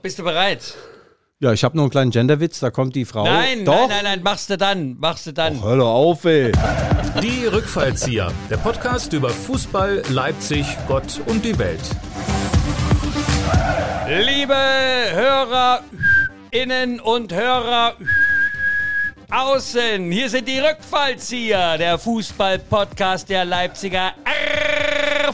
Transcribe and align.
Bist 0.00 0.16
du 0.16 0.22
bereit? 0.22 0.76
Ja, 1.40 1.52
ich 1.52 1.64
habe 1.64 1.76
noch 1.76 1.82
einen 1.82 1.90
kleinen 1.90 2.12
Genderwitz, 2.12 2.60
da 2.60 2.70
kommt 2.70 2.94
die 2.94 3.04
Frau. 3.04 3.24
Nein, 3.24 3.64
Doch. 3.64 3.74
nein, 3.74 3.88
nein, 3.88 4.04
nein, 4.04 4.22
machst 4.22 4.48
du 4.48 4.56
dann, 4.56 4.96
machst 4.96 5.26
du 5.26 5.32
dann. 5.32 5.56
Och, 5.56 5.64
hör 5.64 5.76
doch 5.76 5.92
auf, 5.92 6.24
ey. 6.24 6.52
Die 7.20 7.46
Rückfallzieher, 7.46 8.30
der 8.48 8.58
Podcast 8.58 9.12
über 9.12 9.30
Fußball, 9.30 10.04
Leipzig, 10.10 10.64
Gott 10.86 11.20
und 11.26 11.44
die 11.44 11.58
Welt. 11.58 11.80
Liebe 14.06 14.54
Hörerinnen 16.54 17.00
und 17.00 17.34
Hörer 17.34 17.94
außen, 19.32 20.12
hier 20.12 20.30
sind 20.30 20.46
die 20.46 20.60
Rückfallzieher, 20.60 21.76
der 21.76 21.98
Fußball-Podcast 21.98 23.28
der 23.28 23.44
Leipziger 23.44 24.12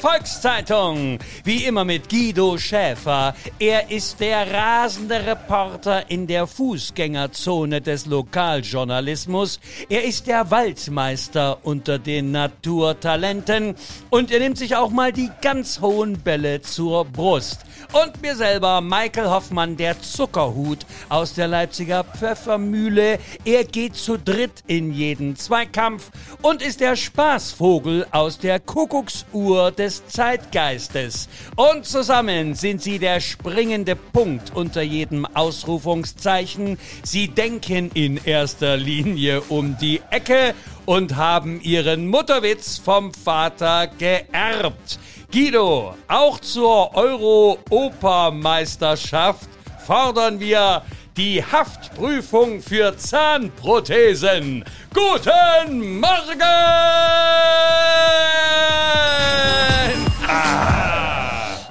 Volkszeitung. 0.04 1.18
Wie 1.44 1.64
immer 1.64 1.86
mit 1.86 2.10
Guido 2.10 2.58
Schäfer. 2.58 3.34
Er 3.58 3.90
ist 3.90 4.20
der 4.20 4.52
rasende 4.52 5.24
Reporter 5.26 6.10
in 6.10 6.26
der 6.26 6.46
Fußgängerzone 6.46 7.80
des 7.80 8.04
Lokaljournalismus. 8.04 9.60
Er 9.88 10.04
ist 10.04 10.26
der 10.26 10.50
Waldmeister 10.50 11.56
unter 11.62 11.98
den 11.98 12.32
Naturtalenten. 12.32 13.76
Und 14.10 14.30
er 14.30 14.40
nimmt 14.40 14.58
sich 14.58 14.76
auch 14.76 14.90
mal 14.90 15.10
die 15.10 15.30
ganz 15.40 15.80
hohen 15.80 16.20
Bälle 16.20 16.60
zur 16.60 17.06
Brust. 17.06 17.60
Und 17.92 18.20
mir 18.20 18.36
selber, 18.36 18.82
Michael 18.82 19.30
Hoffmann, 19.30 19.76
der 19.76 20.00
Zuckerhut 20.02 20.80
aus 21.08 21.32
der 21.32 21.48
Leipziger 21.48 22.04
Pfeffermühle. 22.04 23.18
Er 23.46 23.64
geht 23.64 23.96
zu 23.96 24.18
dritt 24.18 24.64
in 24.66 24.92
jeden 24.92 25.36
Zweikampf 25.36 26.10
und 26.42 26.60
ist 26.60 26.80
der 26.80 26.96
Spaßvogel 26.96 28.06
aus 28.10 28.38
der 28.38 28.60
Kuckucksuhr 28.60 29.70
des 29.70 29.93
Zeitgeistes. 30.06 31.28
Und 31.56 31.84
zusammen 31.84 32.54
sind 32.54 32.80
sie 32.82 32.98
der 32.98 33.20
springende 33.20 33.94
Punkt 33.96 34.54
unter 34.54 34.80
jedem 34.82 35.26
Ausrufungszeichen. 35.26 36.78
Sie 37.02 37.28
denken 37.28 37.90
in 37.94 38.20
erster 38.24 38.76
Linie 38.76 39.40
um 39.42 39.76
die 39.78 40.00
Ecke 40.10 40.54
und 40.86 41.14
haben 41.16 41.60
ihren 41.60 42.08
Mutterwitz 42.08 42.78
vom 42.78 43.14
Vater 43.14 43.86
geerbt. 43.86 44.98
Guido, 45.32 45.94
auch 46.08 46.40
zur 46.40 46.94
Euro-Opermeisterschaft 46.94 49.48
fordern 49.84 50.40
wir 50.40 50.82
die 51.16 51.42
Haftprüfung 51.44 52.60
für 52.60 52.96
Zahnprothesen. 52.96 54.64
Guten 54.92 56.00
Morgen! 56.00 56.40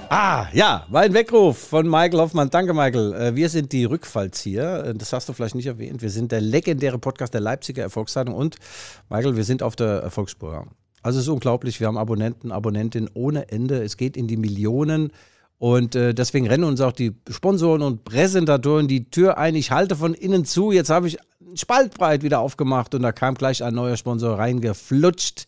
Ah, 0.09 0.47
ja, 0.53 0.85
war 0.89 1.01
ein 1.01 1.13
Weckruf 1.13 1.57
von 1.57 1.89
Michael 1.89 2.19
Hoffmann. 2.19 2.49
Danke, 2.49 2.73
Michael. 2.73 3.13
Äh, 3.15 3.35
Wir 3.35 3.49
sind 3.49 3.71
die 3.71 3.85
Rückfallzieher. 3.85 4.85
Äh, 4.85 4.93
Das 4.93 5.11
hast 5.11 5.27
du 5.27 5.33
vielleicht 5.33 5.55
nicht 5.55 5.65
erwähnt. 5.65 6.01
Wir 6.01 6.11
sind 6.11 6.31
der 6.31 6.39
legendäre 6.39 6.99
Podcast 6.99 7.33
der 7.33 7.41
Leipziger 7.41 7.81
Erfolgszeitung 7.83 8.35
und, 8.35 8.57
Michael, 9.09 9.35
wir 9.35 9.43
sind 9.43 9.63
auf 9.63 9.75
der 9.75 10.01
Erfolgsspur. 10.03 10.67
Also 11.01 11.19
es 11.19 11.25
ist 11.25 11.29
unglaublich. 11.29 11.79
Wir 11.79 11.87
haben 11.87 11.97
Abonnenten, 11.97 12.51
Abonnentinnen 12.51 13.09
ohne 13.13 13.49
Ende. 13.51 13.83
Es 13.83 13.97
geht 13.97 14.15
in 14.15 14.27
die 14.27 14.37
Millionen. 14.37 15.11
Und 15.63 15.95
äh, 15.95 16.13
deswegen 16.13 16.45
rennen 16.45 16.65
uns 16.65 16.81
auch 16.81 16.91
die 16.91 17.15
Sponsoren 17.29 17.83
und 17.83 18.03
Präsentatoren 18.03 18.89
die 18.89 19.09
Tür 19.09 19.37
ein. 19.37 19.55
Ich 19.55 19.71
halte 19.71 19.95
von 19.95 20.13
innen 20.13 20.43
zu. 20.43 20.73
Jetzt 20.73 20.89
habe 20.89 21.07
ich 21.07 21.17
einen 21.39 21.55
Spaltbreit 21.55 22.21
wieder 22.21 22.41
aufgemacht 22.41 22.93
und 22.95 23.01
da 23.01 23.13
kam 23.13 23.35
gleich 23.35 23.63
ein 23.63 23.73
neuer 23.73 23.95
Sponsor 23.95 24.37
reingeflutscht 24.37 25.45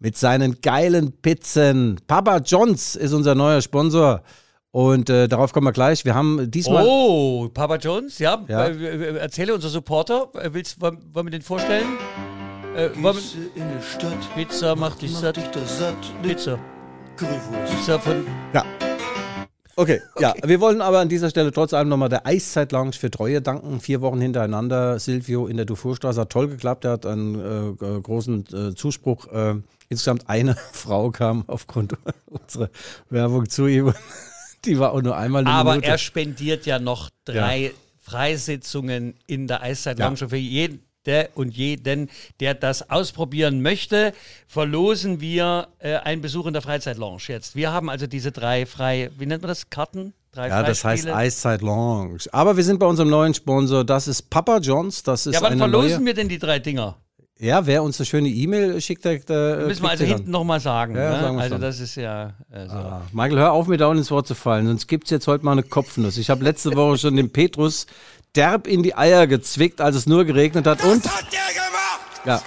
mit 0.00 0.16
seinen 0.16 0.60
geilen 0.60 1.12
Pizzen. 1.12 2.00
Papa 2.08 2.38
Johns 2.38 2.96
ist 2.96 3.12
unser 3.12 3.36
neuer 3.36 3.62
Sponsor. 3.62 4.24
Und 4.72 5.08
äh, 5.08 5.28
darauf 5.28 5.52
kommen 5.52 5.68
wir 5.68 5.72
gleich. 5.72 6.04
Wir 6.04 6.16
haben 6.16 6.50
diesmal. 6.50 6.84
Oh, 6.84 7.48
Papa 7.48 7.76
Jones, 7.76 8.18
ja. 8.18 8.44
Ja. 8.48 8.66
Äh, 8.66 8.72
äh, 8.72 9.18
erzähle 9.18 9.54
unser 9.54 9.68
Supporter. 9.68 10.30
Äh, 10.34 10.52
Willst, 10.52 10.80
wollen, 10.80 10.98
wollen 11.12 11.26
wir 11.26 11.30
den 11.30 11.42
vorstellen? 11.42 11.86
Äh, 12.74 12.90
wollen 13.00 13.14
Pizza 13.14 13.38
in 13.54 13.68
der 13.68 13.82
Stadt. 13.82 14.34
Pizza 14.34 14.74
macht 14.74 15.00
dich 15.00 15.14
satt. 15.14 15.36
dich 15.36 15.44
satt. 15.68 16.22
Pizza. 16.24 16.58
Currywurst. 17.16 17.72
Pizza 17.72 18.00
von. 18.00 18.26
Ja. 18.52 18.64
Okay, 19.76 20.00
ja, 20.20 20.34
wir 20.44 20.60
wollen 20.60 20.80
aber 20.80 21.00
an 21.00 21.08
dieser 21.08 21.30
Stelle 21.30 21.50
trotz 21.50 21.72
allem 21.74 21.88
nochmal 21.88 22.08
der 22.08 22.26
Eiszeit 22.26 22.70
Lounge 22.70 22.92
für 22.92 23.10
Treue 23.10 23.42
danken. 23.42 23.80
Vier 23.80 24.00
Wochen 24.02 24.20
hintereinander. 24.20 24.98
Silvio 25.00 25.46
in 25.48 25.56
der 25.56 25.66
Dufourstraße 25.66 26.20
hat 26.20 26.30
toll 26.30 26.48
geklappt. 26.48 26.84
Er 26.84 26.92
hat 26.92 27.06
einen 27.06 27.34
äh, 27.80 27.84
äh, 27.84 28.00
großen 28.00 28.44
äh, 28.52 28.74
Zuspruch. 28.76 29.26
Äh, 29.32 29.56
insgesamt 29.88 30.28
eine 30.28 30.54
Frau 30.72 31.10
kam 31.10 31.44
aufgrund 31.48 31.94
unserer 32.26 32.70
Werbung 33.10 33.48
zu 33.48 33.66
ihm. 33.66 33.92
Die 34.64 34.78
war 34.78 34.92
auch 34.92 35.02
nur 35.02 35.16
einmal 35.16 35.42
eine 35.42 35.50
Aber 35.50 35.72
Minute. 35.72 35.88
er 35.88 35.98
spendiert 35.98 36.66
ja 36.66 36.78
noch 36.78 37.10
drei 37.24 37.72
Freisitzungen 38.00 39.14
in 39.26 39.46
der 39.46 39.62
Eiszeit 39.62 39.98
Ja. 39.98 40.06
Lounge 40.06 40.28
für 40.28 40.36
jeden 40.36 40.83
und 41.34 41.56
jeden, 41.56 42.10
der 42.40 42.54
das 42.54 42.90
ausprobieren 42.90 43.62
möchte, 43.62 44.12
verlosen 44.46 45.20
wir 45.20 45.68
äh, 45.78 45.96
einen 45.96 46.22
Besuch 46.22 46.46
in 46.46 46.52
der 46.52 46.62
Freizeit 46.62 46.96
Lounge 46.96 47.22
jetzt. 47.28 47.54
Wir 47.54 47.72
haben 47.72 47.90
also 47.90 48.06
diese 48.06 48.32
drei 48.32 48.66
frei, 48.66 49.10
wie 49.18 49.26
nennt 49.26 49.42
man 49.42 49.48
das? 49.48 49.70
Karten? 49.70 50.14
Drei 50.32 50.48
Ja, 50.48 50.62
das 50.64 50.84
heißt. 50.84 51.06
Eiszeit 51.08 51.62
Lounge. 51.62 52.24
Aber 52.32 52.56
wir 52.56 52.64
sind 52.64 52.80
bei 52.80 52.86
unserem 52.86 53.08
neuen 53.10 53.34
Sponsor. 53.34 53.84
Das 53.84 54.08
ist 54.08 54.30
Papa 54.30 54.58
John's. 54.58 55.02
Das 55.04 55.26
ist 55.26 55.34
Ja, 55.34 55.42
wann 55.42 55.58
verlosen 55.58 55.98
neue. 55.98 56.06
wir 56.06 56.14
denn 56.14 56.28
die 56.28 56.38
drei 56.40 56.58
Dinger? 56.58 56.96
Ja, 57.40 57.66
wer 57.66 57.82
uns 57.82 57.98
eine 57.98 58.06
schöne 58.06 58.28
E-Mail 58.28 58.80
schickt, 58.80 59.04
der, 59.04 59.18
der 59.18 59.66
Müssen 59.66 59.82
wir 59.82 59.90
also 59.90 60.04
hinten 60.04 60.30
nochmal 60.30 60.60
sagen. 60.60 60.94
Ja, 60.94 61.10
ne? 61.10 61.20
sagen 61.20 61.38
also 61.40 61.54
schon. 61.56 61.62
das 61.62 61.80
ist 61.80 61.96
ja 61.96 62.32
äh, 62.52 62.66
so. 62.66 62.74
Ah, 62.74 63.02
Michael, 63.12 63.38
hör 63.38 63.52
auf, 63.52 63.66
mir 63.66 63.76
dauernd 63.76 63.98
ins 63.98 64.10
Wort 64.12 64.28
zu 64.28 64.36
fallen, 64.36 64.66
sonst 64.66 64.86
gibt's 64.86 65.10
jetzt 65.10 65.26
heute 65.26 65.44
mal 65.44 65.52
eine 65.52 65.64
Kopfnuss. 65.64 66.16
Ich 66.16 66.30
habe 66.30 66.44
letzte 66.44 66.70
Woche 66.76 66.98
schon 66.98 67.16
den 67.16 67.32
Petrus 67.32 67.86
derb 68.36 68.68
in 68.68 68.84
die 68.84 68.96
Eier 68.96 69.26
gezwickt, 69.26 69.80
als 69.80 69.96
es 69.96 70.06
nur 70.06 70.24
geregnet 70.24 70.66
hat. 70.66 70.84
Und 70.84 71.04
hat 71.04 71.26
der 71.32 71.54
gemacht? 71.54 72.20
ja, 72.24 72.42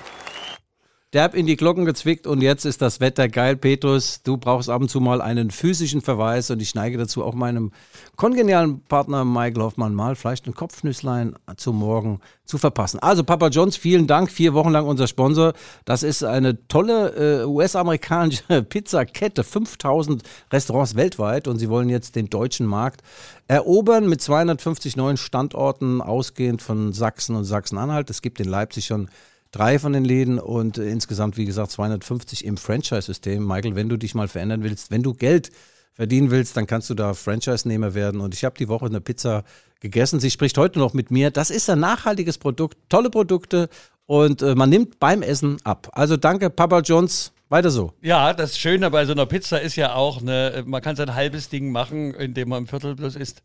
derb 1.18 1.34
in 1.34 1.48
die 1.48 1.56
Glocken 1.56 1.86
gezwickt 1.86 2.28
und 2.28 2.42
jetzt 2.42 2.64
ist 2.64 2.80
das 2.80 3.00
Wetter 3.00 3.28
geil, 3.28 3.56
Petrus. 3.56 4.22
Du 4.22 4.38
brauchst 4.38 4.70
ab 4.70 4.82
und 4.82 4.90
zu 4.90 5.00
mal 5.00 5.20
einen 5.20 5.50
physischen 5.50 6.02
Verweis 6.02 6.52
und 6.52 6.62
ich 6.62 6.76
neige 6.76 7.00
dazu, 7.00 7.24
auch 7.24 7.34
meinem 7.34 7.72
kongenialen 8.18 8.82
Partner 8.82 9.26
Michael 9.26 9.64
Hoffmann 9.64 9.96
mal 9.96 10.16
vielleicht 10.16 10.46
ein 10.46 10.54
Kopfnüsslein 10.54 11.34
zum 11.56 11.80
Morgen 11.80 12.20
zu 12.46 12.60
verpassen. 12.60 13.00
Also 13.00 13.24
Papa 13.24 13.48
Johns, 13.48 13.78
vielen 13.78 14.06
Dank, 14.06 14.30
vier 14.30 14.54
Wochen 14.54 14.70
lang 14.70 14.86
unser 14.86 15.08
Sponsor. 15.08 15.54
Das 15.86 16.04
ist 16.04 16.24
eine 16.24 16.68
tolle 16.68 17.42
äh, 17.42 17.46
US-amerikanische 17.46 18.62
Pizzakette, 18.70 19.44
5000 19.44 20.22
Restaurants 20.54 20.94
weltweit 20.94 21.48
und 21.48 21.58
sie 21.58 21.70
wollen 21.70 21.90
jetzt 21.90 22.16
den 22.16 22.30
deutschen 22.30 22.68
Markt 22.68 23.02
erobern 23.48 24.08
mit 24.08 24.22
250 24.22 24.96
neuen 24.96 25.18
Standorten, 25.18 26.00
ausgehend 26.00 26.62
von 26.62 26.94
Sachsen 26.94 27.36
und 27.36 27.46
Sachsen-Anhalt. 27.46 28.12
Es 28.12 28.22
gibt 28.22 28.40
in 28.40 28.48
Leipzig 28.48 28.86
schon 28.86 29.10
drei 29.52 29.80
von 29.80 29.94
den 29.94 30.06
Läden 30.06 30.40
und 30.40 30.78
äh, 30.78 30.90
insgesamt, 30.90 31.38
wie 31.38 31.46
gesagt, 31.46 31.72
250 31.72 32.46
im 32.46 32.58
Franchise-System. 32.58 33.46
Michael, 33.46 33.76
wenn 33.76 33.90
du 33.90 33.98
dich 33.98 34.16
mal 34.16 34.28
verändern 34.28 34.64
willst, 34.64 34.92
wenn 34.92 35.04
du 35.04 35.14
Geld 35.14 35.52
verdienen 35.94 36.32
willst, 36.32 36.56
dann 36.56 36.68
kannst 36.68 36.90
du 36.90 36.94
da 36.94 37.14
Franchise-Nehmer 37.14 37.94
werden. 37.94 38.22
Und 38.22 38.34
ich 38.34 38.46
habe 38.46 38.56
die 38.58 38.68
Woche 38.68 38.86
eine 38.86 39.02
Pizza 39.02 39.44
gegessen. 39.80 40.20
Sie 40.20 40.32
spricht 40.32 40.58
heute 40.58 40.80
noch 40.80 40.94
mit 40.94 41.12
mir. 41.12 41.32
Das 41.32 41.50
ist 41.50 41.70
ein 41.70 41.80
nachhaltiges 41.80 42.38
Produkt, 42.38 42.78
tolle 42.90 43.10
Produkte 43.10 43.70
und 44.06 44.42
äh, 44.42 44.56
man 44.56 44.70
nimmt 44.70 45.00
beim 45.00 45.22
Essen 45.22 45.58
ab. 45.64 45.90
Also 45.94 46.18
danke, 46.18 46.50
Papa 46.50 46.80
John's. 46.80 47.34
Weiter 47.50 47.70
so. 47.70 47.94
Ja, 48.02 48.34
das 48.34 48.58
Schöne 48.58 48.92
bei 48.92 49.06
so 49.06 49.14
einer 49.14 49.26
Pizza 49.26 49.62
ist 49.62 49.78
ja 49.78 49.94
auch, 49.94 50.20
ne, 50.20 50.64
man 50.66 50.82
kann 50.82 50.98
sein 50.98 51.16
halbes 51.16 51.48
Ding 51.48 51.72
machen, 51.72 52.14
indem 52.14 52.50
man 52.50 52.64
ein 52.64 52.68
Viertel 52.68 52.94
bloß 52.94 53.16
isst. 53.16 53.42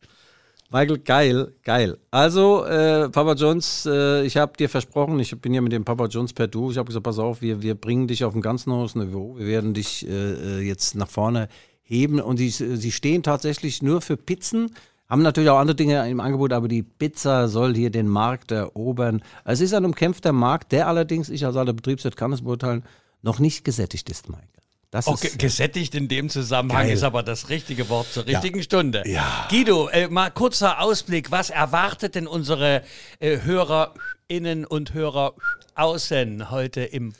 Michael, 0.72 0.98
geil, 1.00 1.52
geil. 1.64 1.98
Also, 2.10 2.64
äh, 2.64 3.10
Papa 3.10 3.34
John's, 3.34 3.84
äh, 3.84 4.24
ich 4.24 4.38
habe 4.38 4.56
dir 4.56 4.70
versprochen, 4.70 5.18
ich 5.20 5.38
bin 5.38 5.52
ja 5.52 5.60
mit 5.60 5.72
dem 5.72 5.84
Papa 5.84 6.06
John's 6.06 6.32
per 6.32 6.48
Du. 6.48 6.70
Ich 6.70 6.78
habe 6.78 6.86
gesagt, 6.86 7.04
pass 7.04 7.18
auf, 7.18 7.42
wir, 7.42 7.60
wir 7.60 7.74
bringen 7.74 8.08
dich 8.08 8.24
auf 8.24 8.34
ein 8.34 8.40
ganz 8.40 8.66
neues 8.66 8.94
Niveau. 8.94 9.36
Wir 9.36 9.46
werden 9.46 9.74
dich 9.74 10.08
äh, 10.08 10.10
äh, 10.10 10.60
jetzt 10.60 10.94
nach 10.94 11.10
vorne 11.10 11.48
heben. 11.82 12.20
Und 12.20 12.38
die, 12.38 12.48
sie 12.48 12.90
stehen 12.90 13.22
tatsächlich 13.22 13.82
nur 13.82 14.00
für 14.00 14.16
Pizzen. 14.16 14.74
Haben 15.10 15.20
natürlich 15.20 15.50
auch 15.50 15.58
andere 15.58 15.76
Dinge 15.76 16.08
im 16.08 16.20
Angebot, 16.20 16.54
aber 16.54 16.68
die 16.68 16.82
Pizza 16.82 17.48
soll 17.48 17.74
hier 17.74 17.90
den 17.90 18.08
Markt 18.08 18.50
erobern. 18.50 19.22
Es 19.44 19.60
ist 19.60 19.74
ein 19.74 19.84
umkämpfter 19.84 20.32
Markt, 20.32 20.72
der 20.72 20.88
allerdings, 20.88 21.28
ich 21.28 21.44
als 21.44 21.56
alter 21.56 21.74
Betriebswirt 21.74 22.16
kann 22.16 22.32
es 22.32 22.40
beurteilen, 22.40 22.82
noch 23.20 23.38
nicht 23.38 23.62
gesättigt 23.62 24.08
ist, 24.08 24.30
Michael. 24.30 24.61
Das 24.92 25.06
Okay, 25.06 25.28
ist, 25.28 25.38
gesättigt 25.38 25.94
in 25.94 26.06
dem 26.06 26.28
Zusammenhang 26.28 26.84
Geil. 26.84 26.92
ist 26.94 27.02
aber 27.02 27.22
das 27.22 27.48
richtige 27.48 27.88
Wort 27.88 28.12
zur 28.12 28.26
richtigen 28.26 28.62
Stunde. 28.62 29.02
Ja. 29.06 29.48
Guido, 29.48 29.88
äh, 29.88 30.08
mal 30.08 30.30
kurzer 30.30 30.82
Ausblick. 30.82 31.30
Was 31.30 31.48
erwartet 31.48 32.14
denn 32.14 32.26
unsere 32.26 32.82
äh, 33.18 33.38
HörerInnen 33.40 34.66
und 34.66 34.92
Hörer 34.92 35.32
außen 35.76 36.50
heute 36.50 36.82
im 36.82 37.14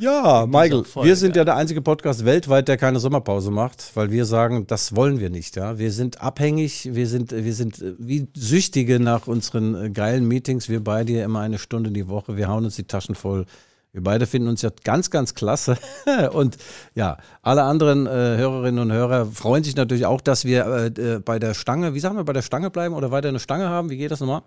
Ja, 0.00 0.46
Michael, 0.46 0.84
wir 1.02 1.16
sind 1.16 1.36
ja 1.36 1.44
der 1.44 1.56
einzige 1.56 1.82
Podcast 1.82 2.24
weltweit, 2.24 2.66
der 2.68 2.78
keine 2.78 2.98
Sommerpause 2.98 3.50
macht, 3.50 3.90
weil 3.94 4.10
wir 4.10 4.24
sagen, 4.24 4.66
das 4.66 4.96
wollen 4.96 5.20
wir 5.20 5.28
nicht. 5.28 5.56
Ja, 5.56 5.76
wir 5.78 5.92
sind 5.92 6.22
abhängig, 6.22 6.94
wir 6.94 7.06
sind, 7.06 7.30
wir 7.32 7.52
sind 7.54 7.78
äh, 7.82 7.92
wie 7.98 8.26
Süchtige 8.34 8.98
nach 9.00 9.26
unseren 9.26 9.74
äh, 9.74 9.90
geilen 9.90 10.26
Meetings. 10.26 10.70
Wir 10.70 10.82
beide 10.82 11.12
hier 11.12 11.24
immer 11.24 11.40
eine 11.40 11.58
Stunde 11.58 11.90
die 11.90 12.08
Woche. 12.08 12.38
Wir 12.38 12.48
hauen 12.48 12.64
uns 12.64 12.76
die 12.76 12.84
Taschen 12.84 13.14
voll. 13.14 13.44
Wir 13.92 14.02
beide 14.02 14.26
finden 14.26 14.48
uns 14.48 14.62
ja 14.62 14.70
ganz, 14.84 15.10
ganz 15.10 15.34
klasse. 15.34 15.76
Und 16.32 16.56
ja, 16.94 17.18
alle 17.42 17.62
anderen 17.64 18.06
äh, 18.06 18.10
Hörerinnen 18.10 18.80
und 18.80 18.90
Hörer 18.90 19.26
freuen 19.26 19.64
sich 19.64 19.76
natürlich 19.76 20.06
auch, 20.06 20.22
dass 20.22 20.46
wir 20.46 20.66
äh, 20.66 20.86
äh, 20.86 21.18
bei 21.18 21.38
der 21.38 21.52
Stange, 21.52 21.92
wie 21.92 22.00
sagen 22.00 22.16
wir, 22.16 22.24
bei 22.24 22.32
der 22.32 22.40
Stange 22.40 22.70
bleiben 22.70 22.94
oder 22.94 23.10
weiter 23.10 23.28
eine 23.28 23.38
Stange 23.38 23.68
haben. 23.68 23.90
Wie 23.90 23.98
geht 23.98 24.10
das 24.10 24.20
nochmal? 24.20 24.42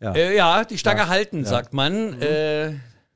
Ja, 0.00 0.12
äh, 0.14 0.36
ja 0.36 0.64
die 0.64 0.78
Stange 0.78 1.08
halten, 1.08 1.44
sagt 1.44 1.74
man. 1.74 2.20
Äh, 2.20 2.72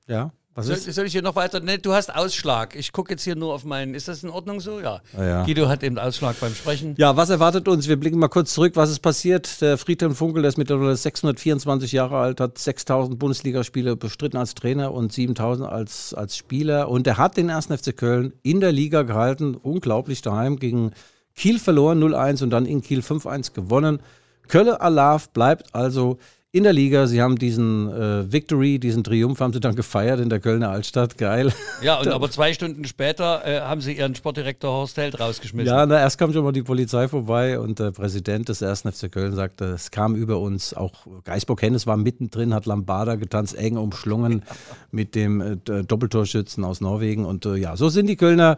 Ja. 0.07 0.31
Was 0.56 0.67
soll, 0.67 0.76
ist? 0.76 0.94
soll 0.94 1.05
ich 1.05 1.12
hier 1.12 1.20
noch 1.20 1.37
weiter? 1.37 1.61
Ne, 1.61 1.79
du 1.79 1.93
hast 1.93 2.14
Ausschlag. 2.14 2.75
Ich 2.75 2.91
gucke 2.91 3.12
jetzt 3.12 3.25
hier 3.25 3.37
nur 3.37 3.53
auf 3.53 3.64
meinen. 3.64 3.94
Ist 3.94 4.08
das 4.08 4.23
in 4.23 4.31
Ordnung 4.31 4.61
so? 4.61 4.81
Ja. 4.81 5.03
Ah, 5.14 5.23
ja. 5.23 5.44
Guido 5.44 5.69
hat 5.69 5.82
eben 5.82 5.99
Ausschlag 5.99 6.41
beim 6.41 6.55
Sprechen. 6.55 6.94
Ja, 6.97 7.14
was 7.14 7.29
erwartet 7.29 7.69
uns? 7.69 7.88
Wir 7.88 8.00
blicken 8.00 8.19
mal 8.19 8.29
kurz 8.29 8.55
zurück, 8.55 8.73
was 8.75 8.91
ist 8.91 9.00
passiert. 9.00 9.61
Der 9.61 9.76
Friedhelm 9.76 10.14
Funkel, 10.14 10.41
der 10.43 10.49
ist 10.49 10.56
mittlerweile 10.56 10.97
624 10.97 11.93
Jahre 11.93 12.17
alt, 12.17 12.41
hat 12.41 12.56
6000 12.56 13.19
Bundesligaspiele 13.19 13.97
bestritten 13.97 14.38
als 14.38 14.55
Trainer 14.55 14.94
und 14.94 15.12
7000 15.12 15.69
als, 15.69 16.14
als 16.14 16.38
Spieler. 16.38 16.88
Und 16.88 17.06
er 17.06 17.19
hat 17.19 17.37
den 17.37 17.50
1. 17.50 17.67
FC 17.67 17.94
Köln 17.94 18.32
in 18.43 18.61
der 18.61 18.73
Liga 18.73 19.02
gehalten. 19.02 19.56
Unglaublich 19.56 20.23
daheim 20.23 20.56
gegen 20.56 20.93
Kiel 21.35 21.59
verloren 21.59 22.02
0-1 22.02 22.43
und 22.43 22.49
dann 22.49 22.64
in 22.64 22.81
Kiel 22.81 23.00
5-1 23.00 23.52
gewonnen. 23.52 24.00
Kölle 24.49 24.81
Alav 24.81 25.29
bleibt 25.31 25.75
also 25.75 26.17
in 26.53 26.63
der 26.63 26.73
Liga. 26.73 27.07
Sie 27.07 27.21
haben 27.21 27.37
diesen 27.37 27.91
äh, 27.91 28.33
Victory, 28.33 28.79
diesen 28.79 29.05
Triumph 29.05 29.41
haben 29.41 29.53
sie 29.53 29.61
dann 29.61 29.75
gefeiert 29.75 30.21
in 30.21 30.31
der 30.31 30.41
Kölner 30.41 30.71
Altstadt. 30.71 31.19
Geil. 31.19 31.53
Ja, 31.83 32.01
und 32.01 32.09
aber 32.13 32.31
zwei 32.31 32.53
Stunden 32.55 32.85
später 32.85 33.45
äh, 33.45 33.61
haben 33.61 33.81
sie 33.81 33.93
ihren 33.93 34.15
Sportdirektor 34.15 34.71
Horst 34.71 34.97
Held 34.97 35.21
rausgeschmissen. 35.21 35.67
Ja, 35.67 35.85
na, 35.85 35.99
erst 35.99 36.19
kam 36.19 36.33
schon 36.33 36.45
mal 36.45 36.53
die 36.53 36.63
Polizei 36.63 37.09
vorbei 37.09 37.59
und 37.59 37.79
der 37.79 37.91
Präsident 37.91 38.49
des 38.49 38.63
1. 38.63 38.83
FC 38.83 39.13
Köln 39.13 39.35
sagte, 39.35 39.67
es 39.67 39.91
kam 39.91 40.15
über 40.15 40.39
uns, 40.39 40.73
auch 40.73 41.07
Geisbock 41.25 41.61
Hennes 41.63 41.87
war 41.87 41.97
mittendrin, 41.97 42.55
hat 42.55 42.67
Lambada 42.67 43.17
getanzt, 43.17 43.55
eng 43.57 43.77
umschlungen 43.77 44.43
mit 44.91 45.15
dem 45.15 45.41
äh, 45.41 45.57
Doppeltorschützen 45.85 46.65
aus 46.65 46.81
Norwegen 46.81 47.27
und 47.27 47.45
äh, 47.45 47.57
ja, 47.57 47.77
so 47.77 47.89
sind 47.89 48.07
die 48.07 48.17
Kölner. 48.17 48.57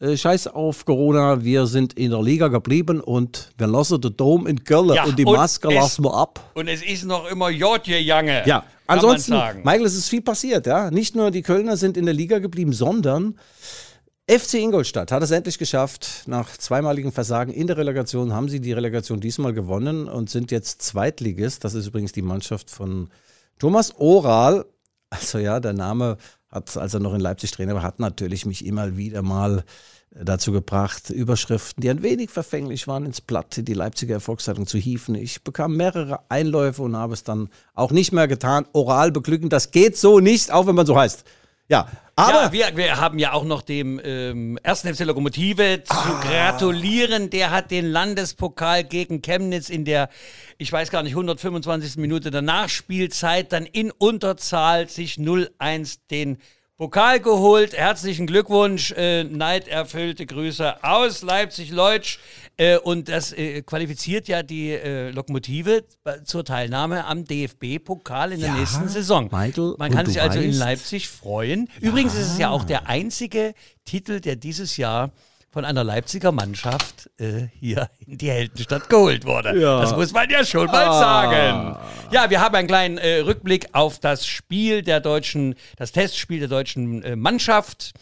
Äh, 0.00 0.16
Scheiß 0.16 0.46
auf 0.48 0.84
Corona, 0.84 1.42
wir 1.42 1.66
sind 1.66 1.94
in 1.94 2.12
der 2.12 2.22
Liga 2.22 2.46
geblieben 2.48 3.00
und 3.00 3.50
wir 3.58 3.66
lassen 3.66 4.00
den 4.00 4.16
Dom 4.16 4.46
in 4.46 4.62
Köln 4.62 4.90
Ja, 4.94 5.04
und 5.04 5.18
die 5.18 5.24
und 5.24 5.34
Maske 5.34 5.68
es- 5.68 5.74
lassen 5.74 6.04
wir 6.04 6.14
ab. 6.14 6.52
Und 6.54 6.68
es 6.68 6.82
ist 6.84 7.04
noch 7.04 7.28
immer 7.28 7.50
Jotje 7.50 7.98
Jange. 7.98 8.44
Ja, 8.46 8.64
ansonsten. 8.86 9.34
Michael, 9.64 9.86
es 9.86 9.96
ist 9.96 10.08
viel 10.08 10.22
passiert, 10.22 10.66
ja. 10.68 10.90
Nicht 10.92 11.16
nur 11.16 11.32
die 11.32 11.42
Kölner 11.42 11.76
sind 11.76 11.96
in 11.96 12.04
der 12.04 12.14
Liga 12.14 12.38
geblieben, 12.38 12.72
sondern 12.72 13.36
FC 14.30 14.54
Ingolstadt 14.60 15.10
hat 15.10 15.22
es 15.24 15.32
endlich 15.32 15.58
geschafft. 15.58 16.24
Nach 16.26 16.48
zweimaligem 16.56 17.10
Versagen 17.10 17.50
in 17.52 17.66
der 17.66 17.76
Relegation 17.78 18.32
haben 18.32 18.48
sie 18.48 18.60
die 18.60 18.72
Relegation 18.72 19.18
diesmal 19.20 19.52
gewonnen 19.52 20.06
und 20.08 20.30
sind 20.30 20.52
jetzt 20.52 20.80
Zweitligist. 20.82 21.64
Das 21.64 21.74
ist 21.74 21.86
übrigens 21.88 22.12
die 22.12 22.22
Mannschaft 22.22 22.70
von 22.70 23.08
Thomas 23.58 23.94
Oral. 23.96 24.64
Also 25.10 25.38
ja, 25.38 25.58
der 25.58 25.72
Name 25.72 26.18
hat, 26.50 26.76
als 26.76 26.94
er 26.94 27.00
noch 27.00 27.14
in 27.14 27.20
Leipzig 27.20 27.50
Trainer 27.50 27.74
war, 27.74 27.82
hat 27.82 28.00
natürlich 28.00 28.46
mich 28.46 28.64
immer 28.64 28.96
wieder 28.96 29.22
mal 29.22 29.64
äh, 30.14 30.24
dazu 30.24 30.52
gebracht, 30.52 31.10
Überschriften, 31.10 31.82
die 31.82 31.90
ein 31.90 32.02
wenig 32.02 32.30
verfänglich 32.30 32.88
waren, 32.88 33.04
ins 33.04 33.20
Blatt, 33.20 33.60
die 33.66 33.74
Leipziger 33.74 34.14
Erfolgszeitung 34.14 34.66
zu 34.66 34.78
hieven. 34.78 35.14
Ich 35.14 35.42
bekam 35.42 35.76
mehrere 35.76 36.20
Einläufe 36.28 36.82
und 36.82 36.96
habe 36.96 37.14
es 37.14 37.24
dann 37.24 37.50
auch 37.74 37.90
nicht 37.90 38.12
mehr 38.12 38.28
getan. 38.28 38.66
Oral 38.72 39.12
beglücken, 39.12 39.48
das 39.48 39.70
geht 39.70 39.96
so 39.96 40.20
nicht, 40.20 40.50
auch 40.50 40.66
wenn 40.66 40.74
man 40.74 40.86
so 40.86 40.96
heißt. 40.96 41.24
Ja, 41.68 41.88
aber 42.18 42.42
ja, 42.44 42.52
wir, 42.52 42.76
wir 42.76 42.96
haben 43.00 43.18
ja 43.18 43.32
auch 43.32 43.44
noch 43.44 43.62
dem 43.62 44.00
ähm, 44.04 44.58
ersten 44.62 44.92
FC 44.94 45.04
Lokomotive 45.04 45.82
zu 45.84 45.94
Ah. 45.94 46.20
gratulieren. 46.22 47.30
Der 47.30 47.50
hat 47.50 47.70
den 47.70 47.86
Landespokal 47.86 48.84
gegen 48.84 49.22
Chemnitz 49.22 49.68
in 49.68 49.84
der, 49.84 50.08
ich 50.58 50.72
weiß 50.72 50.90
gar 50.90 51.02
nicht, 51.02 51.12
125. 51.12 51.96
Minute 51.96 52.30
der 52.30 52.42
Nachspielzeit 52.42 53.52
dann 53.52 53.66
in 53.66 53.90
Unterzahl 53.90 54.88
sich 54.88 55.14
0-1 55.14 55.98
den 56.10 56.38
Pokal 56.76 57.18
geholt. 57.20 57.76
Herzlichen 57.76 58.26
Glückwunsch, 58.26 58.92
äh, 58.92 59.24
neiderfüllte 59.24 60.26
Grüße 60.26 60.84
aus 60.84 61.22
Leipzig-Leutsch. 61.22 62.18
Äh, 62.58 62.76
und 62.78 63.08
das 63.08 63.32
äh, 63.32 63.62
qualifiziert 63.62 64.26
ja 64.28 64.42
die 64.42 64.70
äh, 64.72 65.10
Lokomotive 65.10 65.84
zur 66.24 66.44
Teilnahme 66.44 67.04
am 67.06 67.24
DFB-Pokal 67.24 68.32
in 68.32 68.40
der 68.40 68.48
Ja, 68.50 68.54
nächsten 68.56 68.88
Saison. 68.88 69.28
Michael, 69.32 69.74
Man 69.78 69.92
kann 69.92 70.06
sich 70.06 70.20
also 70.20 70.40
in 70.40 70.52
Leipzig 70.52 71.08
freuen. 71.08 71.68
Übrigens 71.80 72.14
ist 72.14 72.32
es 72.32 72.38
ja 72.38 72.50
auch 72.50 72.64
der 72.64 72.88
einzige 72.88 73.54
Titel, 73.84 74.20
der 74.20 74.36
dieses 74.36 74.76
Jahr 74.76 75.12
von 75.50 75.64
einer 75.64 75.82
Leipziger 75.82 76.30
Mannschaft 76.30 77.08
äh, 77.18 77.46
hier 77.58 77.88
in 78.06 78.18
die 78.18 78.28
Heldenstadt 78.30 78.90
geholt 78.90 79.24
wurde. 79.24 79.58
Ja. 79.58 79.80
Das 79.80 79.96
muss 79.96 80.12
man 80.12 80.28
ja 80.28 80.44
schon 80.44 80.66
mal 80.66 80.84
Ah. 80.88 80.98
sagen. 80.98 81.76
Ja, 82.12 82.28
wir 82.28 82.40
haben 82.40 82.54
einen 82.54 82.68
kleinen 82.68 82.98
äh, 82.98 83.20
Rückblick 83.20 83.68
auf 83.72 83.98
das 83.98 84.26
Spiel 84.26 84.82
der 84.82 85.00
deutschen, 85.00 85.54
das 85.76 85.92
Testspiel 85.92 86.40
der 86.40 86.48
deutschen 86.48 87.02
äh, 87.02 87.16
Mannschaft, 87.16 87.92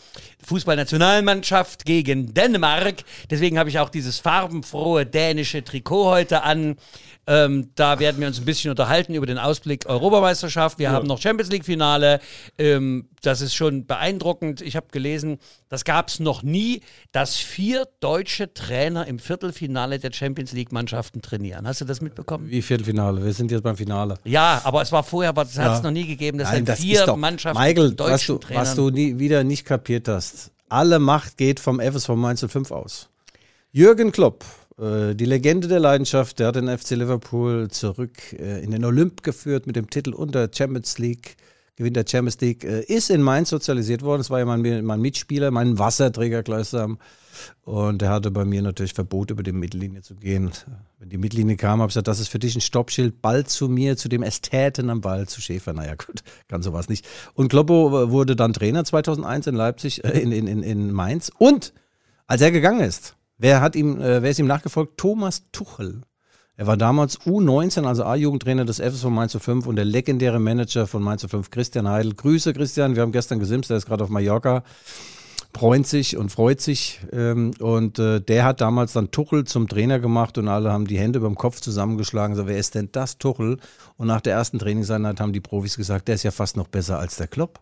Fußballnationalmannschaft 0.47 1.85
gegen 1.85 2.33
Dänemark. 2.35 2.97
Deswegen 3.31 3.59
habe 3.59 3.69
ich 3.69 3.79
auch 3.79 3.89
dieses 3.91 4.19
farbenfrohe 4.19 5.05
dänische 5.07 5.63
Trikot 5.65 6.07
heute 6.07 6.43
an. 6.43 6.77
Ähm, 7.29 7.71
da 7.75 7.99
werden 7.99 8.21
wir 8.21 8.29
uns 8.29 8.39
ein 8.39 8.45
bisschen 8.45 8.71
unterhalten 8.71 9.13
über 9.15 9.27
den 9.27 9.39
Ausblick 9.39 9.87
Europameisterschaft. 9.87 10.79
Wir 10.79 10.93
haben 10.93 11.09
noch 11.09 11.21
Champions 11.21 11.51
League 11.51 11.65
Finale. 11.65 12.21
Ähm, 12.57 13.09
das 13.21 13.41
ist 13.41 13.55
schon 13.57 13.85
beeindruckend. 13.87 14.61
Ich 14.61 14.77
habe 14.77 14.87
gelesen, 14.93 15.39
das 15.69 15.85
gab 15.85 16.07
es 16.09 16.21
noch 16.21 16.45
nie, 16.45 16.83
dass 17.11 17.35
vier 17.35 17.89
deutsche 17.99 18.55
Trainer 18.55 19.09
im 19.09 19.19
Viertelfinale 19.19 19.99
der 19.99 20.13
Champions 20.13 20.53
League 20.53 20.71
Mannschaften 20.71 21.21
trainieren. 21.21 21.67
Hast 21.67 21.81
du 21.81 21.85
das 21.85 22.01
mitbekommen? 22.01 22.49
wie 22.49 22.63
Viertelfinale, 22.63 23.25
wir 23.25 23.33
sind 23.33 23.51
jetzt 23.51 23.63
beim 23.65 23.77
Finale. 23.77 24.19
Ja, 24.23 24.61
aber 24.63 24.83
es 24.83 24.93
war 24.93 25.03
vorher, 25.03 25.33
das 25.33 25.59
hat 25.59 25.73
es 25.73 25.79
Ja. 25.79 25.83
noch 25.83 25.91
nie 25.91 26.07
gegeben, 26.07 26.39
dass 26.39 26.53
Nein, 26.53 26.65
das 26.65 26.79
vier 26.79 27.07
doch, 27.07 27.17
Mannschaften 27.17 27.61
Michael, 27.61 27.89
mit 27.89 27.99
was 27.99 28.07
deutschen 28.11 28.35
du, 28.37 28.39
Trainern. 28.39 28.63
was 28.63 28.75
du 28.77 28.91
nie, 28.91 29.19
wieder 29.19 29.43
nicht 29.43 29.65
kapiert 29.65 30.07
hast. 30.07 30.36
Alle 30.69 30.99
Macht 30.99 31.37
geht 31.37 31.61
vom 31.61 31.81
FSV 31.81 32.11
Mainz 32.11 32.45
05 32.45 32.73
aus. 32.73 33.09
Jürgen 33.71 34.11
Klopp, 34.11 34.45
äh, 34.79 35.15
die 35.15 35.25
Legende 35.25 35.69
der 35.69 35.79
Leidenschaft, 35.79 36.41
der 36.41 36.49
hat 36.49 36.57
den 36.57 36.69
FC 36.77 36.91
Liverpool 36.93 37.69
zurück 37.71 38.33
äh, 38.33 38.65
in 38.65 38.73
den 38.73 38.85
Olymp 38.85 39.23
geführt 39.23 39.69
mit 39.69 39.77
dem 39.77 39.91
Titel 39.91 40.13
und 40.13 40.35
der 40.35 40.51
Champions 40.53 40.99
League. 40.99 41.37
Gewinn 41.77 41.93
der 41.93 42.05
Champions 42.09 42.41
League, 42.41 42.65
äh, 42.65 42.83
ist 42.83 43.11
in 43.11 43.23
Mainz 43.23 43.51
sozialisiert 43.51 44.03
worden. 44.03 44.21
Das 44.21 44.31
war 44.31 44.39
ja 44.39 44.47
mein, 44.47 44.85
mein 44.85 45.01
Mitspieler, 45.01 45.51
mein 45.51 45.79
Wasserträger 45.79 46.43
gleichsam. 46.43 46.99
Und 47.63 48.01
er 48.01 48.09
hatte 48.09 48.31
bei 48.31 48.47
mir 48.47 48.63
natürlich 48.63 48.95
Verbot, 48.95 49.31
über 49.31 49.43
die 49.43 49.53
Mittellinie 49.53 50.01
zu 50.01 50.15
gehen. 50.15 50.53
Wenn 50.99 51.11
die 51.11 51.19
Mittellinie 51.19 51.57
kam, 51.57 51.81
habe 51.81 51.91
ich 51.91 51.95
gesagt, 51.95 52.09
das 52.09 52.19
ist 52.19 52.29
für 52.29 52.39
dich 52.39 52.55
ein 52.57 52.63
Stoppschild, 52.63 53.21
bald 53.21 53.51
zu 53.51 53.69
mir, 53.69 53.99
zu 53.99 54.09
dem 54.09 54.23
Ästheten 54.23 54.89
am 54.89 55.03
Ball, 55.03 55.29
zu 55.29 55.43
Schäfer. 55.43 55.75
Naja, 55.75 55.95
gut, 55.95 56.23
kann 56.49 56.63
sowas 56.63 56.89
nicht. 56.89 57.07
Und 57.35 57.49
Kloppo 57.49 58.11
wurde 58.11 58.37
dann 58.37 58.55
Trainer 58.55 58.85
2001 58.85 59.49
in 59.49 59.55
Leipzig, 59.55 60.03
äh, 60.03 60.19
in, 60.19 60.33
in, 60.33 60.47
in, 60.47 60.63
in 60.63 60.93
Mainz. 60.93 61.31
Und 61.39 61.75
als 62.27 62.41
er 62.41 62.53
gegangen 62.53 62.81
ist, 62.81 63.17
wer, 63.37 63.61
hat 63.61 63.77
ihm, 63.77 64.01
äh, 64.01 64.23
wer 64.23 64.31
ist 64.31 64.39
ihm 64.39 64.47
nachgefolgt? 64.47 64.97
Thomas 64.97 65.45
Tuchel. 65.53 66.01
Er 66.59 66.67
war 66.67 66.79
damals 66.79 67.21
U19, 67.21 67.85
also 67.85 68.05
A-Jugendtrainer 68.05 68.65
des 68.65 68.81
FSV 68.81 69.05
Mainz 69.11 69.37
05 69.39 69.67
und 69.67 69.77
der 69.77 69.85
legendäre 69.85 70.39
Manager 70.39 70.87
von 70.87 71.03
Mainz 71.03 71.27
05, 71.29 71.51
Christian 71.51 71.87
Heidel. 71.87 72.15
Grüße, 72.15 72.55
Christian. 72.55 72.97
Wir 72.97 73.03
haben 73.03 73.13
gestern 73.13 73.39
gesimst, 73.39 73.71
er 73.71 73.77
ist 73.77 73.87
gerade 73.87 74.05
auf 74.05 74.11
Mallorca 74.11 74.63
freut 75.57 75.87
sich 75.87 76.17
und 76.17 76.31
freut 76.31 76.61
sich. 76.61 77.01
Ähm, 77.13 77.53
und 77.61 77.99
äh, 77.99 78.21
der 78.21 78.45
hat 78.45 78.61
damals 78.61 78.93
dann 78.93 79.11
Tuchel 79.11 79.45
zum 79.45 79.69
Trainer 79.69 79.99
gemacht 79.99 80.39
und 80.39 80.49
alle 80.49 80.73
haben 80.73 80.87
die 80.87 80.99
Hände 80.99 81.21
beim 81.21 81.35
Kopf 81.35 81.61
zusammengeschlagen. 81.61 82.37
So, 82.37 82.47
wer 82.47 82.59
ist 82.59 82.75
denn 82.75 82.91
das 82.93 83.19
Tuchel? 83.19 83.59
Und 83.99 84.09
nach 84.09 84.21
der 84.21 84.35
ersten 84.35 84.59
Trainingseinheit 84.59 85.21
haben 85.21 85.33
die 85.33 85.41
Profis 85.41 85.77
gesagt, 85.77 86.09
der 86.09 86.17
ist 86.17 86.23
ja 86.23 86.31
fast 86.31 86.57
noch 86.57 86.69
besser 86.69 86.99
als 86.99 87.17
der 87.17 87.29
Klopp. 87.29 87.61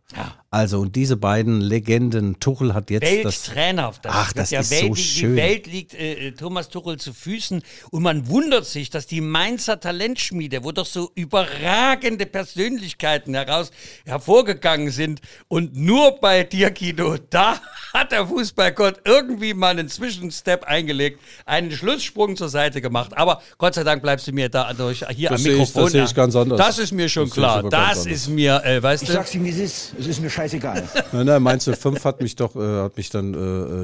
Also, 0.50 0.80
und 0.80 0.96
diese 0.96 1.16
beiden 1.16 1.60
Legenden, 1.60 2.40
Tuchel 2.40 2.74
hat 2.74 2.90
jetzt 2.90 3.04
das. 3.24 3.48
Welttrainer. 3.48 3.92
Das 4.02 4.12
Ach, 4.14 4.32
das 4.32 4.50
ja 4.50 4.60
ist 4.60 4.70
Welt, 4.72 4.82
so 4.82 4.94
schön. 4.96 5.30
Die 5.30 5.36
Welt 5.36 5.66
liegt 5.68 5.94
äh, 5.94 6.32
Thomas 6.32 6.68
Tuchel 6.68 6.96
zu 6.98 7.12
Füßen 7.12 7.62
und 7.90 8.02
man 8.02 8.28
wundert 8.28 8.66
sich, 8.66 8.90
dass 8.90 9.06
die 9.06 9.20
Mainzer 9.20 9.78
Talentschmiede, 9.78 10.64
wo 10.64 10.72
doch 10.72 10.86
so 10.86 11.10
überragende 11.14 12.26
Persönlichkeiten 12.26 13.34
heraus 13.34 13.70
hervorgegangen 14.04 14.90
sind 14.90 15.20
und 15.48 15.76
nur 15.76 16.18
bei 16.20 16.42
dir, 16.44 16.70
Guido, 16.70 17.16
da 17.30 17.60
hat 17.92 18.12
der 18.12 18.26
Fußballgott 18.26 19.02
irgendwie 19.04 19.54
mal 19.54 19.70
einen 19.70 19.88
Zwischenstep 19.88 20.64
eingelegt, 20.64 21.20
einen 21.46 21.70
Schlusssprung 21.70 22.36
zur 22.36 22.48
Seite 22.48 22.80
gemacht. 22.80 23.16
Aber 23.16 23.40
Gott 23.58 23.74
sei 23.74 23.84
Dank 23.84 24.02
bleibst 24.02 24.26
du 24.26 24.32
mir 24.32 24.48
da 24.48 24.72
durch, 24.72 25.04
hier 25.14 25.30
Das 25.30 25.44
am 25.44 25.50
Mikrofon. 25.50 25.94
ich 25.94 26.14
ganz 26.24 26.36
anders. 26.36 26.58
Das 26.58 26.78
ist 26.78 26.92
mir 26.92 27.08
schon 27.08 27.24
Das 27.24 27.28
ich 27.30 27.34
klar. 27.34 27.58
aber 27.58 27.70
ganz 27.70 28.04
Das 28.04 28.06
ist 28.06 28.28
mir, 28.28 28.62
äh, 28.64 28.82
weißt 28.82 29.02
Ich 29.02 29.08
du. 29.08 29.14
sag's 29.14 29.34
ihm, 29.34 29.44
wie 29.44 29.50
es 29.50 29.58
ist. 29.58 29.94
Es 29.98 30.06
ist 30.06 30.20
mir 30.20 30.30
scheißegal. 30.30 30.82
Nein, 31.12 31.26
nein, 31.26 31.42
Mainz 31.42 31.64
05 31.64 32.04
hat 32.04 32.20
mich 32.22 32.36
doch, 32.36 32.56
äh, 32.56 32.82
hat 32.82 32.96
mich 32.96 33.10
dann, 33.10 33.34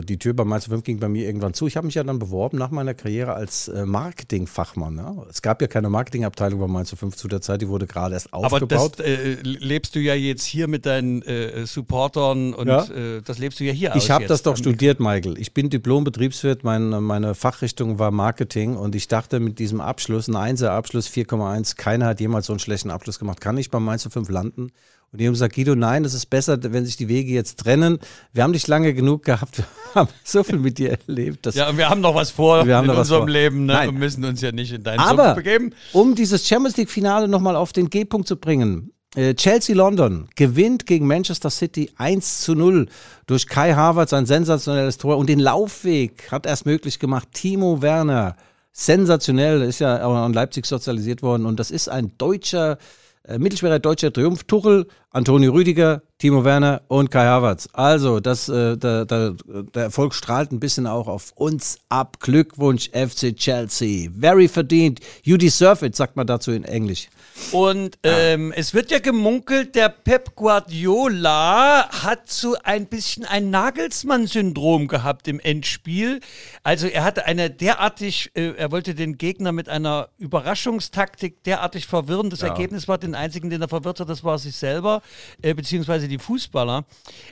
äh, 0.00 0.04
die 0.04 0.18
Tür 0.18 0.35
bei 0.35 0.44
Mainz 0.44 0.66
05 0.68 0.82
ging 0.85 0.99
bei 0.99 1.09
mir 1.09 1.26
irgendwann 1.26 1.54
zu. 1.54 1.66
Ich 1.66 1.76
habe 1.76 1.87
mich 1.87 1.94
ja 1.94 2.02
dann 2.04 2.18
beworben 2.18 2.59
nach 2.59 2.70
meiner 2.70 2.94
Karriere 2.94 3.35
als 3.35 3.68
äh, 3.68 3.85
Marketingfachmann. 3.87 4.97
Ja. 4.97 5.14
Es 5.28 5.42
gab 5.42 5.61
ja 5.62 5.68
keine 5.68 5.88
Marketingabteilung 5.90 6.61
bei 6.61 6.66
Mainz 6.66 6.94
05 6.94 7.16
zu 7.16 7.28
der 7.28 7.40
Zeit, 7.40 7.62
die 7.62 7.68
wurde 7.68 7.87
gerade 7.87 8.14
erst 8.14 8.32
Aber 8.32 8.47
aufgebaut. 8.47 8.99
das 8.99 9.06
äh, 9.06 9.37
lebst 9.42 9.94
du 9.94 10.00
ja 10.00 10.14
jetzt 10.14 10.44
hier 10.44 10.68
mit 10.68 10.87
deinen 10.87 11.23
äh, 11.23 11.66
Supportern 11.66 12.54
und 12.54 12.68
Ja. 12.68 12.85
äh, 12.85 13.23
das 13.25 13.38
lebst 13.38 13.61
du 13.61 13.64
ja 13.64 13.73
hier. 13.73 13.92
Ich 13.97 14.11
habe 14.11 14.26
das 14.26 14.42
doch 14.42 14.56
studiert, 14.56 15.00
Michael. 15.00 15.38
Ich 15.38 15.52
bin 15.54 15.70
Diplom-Betriebswirt, 15.70 16.64
meine, 16.64 17.00
meine 17.00 17.35
Fachrichtung 17.35 17.99
war 17.99 18.11
Marketing 18.11 18.76
und 18.76 18.94
ich 18.94 19.09
dachte 19.09 19.40
mit 19.40 19.59
diesem 19.59 19.80
Abschluss, 19.80 20.28
ein 20.28 20.37
Einser-Abschluss, 20.37 21.09
4,1, 21.09 21.76
keiner 21.76 22.06
hat 22.06 22.20
jemals 22.20 22.29
so 22.42 22.52
einen 22.52 22.60
schlechten 22.60 22.90
Abschluss 22.90 23.18
gemacht. 23.18 23.40
Kann 23.40 23.58
ich 23.58 23.70
bei 23.70 23.78
Mainz 23.80 24.06
05 24.10 24.28
landen? 24.30 24.70
Und 25.12 25.20
die 25.20 25.26
haben 25.26 25.32
gesagt, 25.32 25.56
Guido, 25.56 25.75
nein, 25.75 26.04
das 26.04 26.14
ist 26.14 26.26
besser, 26.26 26.56
wenn 26.72 26.87
sich 26.87 26.96
die 26.96 27.08
Wege 27.08 27.32
jetzt 27.32 27.58
trennen. 27.58 27.99
Wir 28.32 28.44
haben 28.44 28.52
dich 28.52 28.68
lange 28.68 28.94
genug 28.94 29.25
gehabt, 29.25 29.58
wir 29.92 29.94
haben 29.94 30.08
so 30.22 30.44
viel 30.44 30.58
mit 30.58 30.78
dir 30.78 30.96
erlebt. 31.06 31.46
dass- 31.46 31.56
Ja, 31.56 31.76
wir 31.76 31.88
haben 31.90 32.00
noch 32.00 32.14
was 32.14 32.30
vor 32.30 32.64
Wir 32.66 32.76
haben 32.76 32.88
in 32.88 32.94
unserem 32.96 33.22
vor. 33.22 33.28
Leben 33.28 33.66
ne? 33.66 33.72
Nein. 33.72 33.88
und 33.88 33.99
müssen 33.99 34.25
uns 34.25 34.40
ja 34.40 34.52
nicht 34.52 34.72
in 34.72 34.84
deinen 34.84 35.00
Aber 35.00 35.25
Sumpf 35.25 35.37
begeben. 35.37 35.75
um 35.92 36.14
dieses 36.14 36.46
Champions 36.46 36.76
League-Finale 36.76 37.26
nochmal 37.26 37.56
auf 37.56 37.72
den 37.72 37.90
G-Punkt 37.90 38.28
zu 38.28 38.37
bringen. 38.37 38.92
äh, 39.16 39.34
Chelsea 39.34 39.75
London 39.75 40.28
gewinnt 40.37 40.87
gegen 40.87 41.08
Manchester 41.08 41.50
City 41.50 41.90
1 41.96 42.42
zu 42.42 42.54
0 42.54 42.87
durch 43.26 43.49
Kai 43.49 43.72
Havertz 43.75 44.12
ein 44.12 44.26
sensationelles 44.26 44.96
Tor 44.99 45.16
und 45.18 45.28
den 45.28 45.40
Laufweg 45.40 46.30
hat 46.30 46.46
erst 46.46 46.66
möglich 46.66 47.00
gemacht 47.00 47.26
Timo 47.32 47.82
Werner. 47.82 48.37
Sensationell, 48.80 49.60
ist 49.60 49.80
ja 49.80 50.06
auch 50.06 50.25
in 50.25 50.32
Leipzig 50.32 50.64
sozialisiert 50.64 51.20
worden 51.20 51.44
und 51.44 51.60
das 51.60 51.70
ist 51.70 51.90
ein 51.90 52.16
deutscher, 52.16 52.78
äh, 53.25 53.38
mittelschwerer 53.38 53.78
deutscher 53.78 54.10
Triumph. 54.10 54.44
Tuchel, 54.44 54.87
Antonio 55.12 55.50
Rüdiger, 55.50 56.02
Timo 56.18 56.44
Werner 56.44 56.82
und 56.86 57.10
Kai 57.10 57.24
Havertz. 57.24 57.68
Also, 57.72 58.20
das, 58.20 58.48
äh, 58.48 58.76
der, 58.76 59.06
der, 59.06 59.34
der 59.74 59.82
Erfolg 59.82 60.14
strahlt 60.14 60.52
ein 60.52 60.60
bisschen 60.60 60.86
auch 60.86 61.08
auf 61.08 61.32
uns 61.34 61.78
ab. 61.88 62.20
Glückwunsch, 62.20 62.90
FC 62.90 63.34
Chelsea. 63.34 64.10
Very 64.16 64.46
verdient. 64.46 65.00
You 65.24 65.36
deserve 65.36 65.84
it, 65.84 65.96
sagt 65.96 66.14
man 66.14 66.28
dazu 66.28 66.52
in 66.52 66.62
Englisch. 66.62 67.08
Und 67.52 67.98
ähm, 68.04 68.52
es 68.54 68.74
wird 68.74 68.90
ja 68.90 68.98
gemunkelt, 68.98 69.74
der 69.74 69.88
Pep 69.88 70.36
Guardiola 70.36 71.88
hat 71.88 72.30
so 72.30 72.54
ein 72.62 72.86
bisschen 72.86 73.24
ein 73.24 73.50
Nagelsmann-Syndrom 73.50 74.86
gehabt 74.88 75.26
im 75.26 75.40
Endspiel. 75.40 76.20
Also 76.62 76.86
er 76.86 77.02
hatte 77.02 77.24
eine 77.24 77.50
derartig, 77.50 78.30
äh, 78.34 78.52
er 78.56 78.70
wollte 78.70 78.94
den 78.94 79.18
Gegner 79.18 79.52
mit 79.52 79.68
einer 79.68 80.10
Überraschungstaktik 80.18 81.42
derartig 81.44 81.86
verwirren. 81.86 82.30
Das 82.30 82.42
Ergebnis 82.42 82.86
war, 82.86 82.98
den 82.98 83.14
einzigen, 83.14 83.50
den 83.50 83.62
er 83.62 83.68
verwirrt 83.68 84.00
hat, 84.00 84.08
das 84.08 84.22
war 84.22 84.38
sich 84.38 84.54
selber, 84.54 85.00
äh, 85.42 85.54
beziehungsweise 85.54 86.09
die 86.09 86.19
Fußballer. 86.19 86.85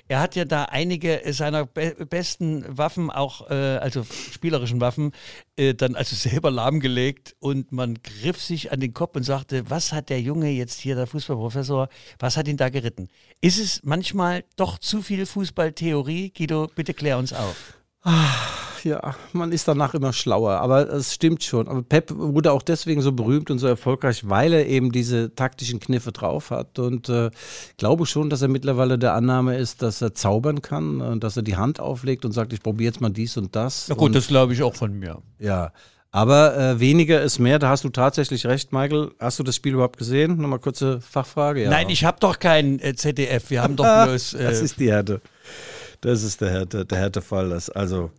Er 0.09 0.21
hat 0.21 0.37
ja 0.37 0.45
da 0.45 0.65
einige 0.65 1.21
seiner 1.33 1.67
be 1.67 1.95
besten 2.09 2.65
Waffen, 2.69 3.11
auch 3.11 3.51
äh, 3.51 3.55
also 3.55 4.05
spielerischen 4.05 4.81
Waffen, 4.81 5.13
äh, 5.57 5.75
dann 5.75 5.95
also 5.95 6.17
selber 6.29 6.51
lahmgelegt 6.51 7.37
und 7.41 7.73
man 7.73 7.99
griff 8.03 8.41
sich 8.41 8.73
an 8.73 8.81
den 8.81 8.95
Kopf 8.95 9.17
und 9.17 9.23
sagte, 9.23 9.71
was 9.71 9.93
hat 9.93 10.11
der 10.11 10.21
Junge 10.21 10.51
jetzt 10.51 10.81
hier, 10.81 10.95
der 10.95 11.07
Fußballprofessor, 11.07 11.89
was 12.19 12.37
hat 12.37 12.49
ihn 12.49 12.57
da 12.57 12.69
geritten? 12.69 13.09
Ist 13.41 13.59
es 13.59 13.83
manchmal 13.85 14.45
doch 14.57 14.79
zu 14.79 15.03
viel 15.03 15.27
Fußballtheorie? 15.27 16.33
Guido, 16.37 16.69
bitte 16.75 16.95
klär 16.95 17.19
uns 17.19 17.33
auf. 17.33 17.77
Ja, 18.85 19.17
man 19.33 19.50
ist 19.50 19.67
danach 19.67 19.95
immer 19.95 20.12
schlauer, 20.12 20.53
aber 20.61 20.88
es 20.88 21.12
stimmt 21.15 21.43
schon. 21.43 21.67
Aber 21.69 21.83
Pep 21.83 22.12
wurde 22.15 22.53
auch 22.53 22.62
deswegen 22.62 23.03
so 23.03 23.12
berühmt 23.12 23.50
und 23.50 23.59
so 23.59 23.67
erfolgreich, 23.67 24.29
weil 24.29 24.53
er 24.53 24.67
eben 24.67 24.93
diese 24.93 25.35
taktischen 25.35 25.81
Kniffe 25.81 26.12
drauf 26.12 26.50
hat. 26.50 26.79
Und 26.79 27.09
äh, 27.09 27.31
glaube 27.77 28.07
schon, 28.07 28.31
dass 28.31 28.41
er 28.41 28.49
mittlerweile 28.49 28.97
der 28.99 29.15
Annahme 29.15 29.57
ist, 29.57 29.83
dass 29.83 30.00
er 30.00 30.15
zaubern 30.15 30.62
kann, 30.62 31.00
und 31.00 31.25
dass 31.25 31.37
er 31.37 31.43
die 31.43 31.57
Hand 31.57 31.81
auflegt 31.81 32.25
und 32.25 32.33
sagt, 32.33 32.53
ich 32.53 32.62
probiere 32.62 32.93
jetzt 32.93 33.00
mal 33.00 33.11
dies 33.11 33.37
und 33.37 33.57
das. 33.57 33.87
Na 33.88 33.95
gut, 33.97 34.07
und, 34.07 34.15
das 34.15 34.29
glaube 34.29 34.53
ich 34.53 34.62
auch 34.62 34.75
von 34.75 34.93
mir. 34.99 35.23
ja. 35.38 35.73
Aber 36.11 36.57
äh, 36.57 36.81
weniger 36.81 37.21
ist 37.21 37.38
mehr, 37.38 37.59
da 37.59 37.69
hast 37.69 37.85
du 37.85 37.91
tatsächlich 37.91 38.47
recht, 38.47 38.73
Michael. 38.73 39.11
Hast 39.21 39.38
du 39.41 39.43
das 39.43 39.57
Spiel 39.57 39.75
überhaupt 39.75 39.99
gesehen? 39.99 40.38
Nochmal 40.38 40.59
kurze 40.59 41.03
Fachfrage. 41.03 41.65
Ja. 41.65 41.69
Nein, 41.71 41.91
ich 41.91 42.03
habe 42.03 42.17
doch 42.19 42.38
kein 42.38 42.79
äh, 42.81 42.95
ZDF. 42.95 43.50
Wir 43.50 43.62
haben 43.62 43.77
doch 43.77 43.85
bloß. 44.07 44.33
Äh, 44.33 44.45
Das 44.45 44.62
ist 44.62 44.81
die 44.81 44.91
Härte. 44.91 45.21
Das 46.00 46.23
ist 46.23 46.40
der 46.40 46.50
Härte, 46.50 46.85
der 46.85 46.99
Härtefall. 46.99 47.49
Das, 47.49 47.71
also, 47.71 48.11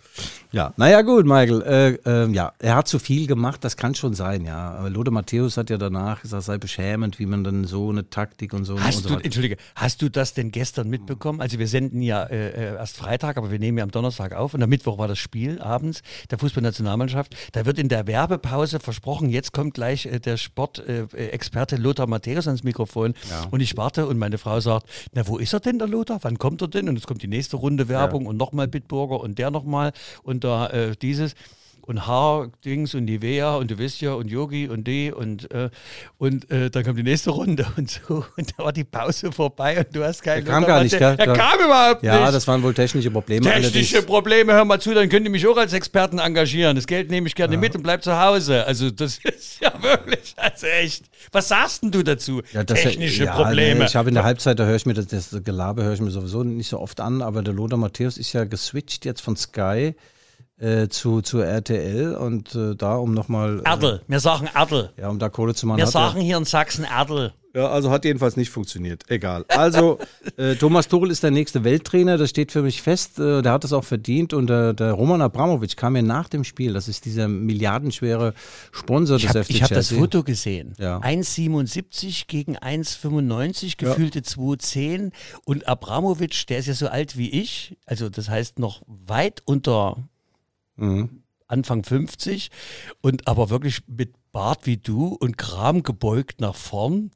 ja. 0.52 0.74
Naja, 0.76 1.02
gut, 1.02 1.26
Michael. 1.26 1.62
Äh, 1.62 2.24
äh, 2.26 2.30
ja, 2.32 2.52
er 2.60 2.76
hat 2.76 2.90
zu 2.90 3.00
viel 3.00 3.26
gemacht, 3.26 3.64
das 3.64 3.78
kann 3.78 3.96
schon 3.96 4.14
sein, 4.14 4.44
ja. 4.44 4.72
Aber 4.72 4.90
Lode 4.90 5.12
Matthäus 5.12 5.56
hat 5.56 5.70
ja 5.70 5.78
danach 5.78 6.22
gesagt, 6.22 6.44
sei 6.44 6.58
beschämend, 6.58 7.20
wie 7.20 7.26
man 7.26 7.46
dann 7.46 7.64
so 7.64 7.90
eine 7.90 8.10
Taktik 8.10 8.54
und 8.54 8.66
so 8.66 8.74
und 8.74 8.84
Hast 8.84 9.04
so 9.04 9.10
du. 9.10 9.24
Entschuldige, 9.24 9.56
hast 9.76 10.02
du 10.02 10.10
das 10.10 10.34
denn 10.34 10.52
gestern 10.52 10.90
mitbekommen? 10.90 11.40
Also 11.40 11.58
wir 11.58 11.70
senden 11.70 12.02
ja 12.02 12.24
äh, 12.24 12.50
äh, 12.50 12.76
erst 12.76 12.98
Freitag, 12.98 13.38
aber 13.38 13.50
wir 13.50 13.60
nehmen 13.60 13.78
ja 13.78 13.86
am 13.86 13.92
Donnerstag 13.92 14.34
auf 14.34 14.54
und 14.54 14.62
am 14.62 14.70
Mittwoch 14.70 14.98
war 14.98 15.08
das 15.08 15.20
Spiel 15.20 15.62
abends 15.62 16.02
der 16.32 16.38
Fußballnationalmannschaft. 16.38 17.34
Da 17.54 17.66
wird 17.66 17.80
in 17.80 17.88
der 17.88 18.08
Werbepause 18.08 18.82
versprochen, 18.82 19.30
jetzt 19.30 19.54
kommt 19.54 19.74
gleich 19.74 20.06
äh, 20.06 20.20
der 20.20 20.36
Sportexperte 20.36 21.76
äh, 21.76 21.80
Lothar 21.80 22.08
Matthäus 22.08 22.48
ans 22.48 22.64
Mikrofon 22.64 23.14
und 23.52 23.62
ich 23.62 23.78
warte 23.78 24.06
und 24.06 24.18
meine 24.18 24.38
Frau 24.38 24.60
sagt, 24.60 24.90
na 25.14 25.26
wo 25.28 25.38
ist 25.38 25.54
er 25.54 25.62
denn 25.62 25.80
der 25.80 25.88
Lothar? 25.88 26.20
Wann 26.24 26.38
kommt 26.38 26.62
er 26.62 26.68
denn? 26.68 26.90
Und 26.90 26.98
es 26.98 27.08
kommt 27.08 27.24
die 27.24 27.28
nächste 27.28 27.56
Runde 27.56 27.69
Werbung 27.78 28.26
und 28.26 28.38
nochmal 28.38 28.68
Bitburger 28.68 29.20
und 29.20 29.38
der 29.38 29.52
nochmal 29.52 29.92
und 30.24 30.44
da 30.44 30.68
äh, 30.68 30.96
dieses 30.96 31.36
und 31.90 32.06
Haardings 32.06 32.94
und 32.94 33.06
Nivea 33.06 33.56
und 33.56 33.72
du 33.72 33.80
wisst 33.80 34.00
ja 34.02 34.14
und 34.14 34.30
Yogi 34.30 34.68
und 34.68 34.84
die 34.86 35.12
und 35.12 35.50
äh, 35.52 35.72
und 36.20 36.50
äh, 36.52 36.70
dann 36.70 36.84
kam 36.84 36.96
die 36.96 37.02
nächste 37.02 37.32
Runde 37.32 37.66
und 37.78 37.90
so 37.90 38.24
und 38.38 38.54
da 38.56 38.64
war 38.64 38.72
die 38.72 38.84
Pause 38.84 39.32
vorbei 39.32 39.80
und 39.80 39.96
du 39.96 40.04
hast 40.04 40.22
keinen 40.22 40.46
Der 40.46 40.54
kam 40.54 40.66
gar 40.68 40.84
nicht, 40.84 40.96
gell? 40.96 41.18
der 41.18 41.34
kam 41.34 41.60
überhaupt 41.60 42.04
Ja, 42.04 42.22
nicht. 42.22 42.34
das 42.36 42.48
waren 42.48 42.62
wohl 42.62 42.76
technische 42.76 43.10
Probleme. 43.10 43.42
Technische 43.42 43.96
allerdings. 43.96 44.06
Probleme, 44.06 44.54
hör 44.54 44.66
mal 44.66 44.80
zu, 44.80 44.94
dann 44.94 45.10
könnt 45.10 45.26
ihr 45.26 45.32
mich 45.32 45.48
auch 45.48 45.58
als 45.58 45.74
Experten 45.74 46.20
engagieren. 46.20 46.76
Das 46.76 46.86
Geld 46.86 47.10
nehme 47.10 47.26
ich 47.26 47.34
gerne 47.34 47.58
mit 47.58 47.76
und 47.76 47.82
bleib 47.82 48.04
zu 48.04 48.22
Hause. 48.22 48.68
Also 48.68 48.92
das 48.92 49.18
ist 49.24 49.60
ja 49.60 49.74
wirklich, 49.82 50.36
also 50.38 50.68
echt. 50.68 51.06
Was 51.32 51.48
sagst 51.48 51.82
denn 51.82 51.90
du 51.92 52.04
dazu? 52.04 52.44
Ja, 52.54 52.64
das- 52.64 52.82
Technische 52.82 53.24
ja, 53.24 53.36
Probleme. 53.36 53.80
Nee, 53.80 53.86
ich 53.88 53.96
habe 53.96 54.10
in 54.10 54.14
der 54.16 54.24
Halbzeit, 54.26 54.60
da 54.60 54.66
höre 54.66 54.76
ich 54.76 54.86
mir 54.86 54.94
das, 54.94 55.08
das 55.08 55.36
Gelaber 55.44 55.84
höre 55.86 55.94
ich 55.94 56.02
mir 56.02 56.12
sowieso 56.12 56.44
nicht 56.44 56.70
so 56.70 56.80
oft 56.80 57.02
an, 57.02 57.24
aber 57.24 57.42
der 57.42 57.56
Lothar 57.56 57.80
Matthäus 57.80 58.20
ist 58.20 58.32
ja 58.34 58.44
geswitcht 58.46 59.06
jetzt 59.06 59.22
von 59.22 59.36
Sky 59.36 59.96
äh, 60.60 60.88
zu, 60.90 61.22
zu 61.22 61.40
RTL 61.40 62.16
und 62.16 62.54
äh, 62.56 62.76
da 62.76 62.96
um 62.98 63.14
nochmal 63.14 63.60
äh, 63.66 63.70
Erdl, 63.70 64.02
wir 64.08 64.20
sagen 64.20 64.48
Erdl. 64.54 64.92
ja, 64.98 65.10
um 65.10 65.18
da 65.20 65.30
Kohle 65.30 65.54
zu 65.56 65.66
machen. 65.68 65.78
Wir 65.78 65.86
er- 65.86 65.92
sagen 65.92 66.20
hier 66.22 66.38
in 66.38 66.46
Sachsen 66.46 66.84
Erdl. 66.86 67.34
Ja, 67.56 67.68
also 67.70 67.90
hat 67.90 68.06
jedenfalls 68.06 68.38
nicht 68.38 68.52
funktioniert. 68.52 69.06
Egal. 69.10 69.44
Also, 69.48 69.98
äh, 70.38 70.54
Thomas 70.54 70.88
Tuchel 70.88 71.10
ist 71.10 71.24
der 71.24 71.32
nächste 71.32 71.64
Welttrainer, 71.64 72.16
das 72.20 72.30
steht 72.30 72.52
für 72.52 72.62
mich 72.62 72.84
fest. 72.84 73.18
Äh, 73.18 73.42
der 73.42 73.54
hat 73.54 73.64
es 73.64 73.74
auch 73.74 73.84
verdient. 73.84 74.34
Und 74.36 74.52
äh, 74.52 74.76
der 74.76 74.92
Roman 74.94 75.20
Abramovic 75.24 75.76
kam 75.76 75.94
mir 75.94 76.04
nach 76.04 76.30
dem 76.30 76.44
Spiel. 76.44 76.74
Das 76.74 76.88
ist 76.88 77.06
dieser 77.06 77.28
milliardenschwere 77.28 78.36
Sponsor 78.72 79.18
Ich 79.18 79.24
des 79.26 79.30
habe 79.32 79.44
FC 79.46 79.54
hab 79.64 79.70
das 79.70 79.88
Chelsea. 79.88 79.98
Foto 79.98 80.22
gesehen. 80.24 80.76
Ja. 80.78 81.00
1,77 81.00 82.26
gegen 82.28 82.56
1,95, 82.56 83.78
gefühlte 83.78 84.20
2,10. 84.20 85.12
Und 85.44 85.68
Abramowitsch, 85.68 86.46
der 86.50 86.60
ist 86.60 86.68
ja 86.68 86.76
so 86.76 86.88
alt 86.88 87.18
wie 87.18 87.30
ich, 87.32 87.76
also 87.88 88.10
das 88.10 88.30
heißt 88.30 88.60
noch 88.60 88.84
weit 88.86 89.42
unter 89.46 89.98
Mhm. 90.80 91.10
Anfang 91.48 91.84
50 91.84 92.52
und 93.02 93.28
aber 93.28 93.50
wirklich 93.50 93.82
mit 93.88 94.14
Bart 94.32 94.66
wie 94.68 94.78
du 94.78 95.18
und 95.20 95.38
Kram 95.38 95.82
gebeugt 95.84 96.42
nach 96.42 96.56
vorn. 96.56 97.12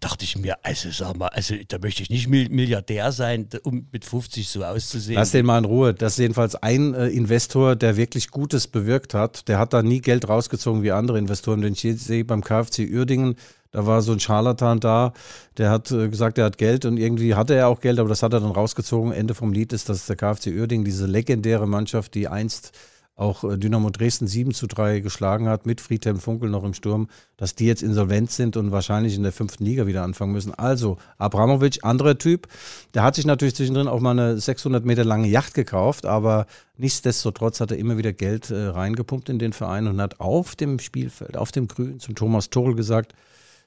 Dachte 0.00 0.24
ich 0.24 0.36
mir, 0.36 0.56
also 0.64 0.90
sag 0.90 1.16
mal, 1.16 1.28
also 1.28 1.54
da 1.66 1.78
möchte 1.78 2.02
ich 2.02 2.10
nicht 2.10 2.28
Mil- 2.28 2.50
Milliardär 2.50 3.10
sein, 3.10 3.48
um 3.62 3.88
mit 3.90 4.04
50 4.04 4.48
so 4.48 4.62
auszusehen. 4.64 5.16
Lass 5.18 5.30
den 5.32 5.46
mal 5.46 5.58
in 5.58 5.64
Ruhe. 5.64 5.94
Das 5.94 6.12
ist 6.12 6.18
jedenfalls 6.18 6.54
ein 6.56 6.94
äh, 6.94 7.08
Investor, 7.08 7.74
der 7.74 7.96
wirklich 7.96 8.30
Gutes 8.30 8.66
bewirkt 8.68 9.14
hat. 9.14 9.48
Der 9.48 9.58
hat 9.58 9.72
da 9.72 9.82
nie 9.82 10.00
Geld 10.00 10.28
rausgezogen 10.28 10.82
wie 10.82 10.92
andere 10.92 11.18
Investoren. 11.18 11.62
Wenn 11.62 11.72
ich 11.72 11.82
jetzt 11.82 12.04
sehe 12.04 12.24
beim 12.24 12.44
KfC 12.44 12.88
Uerdingen, 12.92 13.36
da 13.70 13.86
war 13.86 14.02
so 14.02 14.12
ein 14.12 14.20
Scharlatan 14.20 14.78
da, 14.80 15.12
der 15.56 15.70
hat 15.70 15.90
äh, 15.90 16.08
gesagt, 16.08 16.38
er 16.38 16.44
hat 16.44 16.58
Geld 16.58 16.84
und 16.84 16.96
irgendwie 16.96 17.34
hatte 17.34 17.54
er 17.54 17.68
auch 17.68 17.80
Geld, 17.80 17.98
aber 17.98 18.08
das 18.08 18.22
hat 18.22 18.32
er 18.34 18.40
dann 18.40 18.50
rausgezogen. 18.52 19.12
Ende 19.12 19.34
vom 19.34 19.52
Lied 19.52 19.72
ist, 19.72 19.88
dass 19.88 20.06
der 20.06 20.16
KfC 20.16 20.52
Uerdingen, 20.52 20.84
diese 20.84 21.06
legendäre 21.06 21.66
Mannschaft, 21.66 22.14
die 22.14 22.28
einst 22.28 22.72
auch 23.18 23.44
äh, 23.44 23.58
Dynamo 23.58 23.90
Dresden 23.90 24.26
7 24.26 24.54
zu 24.54 24.66
3 24.66 25.00
geschlagen 25.00 25.48
hat, 25.48 25.66
mit 25.66 25.80
Friedhelm 25.80 26.18
Funkel 26.18 26.48
noch 26.48 26.64
im 26.64 26.72
Sturm, 26.72 27.08
dass 27.36 27.54
die 27.54 27.66
jetzt 27.66 27.82
insolvent 27.82 28.30
sind 28.30 28.56
und 28.56 28.70
wahrscheinlich 28.70 29.16
in 29.16 29.24
der 29.24 29.32
fünften 29.32 29.64
Liga 29.64 29.86
wieder 29.86 30.04
anfangen 30.04 30.32
müssen. 30.32 30.54
Also, 30.54 30.98
Abramovic, 31.18 31.80
anderer 31.82 32.16
Typ, 32.16 32.46
der 32.94 33.02
hat 33.02 33.16
sich 33.16 33.26
natürlich 33.26 33.56
zwischendrin 33.56 33.88
auch 33.88 34.00
mal 34.00 34.12
eine 34.12 34.38
600 34.38 34.84
Meter 34.84 35.04
lange 35.04 35.28
Yacht 35.28 35.54
gekauft, 35.54 36.06
aber 36.06 36.46
nichtsdestotrotz 36.76 37.60
hat 37.60 37.72
er 37.72 37.78
immer 37.78 37.98
wieder 37.98 38.12
Geld 38.12 38.50
äh, 38.50 38.68
reingepumpt 38.68 39.28
in 39.28 39.38
den 39.38 39.52
Verein 39.52 39.88
und 39.88 40.00
hat 40.00 40.20
auf 40.20 40.54
dem 40.54 40.78
Spielfeld, 40.78 41.36
auf 41.36 41.50
dem 41.50 41.66
Grün 41.66 41.98
zum 41.98 42.14
Thomas 42.14 42.50
Tuchel 42.50 42.76
gesagt, 42.76 43.14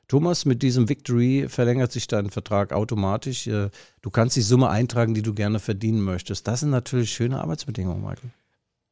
Thomas, 0.08 0.44
mit 0.44 0.62
diesem 0.62 0.90
Victory 0.90 1.46
verlängert 1.48 1.94
sich 1.94 2.06
dein 2.06 2.32
Vertrag 2.32 2.74
automatisch. 2.74 3.48
Äh, 3.48 3.70
Du 4.02 4.10
kannst 4.10 4.36
die 4.36 4.42
Summe 4.42 4.70
eintragen, 4.70 5.14
die 5.14 5.22
du 5.22 5.34
gerne 5.34 5.60
verdienen 5.60 6.02
möchtest. 6.02 6.48
Das 6.48 6.62
sind 6.62 6.72
natürlich 6.72 7.12
schöne 7.14 7.40
Arbeitsbedingungen, 7.40 8.02
Michael. 8.02 8.32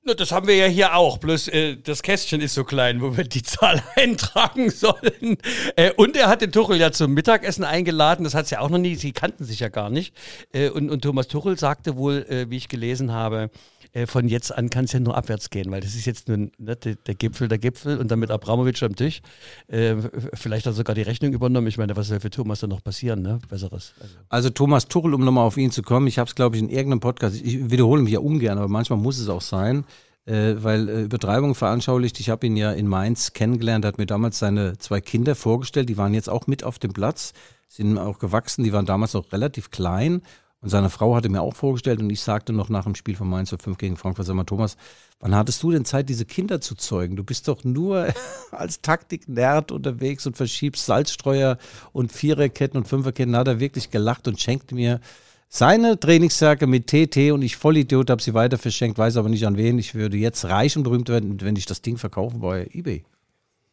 Na, 0.04 0.14
das 0.14 0.32
haben 0.32 0.48
wir 0.48 0.56
ja 0.56 0.66
hier 0.66 0.96
auch, 0.96 1.18
bloß 1.18 1.50
äh, 1.50 1.76
das 1.76 2.04
Kästchen 2.04 2.40
ist 2.40 2.54
so 2.54 2.64
klein, 2.64 3.02
wo 3.02 3.18
wir 3.18 3.26
die 3.26 3.44
Zahl 3.44 3.84
eintragen 3.96 4.70
sollen. 4.70 5.38
Äh, 5.76 5.92
und 5.92 6.16
er 6.16 6.30
hat 6.30 6.42
den 6.42 6.54
Tuchel 6.54 6.78
ja 6.78 6.94
zum 6.94 7.14
Mittagessen 7.14 7.66
eingeladen, 7.66 8.24
das 8.24 8.34
hat 8.34 8.46
es 8.46 8.52
ja 8.52 8.62
auch 8.62 8.70
noch 8.70 8.78
nie, 8.78 8.96
sie 8.96 9.12
kannten 9.12 9.44
sich 9.44 9.60
ja 9.60 9.68
gar 9.68 9.90
nicht. 9.90 10.16
Äh, 10.54 10.70
und, 10.70 10.90
und 10.90 11.02
Thomas 11.02 11.28
Tuchel 11.28 11.60
sagte 11.60 11.98
wohl, 11.98 12.26
äh, 12.30 12.50
wie 12.50 12.56
ich 12.56 12.70
gelesen 12.70 13.12
habe, 13.12 13.50
äh, 13.94 14.06
von 14.06 14.28
jetzt 14.28 14.56
an 14.56 14.70
kann 14.70 14.86
es 14.86 14.92
ja 14.92 15.00
nur 15.00 15.18
abwärts 15.18 15.50
gehen, 15.50 15.72
weil 15.72 15.82
das 15.82 15.96
ist 15.96 16.06
jetzt 16.06 16.28
nun 16.28 16.52
ne, 16.58 16.76
der, 16.76 17.16
Gipfel 17.16 17.48
der 17.48 17.58
Gipfel 17.58 17.98
und 17.98 18.10
dann 18.12 18.20
mit 18.20 18.30
Abramowitsch 18.32 18.84
am 18.84 18.96
Tisch. 18.96 19.22
Äh, 19.68 19.96
vielleicht 20.34 20.66
hat 20.66 20.74
er 20.74 20.76
sogar 20.76 20.96
die 20.96 21.02
Rechnung 21.02 21.34
übernommen. 21.34 21.68
Ich 21.68 21.78
meine, 21.78 21.96
was 21.96 22.08
soll 22.08 22.20
für 22.20 22.30
Thomas 22.30 22.60
dann 22.60 22.70
noch 22.70 22.84
passieren, 22.84 23.22
ne? 23.22 23.40
Besseres. 23.50 23.94
Also. 24.00 24.16
Also 24.30 24.50
Thomas 24.52 24.88
Tuchel, 24.88 25.14
um 25.14 25.24
nochmal 25.26 25.46
auf 25.46 25.58
ihn 25.58 25.72
zu 25.72 25.82
kommen, 25.82 26.08
ich 26.08 26.20
habe 26.20 26.28
es, 26.28 26.36
glaube 26.36 26.56
ich, 26.56 26.62
in 26.62 26.70
irgendeinem 26.70 27.00
Podcast, 27.00 27.36
ich 27.42 27.72
wiederhole 27.72 28.02
mich 28.02 28.14
ja 28.14 28.20
ungern, 28.20 28.58
aber 28.58 28.68
manchmal 28.68 29.00
muss 29.00 29.18
es 29.18 29.28
auch 29.28 29.42
sein, 29.42 29.86
äh, 30.26 30.56
weil 30.58 30.88
äh, 30.90 31.02
Übertreibung 31.04 31.56
veranschaulicht, 31.56 32.20
ich 32.20 32.30
habe 32.30 32.46
ihn 32.46 32.56
ja 32.56 32.72
in 32.72 32.88
Mainz 32.88 33.34
kennengelernt, 33.34 33.86
er 33.86 33.90
hat 33.90 33.98
mir 33.98 34.06
damals 34.06 34.38
seine 34.40 34.78
zwei 34.78 35.02
Kinder 35.02 35.34
vorgestellt, 35.34 35.90
die 35.90 35.98
waren 35.98 36.14
jetzt 36.14 36.30
auch 36.30 36.46
mit 36.46 36.64
auf 36.64 36.78
dem 36.78 36.94
Platz. 36.94 37.34
sind 37.68 37.98
auch 37.98 38.20
gewachsen, 38.20 38.64
die 38.64 38.74
waren 38.74 38.86
damals 38.86 39.14
noch 39.14 39.32
relativ 39.32 39.72
klein. 39.72 40.22
Und 40.62 40.70
seine 40.70 40.90
Frau 40.90 41.16
hatte 41.16 41.30
mir 41.30 41.42
auch 41.42 41.56
vorgestellt 41.56 42.02
und 42.02 42.10
ich 42.10 42.20
sagte 42.20 42.52
noch 42.52 42.68
nach 42.68 42.84
dem 42.84 42.96
Spiel 42.96 43.16
von 43.16 43.30
Mainz 43.30 43.56
05 43.58 43.78
gegen 43.78 43.96
Frankfurt, 43.96 44.26
sag 44.26 44.36
mal, 44.36 44.44
Thomas, 44.44 44.76
wann 45.22 45.34
hattest 45.34 45.64
du 45.64 45.72
denn 45.72 45.86
Zeit, 45.86 46.10
diese 46.10 46.26
Kinder 46.26 46.60
zu 46.60 46.76
zeugen? 46.76 47.16
Du 47.16 47.24
bist 47.24 47.48
doch 47.48 47.64
nur 47.64 48.08
als 48.52 48.82
Taktik-Nerd 48.82 49.72
unterwegs 49.72 50.28
und 50.28 50.36
verschiebst 50.36 50.86
Salzstreuer 50.86 51.58
und 51.94 52.12
Viererketten 52.12 52.78
und 52.78 52.88
Fünferketten. 52.88 53.34
Da 53.34 53.40
hat 53.40 53.48
er 53.48 53.60
wirklich 53.62 53.90
gelacht 53.90 54.28
und 54.28 54.42
schenkte 54.42 54.76
mir 54.76 55.00
seine 55.48 55.98
Trainingsjacke 55.98 56.68
mit 56.68 56.88
TT 56.88 57.32
und 57.32 57.42
ich 57.42 57.56
Vollidiot 57.56 58.10
habe 58.10 58.22
sie 58.22 58.34
weiter 58.34 58.58
verschenkt, 58.58 58.98
weiß 58.98 59.16
aber 59.16 59.30
nicht 59.30 59.48
an 59.48 59.58
wen. 59.58 59.80
Ich 59.80 59.96
würde 59.96 60.18
jetzt 60.18 60.46
reich 60.46 60.76
und 60.76 60.84
berühmt 60.84 61.10
werden, 61.10 61.40
wenn 61.42 61.56
ich 61.56 61.66
das 61.66 61.82
Ding 61.82 61.98
verkaufen 61.98 62.42
bei 62.42 62.70
eBay. 62.74 63.04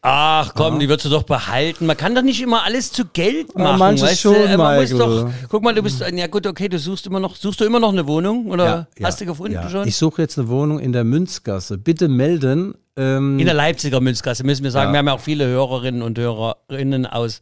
Ach 0.02 0.54
komm, 0.54 0.78
die 0.78 0.88
würdest 0.88 1.06
du 1.06 1.10
doch 1.10 1.24
behalten. 1.24 1.86
Man 1.86 1.96
kann 1.96 2.14
doch 2.14 2.22
nicht 2.22 2.40
immer 2.40 2.62
alles 2.62 2.92
zu 2.92 3.06
Geld 3.06 3.48
Ja, 3.56 3.64
machen. 3.64 3.78
manches 3.78 4.02
weißt 4.08 4.20
schon, 4.20 4.34
du? 4.34 4.56
Man 4.56 4.80
muss 4.80 4.90
doch, 4.90 5.30
guck 5.48 5.62
mal, 5.64 5.74
du 5.74 5.82
bist, 5.82 6.00
ja 6.00 6.26
gut, 6.28 6.46
okay, 6.46 6.68
du 6.68 6.78
suchst 6.78 7.06
immer 7.06 7.18
noch, 7.18 7.34
suchst 7.34 7.60
du 7.60 7.64
immer 7.64 7.80
noch 7.80 7.92
eine 7.92 8.06
Wohnung 8.06 8.46
oder 8.46 8.86
hast 9.02 9.20
du 9.20 9.26
gefunden 9.26 9.54
ja. 9.54 9.68
schon? 9.68 9.88
Ich 9.88 9.96
suche 9.96 10.22
jetzt 10.22 10.38
eine 10.38 10.48
Wohnung 10.48 10.78
in 10.78 10.92
der 10.92 11.02
Münzgasse. 11.04 11.76
Bitte 11.78 12.08
melden. 12.08 12.74
Ähm, 12.96 13.38
In 13.38 13.46
der 13.46 13.54
Leipziger 13.54 14.00
Münzgasse 14.00 14.44
müssen 14.44 14.62
wir 14.64 14.70
sagen. 14.70 14.88
Ja. 14.90 14.92
Wir 14.94 14.98
haben 14.98 15.06
ja 15.08 15.12
auch 15.14 15.20
viele 15.20 15.46
Hörerinnen 15.46 16.02
und 16.02 16.18
Hörerinnen 16.18 17.06
aus 17.06 17.40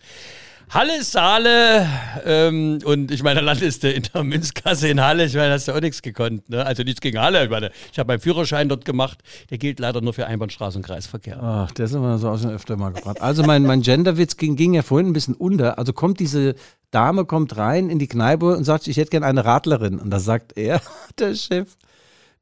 Halle, 0.70 1.02
Saale 1.02 1.86
ähm, 2.24 2.78
und 2.84 3.10
ich 3.10 3.22
meine, 3.22 3.40
du 3.40 3.88
in 3.88 4.02
der 4.14 4.24
Münzgasse 4.24 4.88
in 4.88 5.00
Halle. 5.00 5.24
Ich 5.26 5.34
meine, 5.34 5.52
hast 5.52 5.68
du 5.68 5.72
auch 5.72 5.80
nichts 5.80 6.02
gekonnt. 6.02 6.48
Ne? 6.48 6.64
Also 6.64 6.82
nichts 6.82 7.00
gegen 7.00 7.20
Halle. 7.20 7.44
Ich 7.44 7.50
meine, 7.50 7.70
ich 7.92 7.98
habe 7.98 8.08
meinen 8.08 8.20
Führerschein 8.20 8.68
dort 8.68 8.84
gemacht. 8.84 9.18
Der 9.50 9.58
gilt 9.58 9.78
leider 9.78 10.00
nur 10.00 10.12
für 10.12 10.26
Einbahnstraße 10.26 10.78
und 10.78 10.84
Kreisverkehr. 10.84 11.38
Ach, 11.42 11.70
der 11.72 11.84
ist 11.86 11.94
immer 11.94 12.18
so 12.18 12.28
auch 12.28 12.38
schon 12.38 12.50
öfter 12.50 12.76
mal 12.76 12.92
gebracht. 12.92 13.20
Also 13.20 13.42
mein, 13.42 13.62
mein 13.62 13.82
Genderwitz 13.82 14.36
ging, 14.36 14.56
ging 14.56 14.74
ja 14.74 14.82
vorhin 14.82 15.08
ein 15.08 15.12
bisschen 15.12 15.34
unter. 15.34 15.78
Also 15.78 15.92
kommt 15.92 16.20
diese 16.20 16.54
Dame 16.90 17.24
kommt 17.24 17.56
rein 17.56 17.90
in 17.90 17.98
die 17.98 18.06
Kneipe 18.06 18.56
und 18.56 18.64
sagt, 18.64 18.86
ich 18.86 18.96
hätte 18.96 19.10
gerne 19.10 19.26
eine 19.26 19.44
Radlerin. 19.44 19.98
Und 19.98 20.10
da 20.10 20.20
sagt 20.20 20.56
er, 20.56 20.80
der 21.18 21.34
Chef, 21.34 21.76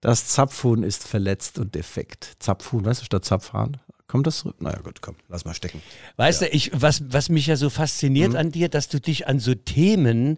das 0.01 0.27
Zapfhuhn 0.29 0.83
ist 0.83 1.07
verletzt 1.07 1.59
und 1.59 1.75
defekt. 1.75 2.37
Zapfhuhn, 2.39 2.85
weißt 2.85 3.01
du, 3.01 3.05
statt 3.07 3.25
Zapfhahn. 3.25 3.79
Kommt 4.13 4.27
das? 4.27 4.41
zurück? 4.41 4.57
Naja, 4.61 4.79
gut, 4.85 5.01
komm, 5.01 5.17
lass 5.31 5.47
mal 5.47 5.55
stecken. 5.55 5.81
Weißt 6.19 6.43
du, 6.43 6.49
ich, 6.49 6.71
was, 6.75 7.03
was 7.09 7.31
mich 7.31 7.47
ja 7.47 7.57
so 7.57 7.71
fasziniert 7.71 8.37
an 8.37 8.51
dir, 8.53 8.69
dass 8.69 8.91
du 8.91 9.01
dich 9.01 9.27
an 9.27 9.39
so 9.39 9.55
Themen, 9.55 10.37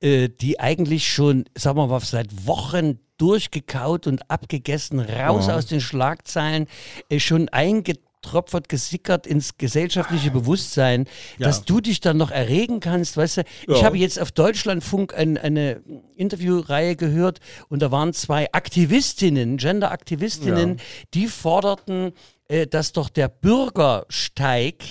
äh, 0.00 0.28
die 0.28 0.60
eigentlich 0.60 1.12
schon, 1.12 1.44
sagen 1.56 1.76
wir 1.76 1.88
mal, 1.88 1.98
seit 1.98 2.46
Wochen 2.46 3.00
durchgekaut 3.18 4.06
und 4.06 4.30
abgegessen, 4.30 5.00
raus 5.00 5.48
aus 5.48 5.66
den 5.66 5.80
Schlagzeilen, 5.80 6.68
äh, 7.08 7.18
schon 7.18 7.48
eingetropft, 7.48 8.68
gesickert 8.68 9.26
ins 9.26 9.58
gesellschaftliche 9.58 10.30
Bewusstsein, 10.30 11.06
dass 11.40 11.64
du 11.64 11.80
dich 11.80 12.00
dann 12.00 12.18
noch 12.18 12.30
erregen 12.30 12.78
kannst, 12.78 13.16
weißt 13.16 13.38
du, 13.38 13.42
ich 13.66 13.82
habe 13.82 13.98
jetzt 13.98 14.20
auf 14.20 14.30
Deutschlandfunk 14.30 15.14
ein, 15.14 15.36
eine 15.36 15.82
Interviewreihe 16.14 16.94
gehört 16.94 17.40
und 17.68 17.82
da 17.82 17.90
waren 17.90 18.12
zwei 18.12 18.52
Aktivistinnen, 18.52 19.56
Gender-Aktivistinnen, 19.56 20.78
die 21.12 21.26
forderten, 21.26 22.12
äh, 22.48 22.66
dass 22.66 22.92
doch 22.92 23.08
der 23.08 23.28
Bürgersteig 23.28 24.84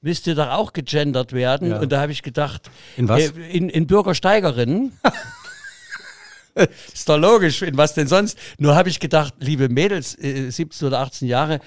müsste 0.00 0.34
doch 0.34 0.48
auch 0.50 0.72
gegendert 0.72 1.32
werden. 1.32 1.70
Ja. 1.70 1.80
Und 1.80 1.90
da 1.90 2.00
habe 2.00 2.12
ich 2.12 2.22
gedacht, 2.22 2.70
In 2.96 3.08
was? 3.08 3.20
Äh, 3.20 3.30
in, 3.50 3.68
in 3.68 3.86
Bürgersteigerinnen. 3.86 4.92
Ist 6.92 7.08
doch 7.08 7.18
logisch, 7.18 7.60
in 7.60 7.76
was 7.76 7.92
denn 7.92 8.06
sonst? 8.06 8.38
Nur 8.58 8.74
habe 8.74 8.88
ich 8.88 8.98
gedacht, 8.98 9.34
liebe 9.40 9.68
Mädels, 9.68 10.18
äh, 10.18 10.48
17 10.50 10.88
oder 10.88 11.00
18 11.00 11.28
Jahre, 11.28 11.60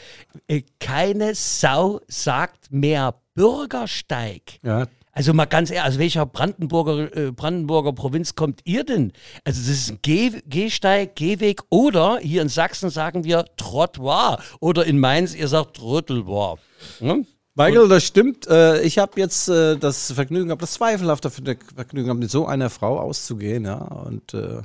äh, 0.48 0.64
keine 0.80 1.36
Sau 1.36 2.02
sagt 2.08 2.72
mehr 2.72 3.14
Bürgersteig. 3.36 4.60
Ja, 4.64 4.88
Also 5.12 5.34
mal 5.34 5.46
ganz 5.46 5.72
ehrlich, 5.72 5.94
aus 5.94 6.00
welcher 6.00 6.26
Brandenburger, 6.26 7.16
äh, 7.16 7.32
Brandenburger 7.32 7.94
Provinz 7.94 8.36
kommt 8.36 8.62
ihr 8.64 8.84
denn? 8.84 9.12
Also 9.44 9.60
das 9.60 9.70
ist 9.70 9.92
ein 9.92 10.00
Geh 10.02 10.42
Gehsteig, 10.46 11.16
Gehweg 11.16 11.62
oder 11.70 12.20
hier 12.20 12.42
in 12.42 12.50
Sachsen 12.50 12.90
sagen 12.90 13.24
wir 13.24 13.46
Trottoir 13.58 14.40
oder 14.60 14.86
in 14.86 15.00
Mainz 15.00 15.36
ihr 15.36 15.48
sagt 15.48 15.78
Trottelboir. 15.78 16.58
Hm? 17.00 17.26
Michael, 17.56 17.90
das 17.90 18.06
stimmt. 18.06 18.48
Äh, 18.48 18.82
ich 18.84 18.98
habe 19.00 19.20
jetzt 19.20 19.50
äh, 19.50 19.76
das 19.76 20.14
Vergnügen 20.14 20.48
gehabt, 20.48 20.62
das 20.62 20.74
zweifelhafte 20.74 21.30
Vergnügen 21.30 22.06
gehabt, 22.06 22.20
mit 22.20 22.32
so 22.32 22.46
einer 22.46 22.70
Frau 22.70 23.00
auszugehen, 23.00 23.66
ja. 23.66 23.76
Und 23.76 24.34
äh, 24.34 24.62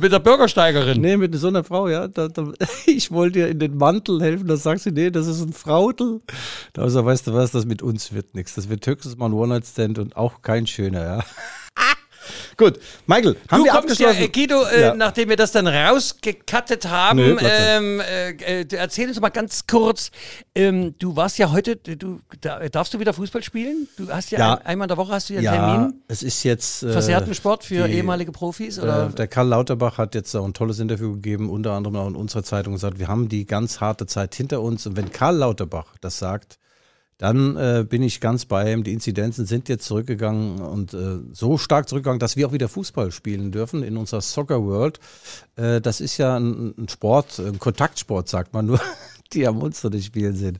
Mit 0.00 0.12
der 0.12 0.20
Bürgersteigerin. 0.20 1.00
Nee, 1.00 1.16
mit 1.16 1.34
so 1.34 1.48
einer 1.48 1.64
Frau, 1.64 1.88
ja. 1.88 2.06
Da, 2.06 2.28
da, 2.28 2.52
ich 2.86 3.10
wollte 3.10 3.40
ihr 3.40 3.48
in 3.48 3.58
den 3.58 3.76
Mantel 3.76 4.22
helfen, 4.22 4.46
da 4.46 4.56
sagt 4.56 4.82
sie, 4.82 4.92
nee, 4.92 5.10
das 5.10 5.26
ist 5.26 5.42
ein 5.42 5.52
Frautel. 5.52 6.20
Da 6.72 6.82
also, 6.82 7.04
weißt 7.04 7.26
du 7.26 7.34
was, 7.34 7.50
das 7.50 7.66
mit 7.66 7.82
uns 7.82 8.12
wird 8.12 8.34
nichts. 8.34 8.54
Das 8.54 8.68
wird 8.68 8.86
höchstens 8.86 9.16
mal 9.16 9.26
ein 9.26 9.32
One-Night-Stand 9.32 9.98
und 9.98 10.16
auch 10.16 10.42
kein 10.42 10.68
schöner, 10.68 11.04
ja. 11.04 11.24
Gut, 12.56 12.78
Michael, 13.06 13.36
haben 13.48 13.58
Du 13.60 13.64
wir 13.64 13.72
kommst 13.72 13.98
ja, 14.00 14.08
abgeschlossen? 14.08 14.22
äh, 14.22 14.28
Guido, 14.28 14.62
äh, 14.64 14.80
Ja. 14.80 14.94
nachdem 14.94 15.28
wir 15.28 15.36
das 15.36 15.52
dann 15.52 15.66
rausgekattet 15.66 16.86
haben, 16.88 17.18
Nö, 17.18 17.36
ähm, 17.40 18.00
äh, 18.00 18.30
äh, 18.60 18.66
erzähl 18.76 19.08
uns 19.08 19.20
mal 19.20 19.30
ganz 19.30 19.66
kurz, 19.66 20.10
ähm, 20.54 20.94
du 20.98 21.16
warst 21.16 21.38
ja 21.38 21.50
heute, 21.52 21.76
du, 21.76 22.20
da, 22.40 22.60
darfst 22.68 22.94
du 22.94 22.98
wieder 23.00 23.12
Fußball 23.12 23.42
spielen? 23.42 23.88
Du 23.96 24.08
hast 24.10 24.30
ja, 24.30 24.38
Ja. 24.38 24.54
Ein, 24.54 24.66
einmal 24.66 24.84
in 24.86 24.88
der 24.88 24.96
Woche 24.96 25.12
hast 25.12 25.30
du 25.30 25.34
ja 25.34 25.38
einen 25.38 25.44
ja, 25.46 25.74
Termin. 25.76 26.02
es 26.08 26.22
ist 26.22 26.42
jetzt. 26.42 26.82
Äh, 26.82 26.92
Versehrten 26.92 27.34
Sport 27.34 27.64
für 27.64 27.86
die- 27.88 27.94
ehemalige 27.94 28.32
Profis? 28.32 28.78
Oder? 28.78 29.06
Äh, 29.10 29.14
der 29.14 29.28
Karl 29.28 29.48
Lauterbach 29.48 29.98
hat 29.98 30.14
jetzt 30.14 30.34
auch 30.34 30.44
ein 30.44 30.54
tolles 30.54 30.78
Interview 30.78 31.12
gegeben, 31.14 31.50
unter 31.50 31.72
anderem 31.72 31.96
auch 31.96 32.08
in 32.08 32.16
unserer 32.16 32.42
Zeitung 32.42 32.74
gesagt, 32.74 32.98
wir 32.98 33.08
haben 33.08 33.28
die 33.28 33.46
ganz 33.46 33.80
harte 33.80 34.06
Zeit 34.06 34.34
hinter 34.34 34.60
uns. 34.60 34.86
Und 34.86 34.96
wenn 34.96 35.10
Karl 35.12 35.36
Lauterbach 35.36 35.94
das 36.00 36.18
sagt, 36.18 36.58
dann 37.22 37.56
äh, 37.56 37.86
bin 37.88 38.02
ich 38.02 38.20
ganz 38.20 38.46
bei 38.46 38.72
ihm. 38.72 38.82
Die 38.82 38.92
Inzidenzen 38.92 39.46
sind 39.46 39.68
jetzt 39.68 39.84
zurückgegangen 39.84 40.60
und 40.60 40.92
äh, 40.92 41.18
so 41.30 41.56
stark 41.56 41.88
zurückgegangen, 41.88 42.18
dass 42.18 42.34
wir 42.34 42.48
auch 42.48 42.52
wieder 42.52 42.68
Fußball 42.68 43.12
spielen 43.12 43.52
dürfen 43.52 43.84
in 43.84 43.96
unserer 43.96 44.22
Soccer 44.22 44.64
World. 44.64 44.98
Äh, 45.54 45.80
das 45.80 46.00
ist 46.00 46.18
ja 46.18 46.36
ein, 46.36 46.74
ein 46.76 46.88
Sport, 46.88 47.38
ein 47.38 47.60
Kontaktsport, 47.60 48.28
sagt 48.28 48.52
man 48.52 48.66
nur. 48.66 48.80
Die 49.32 49.46
am 49.46 49.60
Monster 49.60 49.88
nicht 49.88 50.04
spielen 50.04 50.34
sind. 50.34 50.58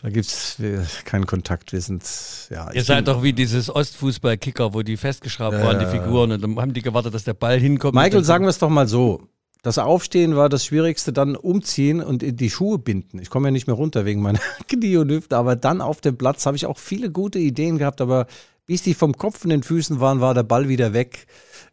Da 0.00 0.08
gibt 0.08 0.26
es 0.26 0.56
keinen 1.04 1.26
Kontakt. 1.26 1.72
Wir 1.72 1.80
sind, 1.80 2.02
ja. 2.50 2.72
Ihr 2.72 2.82
seid 2.82 3.06
doch 3.06 3.22
wie 3.22 3.32
dieses 3.32 3.72
Ostfußball-Kicker, 3.72 4.74
wo 4.74 4.82
die 4.82 4.96
festgeschraubt 4.96 5.56
waren, 5.58 5.78
die. 5.78 5.86
Figuren, 5.86 6.32
und 6.32 6.42
dann 6.42 6.56
haben 6.56 6.72
die 6.72 6.82
gewartet, 6.82 7.14
dass 7.14 7.22
der 7.22 7.34
Ball 7.34 7.60
hinkommt. 7.60 7.94
Michael, 7.94 8.24
sagen 8.24 8.44
wir 8.44 8.48
es 8.48 8.58
doch 8.58 8.70
mal 8.70 8.88
so. 8.88 9.28
Das 9.62 9.78
Aufstehen 9.78 10.34
war 10.34 10.48
das 10.48 10.64
Schwierigste, 10.66 11.12
dann 11.12 11.36
umziehen 11.36 12.02
und 12.02 12.24
in 12.24 12.36
die 12.36 12.50
Schuhe 12.50 12.78
binden. 12.78 13.20
Ich 13.20 13.30
komme 13.30 13.46
ja 13.46 13.52
nicht 13.52 13.68
mehr 13.68 13.76
runter 13.76 14.04
wegen 14.04 14.20
meiner 14.20 14.40
Knie 14.68 14.96
und 14.96 15.10
Hüfte, 15.10 15.36
aber 15.36 15.54
dann 15.54 15.80
auf 15.80 16.00
dem 16.00 16.18
Platz 16.18 16.46
habe 16.46 16.56
ich 16.56 16.66
auch 16.66 16.78
viele 16.78 17.10
gute 17.10 17.38
Ideen 17.38 17.78
gehabt, 17.78 18.00
aber 18.00 18.26
bis 18.66 18.82
die 18.82 18.94
vom 18.94 19.16
Kopf 19.16 19.44
in 19.44 19.50
den 19.50 19.62
Füßen 19.62 20.00
waren, 20.00 20.20
war 20.20 20.34
der 20.34 20.42
Ball 20.42 20.68
wieder 20.68 20.92
weg. 20.92 21.26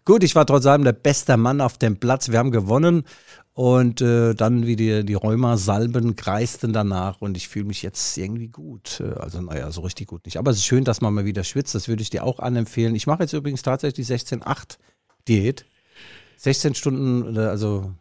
Gut, 0.05 0.23
ich 0.23 0.35
war 0.35 0.45
trotz 0.45 0.67
allem 0.67 0.83
der 0.83 0.93
beste 0.93 1.35
Mann 1.37 1.61
auf 1.61 1.77
dem 1.79 1.97
Platz. 1.97 2.29
Wir 2.29 2.37
haben 2.39 2.51
gewonnen 2.51 3.05
und 3.53 4.01
äh, 4.01 4.35
dann 4.35 4.67
wie 4.67 4.75
die, 4.75 5.03
die 5.03 5.13
Rheuma-Salben 5.15 6.15
kreisten 6.15 6.73
danach 6.73 7.21
und 7.21 7.37
ich 7.37 7.47
fühle 7.47 7.65
mich 7.65 7.81
jetzt 7.81 8.17
irgendwie 8.17 8.49
gut. 8.49 9.01
Äh, 9.01 9.19
Also 9.19 9.41
naja, 9.41 9.71
so 9.71 9.81
richtig 9.81 10.07
gut 10.07 10.25
nicht. 10.25 10.37
Aber 10.37 10.51
es 10.51 10.57
ist 10.57 10.65
schön, 10.65 10.83
dass 10.83 11.01
man 11.01 11.13
mal 11.13 11.25
wieder 11.25 11.43
schwitzt. 11.43 11.73
Das 11.73 11.87
würde 11.87 12.03
ich 12.03 12.11
dir 12.11 12.23
auch 12.23 12.39
anempfehlen. 12.39 12.95
Ich 12.95 13.07
mache 13.07 13.23
jetzt 13.23 13.33
übrigens 13.33 13.63
tatsächlich 13.63 14.07
die 14.07 14.13
16-8-Diät. 14.13 15.65
16 16.39 16.73
Stunden, 16.73 17.35
äh, 17.35 17.41
also 17.41 17.91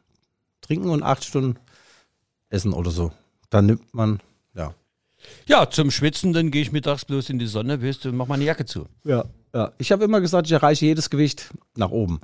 trinken 0.61 0.91
und 0.91 1.03
8 1.03 1.25
Stunden 1.25 1.59
essen 2.51 2.73
oder 2.73 2.91
so. 2.91 3.13
Dann 3.51 3.67
nimmt 3.67 3.93
man, 3.93 4.21
ja. 4.55 4.75
Ja, 5.47 5.69
zum 5.69 5.91
Schwitzen, 5.91 6.33
dann 6.33 6.51
gehe 6.51 6.63
ich 6.63 6.71
mittags 6.71 7.05
bloß 7.05 7.31
in 7.31 7.39
die 7.39 7.47
Sonne, 7.47 7.83
weißt 7.83 8.05
du, 8.05 8.13
mach 8.13 8.29
meine 8.29 8.45
Jacke 8.45 8.65
zu. 8.65 8.87
Ja, 9.05 9.25
ja. 9.53 9.73
Ich 9.79 9.91
habe 9.91 10.05
immer 10.05 10.21
gesagt, 10.21 10.47
ich 10.47 10.53
erreiche 10.53 10.87
jedes 10.87 11.11
Gewicht 11.11 11.51
nach 11.77 11.91
oben. 11.91 12.21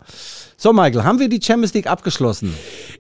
So, 0.57 0.73
Michael, 0.73 1.03
haben 1.03 1.19
wir 1.19 1.29
die 1.29 1.43
Champions 1.43 1.75
League 1.75 1.89
abgeschlossen? 1.89 2.55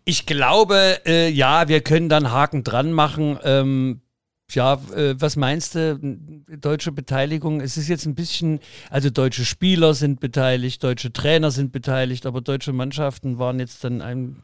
Ich 0.04 0.26
glaube, 0.26 1.00
äh, 1.06 1.30
ja, 1.30 1.68
wir 1.68 1.82
können 1.82 2.08
dann 2.08 2.32
Haken 2.32 2.64
dran 2.64 2.92
machen. 2.92 3.38
Ähm, 3.44 4.00
ja, 4.54 4.74
äh, 4.94 5.14
was 5.18 5.36
meinst 5.36 5.74
du? 5.74 5.98
Deutsche 6.60 6.92
Beteiligung? 6.92 7.60
Es 7.60 7.76
ist 7.76 7.88
jetzt 7.88 8.06
ein 8.06 8.14
bisschen, 8.14 8.60
also 8.90 9.10
deutsche 9.10 9.44
Spieler 9.44 9.94
sind 9.94 10.20
beteiligt, 10.20 10.82
deutsche 10.82 11.12
Trainer 11.12 11.50
sind 11.50 11.72
beteiligt, 11.72 12.26
aber 12.26 12.40
deutsche 12.40 12.72
Mannschaften 12.72 13.38
waren 13.38 13.58
jetzt 13.60 13.84
dann 13.84 14.02
ein. 14.02 14.36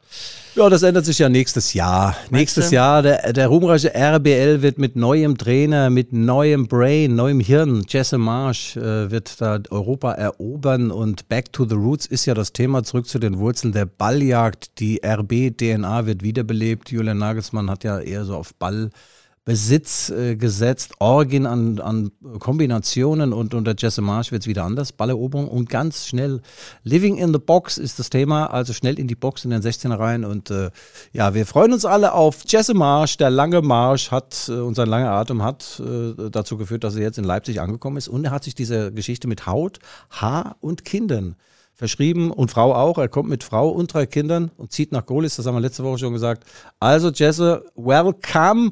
Ja, 0.54 0.68
das 0.68 0.82
ändert 0.82 1.04
sich 1.04 1.18
ja 1.18 1.28
nächstes 1.28 1.74
Jahr. 1.74 2.16
nächstes 2.30 2.70
du? 2.70 2.76
Jahr, 2.76 3.02
der, 3.02 3.32
der 3.32 3.48
ruhmreiche 3.48 3.94
RBL 3.94 4.62
wird 4.62 4.78
mit 4.78 4.96
neuem 4.96 5.38
Trainer, 5.38 5.90
mit 5.90 6.12
neuem 6.12 6.66
Brain, 6.66 7.14
neuem 7.14 7.40
Hirn, 7.40 7.84
Jesse 7.88 8.18
Marsch 8.18 8.76
äh, 8.76 9.10
wird 9.10 9.40
da 9.40 9.60
Europa 9.70 10.12
erobern 10.12 10.90
und 10.90 11.28
Back 11.28 11.52
to 11.52 11.64
the 11.64 11.74
Roots 11.74 12.06
ist 12.06 12.26
ja 12.26 12.34
das 12.34 12.52
Thema, 12.52 12.82
zurück 12.82 13.06
zu 13.06 13.18
den 13.18 13.38
Wurzeln 13.38 13.72
der 13.72 13.86
Balljagd. 13.86 14.78
Die 14.80 15.00
RB-DNA 15.04 16.06
wird 16.06 16.22
wiederbelebt. 16.22 16.90
Julian 16.90 17.18
Nagelsmann 17.18 17.70
hat 17.70 17.84
ja 17.84 17.98
eher 18.00 18.24
so 18.24 18.36
auf 18.36 18.54
Ball 18.54 18.90
Besitz 19.50 20.10
äh, 20.10 20.36
gesetzt, 20.36 20.92
Orgien 21.00 21.44
an, 21.44 21.80
an 21.80 22.12
Kombinationen 22.38 23.32
und 23.32 23.52
unter 23.52 23.74
Jesse 23.76 24.00
Marsh 24.00 24.30
wird 24.30 24.42
es 24.42 24.46
wieder 24.46 24.62
anders, 24.62 24.92
Balleroberung 24.92 25.48
und 25.48 25.68
ganz 25.68 26.06
schnell 26.06 26.40
Living 26.84 27.16
in 27.16 27.32
the 27.32 27.40
Box 27.40 27.76
ist 27.76 27.98
das 27.98 28.10
Thema, 28.10 28.46
also 28.46 28.72
schnell 28.72 28.96
in 28.96 29.08
die 29.08 29.16
Box 29.16 29.44
in 29.44 29.50
den 29.50 29.60
16er 29.60 29.98
rein 29.98 30.24
und 30.24 30.52
äh, 30.52 30.70
ja, 31.12 31.34
wir 31.34 31.46
freuen 31.46 31.72
uns 31.72 31.84
alle 31.84 32.12
auf 32.12 32.44
Jesse 32.46 32.74
Marsh, 32.74 33.16
der 33.16 33.30
lange 33.30 33.60
Marsch 33.60 34.12
hat 34.12 34.48
äh, 34.48 34.52
und 34.52 34.76
sein 34.76 34.88
langer 34.88 35.10
Atem 35.10 35.42
hat 35.42 35.82
äh, 35.84 36.30
dazu 36.30 36.56
geführt, 36.56 36.84
dass 36.84 36.94
er 36.94 37.02
jetzt 37.02 37.18
in 37.18 37.24
Leipzig 37.24 37.60
angekommen 37.60 37.96
ist 37.96 38.06
und 38.06 38.24
er 38.24 38.30
hat 38.30 38.44
sich 38.44 38.54
diese 38.54 38.92
Geschichte 38.92 39.26
mit 39.26 39.46
Haut, 39.46 39.80
Haar 40.10 40.58
und 40.60 40.84
Kindern 40.84 41.34
verschrieben 41.74 42.30
und 42.30 42.52
Frau 42.52 42.72
auch. 42.72 42.98
Er 42.98 43.08
kommt 43.08 43.28
mit 43.28 43.42
Frau 43.42 43.70
und 43.70 43.92
drei 43.92 44.06
Kindern 44.06 44.52
und 44.58 44.70
zieht 44.70 44.92
nach 44.92 45.06
Golis. 45.06 45.34
Das 45.34 45.46
haben 45.46 45.56
wir 45.56 45.60
letzte 45.60 45.82
Woche 45.82 45.98
schon 45.98 46.12
gesagt. 46.12 46.44
Also 46.78 47.10
Jesse, 47.10 47.64
welcome. 47.74 48.70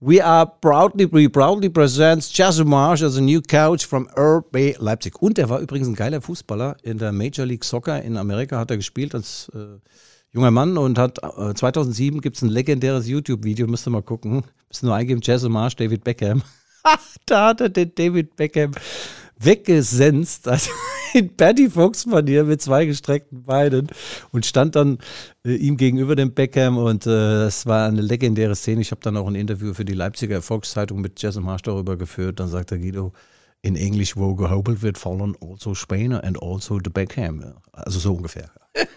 We 0.00 0.22
are 0.22 0.46
proudly, 0.46 1.06
we 1.06 1.28
proudly 1.28 1.68
presents 1.68 2.30
Jesse 2.30 2.62
Marsh 2.62 3.02
as 3.02 3.16
a 3.16 3.20
new 3.20 3.42
coach 3.42 3.84
from 3.84 4.06
RB 4.16 4.76
Leipzig. 4.78 5.20
Und 5.20 5.40
er 5.40 5.48
war 5.48 5.58
übrigens 5.58 5.88
ein 5.88 5.96
geiler 5.96 6.20
Fußballer 6.20 6.76
in 6.84 6.98
der 6.98 7.10
Major 7.10 7.44
League 7.44 7.64
Soccer 7.64 8.00
in 8.02 8.16
Amerika. 8.16 8.60
Hat 8.60 8.70
er 8.70 8.76
gespielt 8.76 9.12
als 9.16 9.50
äh, 9.56 9.80
junger 10.30 10.52
Mann 10.52 10.78
und 10.78 10.98
hat 10.98 11.18
äh, 11.24 11.52
2007 11.52 12.20
gibt 12.20 12.36
es 12.36 12.42
ein 12.42 12.48
legendäres 12.48 13.08
YouTube-Video. 13.08 13.66
Müsst 13.66 13.88
ihr 13.88 13.90
mal 13.90 14.02
gucken. 14.02 14.44
Müsst 14.68 14.84
nur 14.84 14.94
eingeben: 14.94 15.20
Jesse 15.20 15.48
Marsh, 15.48 15.74
David 15.74 16.04
Beckham. 16.04 16.42
da 17.26 17.48
hat 17.48 17.60
er 17.60 17.68
den 17.68 17.92
David 17.92 18.36
Beckham 18.36 18.70
weggesenzt, 19.38 20.48
also 20.48 20.70
in 21.14 21.36
Patty 21.36 21.70
Fox-Manier 21.70 22.44
mit 22.44 22.60
zwei 22.60 22.86
gestreckten 22.86 23.42
Beinen 23.42 23.88
und 24.32 24.46
stand 24.46 24.76
dann 24.76 24.98
äh, 25.44 25.54
ihm 25.54 25.76
gegenüber 25.76 26.16
dem 26.16 26.32
Beckham 26.32 26.76
und 26.78 27.06
äh, 27.06 27.44
es 27.44 27.66
war 27.66 27.86
eine 27.86 28.02
legendäre 28.02 28.56
Szene. 28.56 28.80
Ich 28.80 28.90
habe 28.90 29.00
dann 29.02 29.16
auch 29.16 29.26
ein 29.26 29.34
Interview 29.34 29.74
für 29.74 29.84
die 29.84 29.94
Leipziger 29.94 30.36
Erfolgszeitung 30.36 31.00
mit 31.00 31.20
Jason 31.20 31.44
Marsh 31.44 31.62
darüber 31.62 31.96
geführt. 31.96 32.40
Dann 32.40 32.48
sagt 32.48 32.70
der 32.70 32.78
Guido, 32.78 33.12
in 33.62 33.76
Englisch, 33.76 34.16
wo 34.16 34.34
gehobelt 34.34 34.82
wird, 34.82 34.98
fallen 34.98 35.36
also 35.40 35.74
Späne 35.74 36.22
and 36.22 36.40
also 36.42 36.78
the 36.82 36.90
Beckham. 36.90 37.54
Also 37.72 37.98
so 37.98 38.14
ungefähr. 38.14 38.50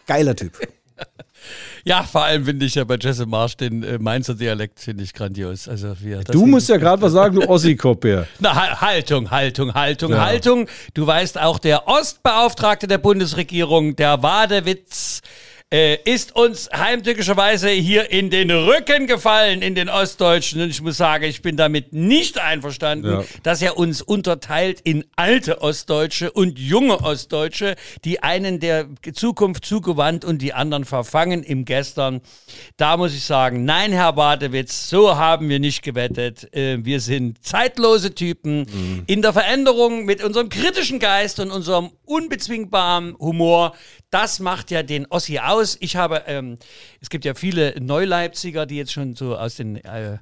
Geiler 0.06 0.36
Typ. 0.36 0.58
Ja, 1.84 2.04
vor 2.04 2.24
allem 2.24 2.46
finde 2.46 2.66
ich 2.66 2.76
ja 2.76 2.84
bei 2.84 2.98
Jesse 3.00 3.26
Marsch 3.26 3.58
den 3.58 3.84
äh, 3.84 3.98
Mainzer 3.98 4.36
Dialekt 4.36 4.80
finde 4.80 5.04
ich 5.04 5.14
grandios. 5.14 5.68
Also 5.68 5.96
wir, 6.00 6.20
du 6.20 6.46
musst 6.46 6.70
ja 6.70 6.78
gerade 6.78 7.02
was 7.02 7.14
sagen, 7.14 7.36
du 7.36 7.42
Ossi-Kopf 7.50 8.04
hier. 8.04 8.28
Na, 8.40 8.80
Haltung, 8.82 9.32
Haltung, 9.32 9.74
Haltung, 9.74 10.12
ja. 10.12 10.24
Haltung. 10.24 10.68
Du 10.94 11.08
weißt 11.08 11.40
auch, 11.40 11.58
der 11.58 11.88
Ostbeauftragte 11.88 12.88
der 12.88 13.00
Bundesregierung, 13.00 13.96
der 13.96 14.22
Wadewitz, 14.22 15.11
äh, 15.72 15.98
ist 16.04 16.36
uns 16.36 16.70
heimtückischerweise 16.76 17.70
hier 17.70 18.12
in 18.12 18.30
den 18.30 18.52
Rücken 18.52 19.08
gefallen 19.08 19.62
in 19.62 19.74
den 19.74 19.88
Ostdeutschen. 19.88 20.62
Und 20.62 20.70
ich 20.70 20.82
muss 20.82 20.98
sagen, 20.98 21.24
ich 21.24 21.42
bin 21.42 21.56
damit 21.56 21.94
nicht 21.94 22.40
einverstanden, 22.40 23.12
ja. 23.12 23.24
dass 23.44 23.62
er 23.62 23.78
uns 23.78 24.02
unterteilt 24.02 24.82
in 24.82 25.06
alte 25.16 25.62
Ostdeutsche 25.62 26.32
und 26.32 26.60
junge 26.60 27.00
Ostdeutsche, 27.02 27.76
die 28.04 28.22
einen 28.22 28.60
der 28.60 28.88
Zukunft 29.14 29.64
zugewandt 29.66 30.26
und 30.26 30.42
die 30.42 30.54
anderen 30.54 30.84
verfangen 30.84 31.42
im 31.42 31.64
Gestern. 31.64 32.20
Da 32.76 32.98
muss 32.98 33.14
ich 33.14 33.24
sagen, 33.24 33.64
nein, 33.64 33.94
Herr 33.94 34.14
Badewitz, 34.14 34.90
so 34.90 35.16
haben 35.16 35.48
wir 35.48 35.60
nicht 35.60 35.84
gewettet. 35.84 36.54
Äh, 36.54 36.84
wir 36.84 37.00
sind 37.00 37.46
zeitlose 37.46 38.14
Typen 38.14 38.62
mhm. 38.64 39.04
in 39.08 39.22
der 39.22 39.32
Veränderung 39.32 40.04
mit 40.04 40.22
unserem 40.22 40.50
kritischen 40.50 41.00
Geist 41.00 41.40
und 41.40 41.50
unserem 41.50 41.92
unbezwingbaren 42.04 43.16
Humor. 43.18 43.74
Das 44.10 44.42
macht 44.42 44.72
ja 44.72 44.84
den 44.84 45.06
Ossi 45.06 45.40
aus. 45.40 45.61
Ich 45.80 45.96
habe, 45.96 46.24
ähm, 46.28 46.58
es 47.00 47.10
gibt 47.10 47.26
ja 47.26 47.34
viele 47.34 47.80
Neuleipziger, 47.80 48.66
die 48.66 48.78
jetzt 48.78 48.92
schon 48.92 49.16
so 49.16 49.38
aus 49.38 49.56
den, 49.56 49.78
äh, 49.78 50.18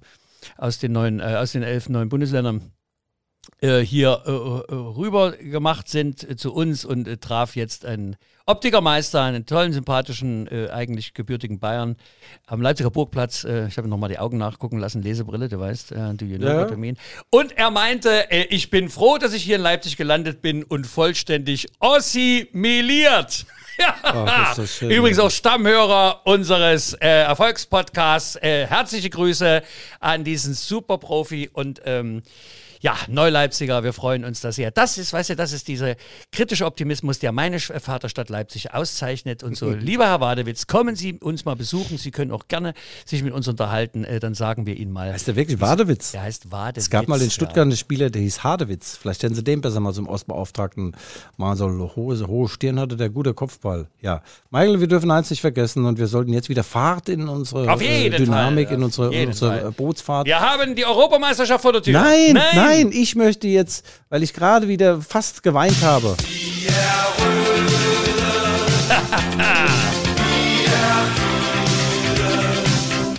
aus 0.58 0.80
den 0.80 0.92
neuen, 0.92 1.20
äh, 1.20 1.36
aus 1.36 1.52
den 1.52 1.64
elf 1.64 1.90
neuen 1.90 2.10
Bundesländern 2.10 2.72
äh, 3.62 3.80
hier 3.80 4.22
äh, 4.26 4.32
äh, 4.32 4.76
rüber 4.76 5.34
gemacht 5.34 5.90
sind 5.90 6.40
zu 6.40 6.54
uns 6.54 6.86
und 6.86 7.22
traf 7.22 7.56
jetzt 7.56 7.86
einen 7.86 8.16
Optikermeister, 8.46 9.22
einen 9.22 9.46
tollen, 9.46 9.74
sympathischen, 9.74 10.48
eigentlich 10.70 11.14
gebürtigen 11.14 11.60
Bayern 11.60 11.98
am 12.48 12.64
Leipziger 12.64 12.90
Burgplatz. 12.90 13.44
ich 13.44 13.78
habe 13.78 13.88
nochmal 13.88 14.10
die 14.10 14.18
Augen 14.18 14.40
nachgucken 14.40 14.80
lassen, 14.80 15.04
Lesebrille, 15.04 15.50
du 15.50 15.60
weißt, 15.60 15.92
du 15.92 16.26
you 16.26 16.38
know 16.40 16.48
ja. 16.48 16.66
Termin. 16.66 16.98
Und 17.30 17.56
er 17.58 17.70
meinte, 17.70 18.26
ich 18.50 18.72
bin 18.72 18.90
froh, 18.90 19.20
dass 19.20 19.34
ich 19.34 19.44
hier 19.44 19.58
in 19.58 19.62
Leipzig 19.62 19.98
gelandet 19.98 20.42
bin 20.42 20.64
und 20.64 20.88
vollständig 20.88 21.68
ossimiliert. 21.80 23.46
Ja. 23.78 24.56
Schön, 24.66 24.90
Übrigens 24.90 25.20
auch 25.20 25.32
Stammhörer 25.32 26.22
unseres 26.26 26.94
äh, 26.94 27.08
Erfolgspodcasts. 27.08 28.36
Äh, 28.38 28.68
herzliche 28.68 29.10
Grüße 29.10 29.64
an 30.00 30.24
diesen 30.24 30.54
Superprofi 30.54 31.50
und 31.52 31.82
ähm, 31.86 32.24
ja, 32.82 32.96
Neuleipziger, 33.10 33.84
wir 33.84 33.92
freuen 33.92 34.24
uns 34.24 34.40
da 34.40 34.54
sehr. 34.54 34.72
Das 34.72 34.98
ist, 34.98 35.12
weißt 35.12 35.32
du, 35.32 35.36
das 35.36 35.52
ist 35.52 35.68
dieser 35.68 35.96
kritische 36.32 36.66
Optimismus, 36.66 37.20
der 37.20 37.34
meine 37.34 37.60
Vaterstadt 37.60 38.30
Leipzig 38.30 38.74
auszeichnet 38.74 39.44
und 39.44 39.58
so. 39.58 39.70
Lieber 39.80 40.06
Herr 40.06 40.22
Wadewitz, 40.22 40.66
kommen 40.66 40.96
Sie 40.96 41.14
uns 41.20 41.44
mal 41.44 41.56
besuchen. 41.56 41.98
Sie 41.98 42.12
können 42.12 42.32
auch 42.32 42.48
gerne 42.48 42.74
sich 43.06 43.22
mit 43.22 43.34
uns 43.34 43.50
unterhalten. 43.50 44.06
Äh, 44.06 44.22
dann 44.22 44.34
sagen 44.34 44.66
wir 44.66 44.78
Ihnen 44.78 44.94
mal. 44.94 45.12
Heißt 45.12 45.28
der 45.28 45.36
wirklich 45.36 45.60
Wadewitz? 45.60 46.12
Der 46.12 46.22
heißt 46.22 46.52
Wadewitz. 46.52 46.86
Es 46.86 46.90
gab 46.90 47.10
mal 47.10 47.22
in 47.22 47.30
Stuttgart 47.30 47.58
ja. 47.58 47.64
einen 47.64 47.76
Spieler, 47.76 48.10
der 48.10 48.22
hieß 48.22 48.46
Hadewitz. 48.46 48.96
Vielleicht 48.96 49.24
hätten 49.24 49.36
Sie 49.36 49.44
den 49.44 49.60
besser 49.60 49.82
mal 49.82 49.94
zum 49.94 50.08
Ostbeauftragten 50.08 50.96
mal 51.36 51.58
so 51.58 51.66
eine 51.66 51.96
hohe, 51.98 52.28
hohe 52.28 52.48
Stirn 52.48 52.80
hatte, 52.80 52.96
der 52.96 53.10
gute 53.10 53.34
Kopfball. 53.34 53.88
Ja. 54.00 54.22
Michael, 54.52 54.80
wir 54.80 54.88
dürfen 54.88 55.12
eins 55.12 55.30
nicht 55.30 55.42
vergessen 55.42 55.86
und 55.86 56.00
wir 56.00 56.08
sollten 56.08 56.32
jetzt 56.32 56.48
wieder 56.48 56.64
Fahrt 56.64 57.10
in 57.10 57.28
unsere 57.28 57.68
äh, 57.68 58.10
Dynamik, 58.10 58.70
Fall, 58.70 58.78
in 58.78 58.84
unsere, 58.84 59.14
in 59.14 59.28
unsere 59.28 59.72
Bootsfahrt. 59.74 60.28
Wir 60.28 60.40
haben 60.40 60.76
die 60.76 60.86
Europameisterschaft 60.86 61.62
vor 61.62 61.74
der 61.74 61.82
Tür. 61.82 62.00
Nein, 62.00 62.34
nein. 62.34 62.46
nein. 62.56 62.69
Nein, 62.70 62.92
ich 62.92 63.16
möchte 63.16 63.48
jetzt, 63.48 63.84
weil 64.10 64.22
ich 64.22 64.32
gerade 64.34 64.68
wieder 64.68 65.02
fast 65.02 65.42
geweint 65.44 65.82
habe. 65.82 66.16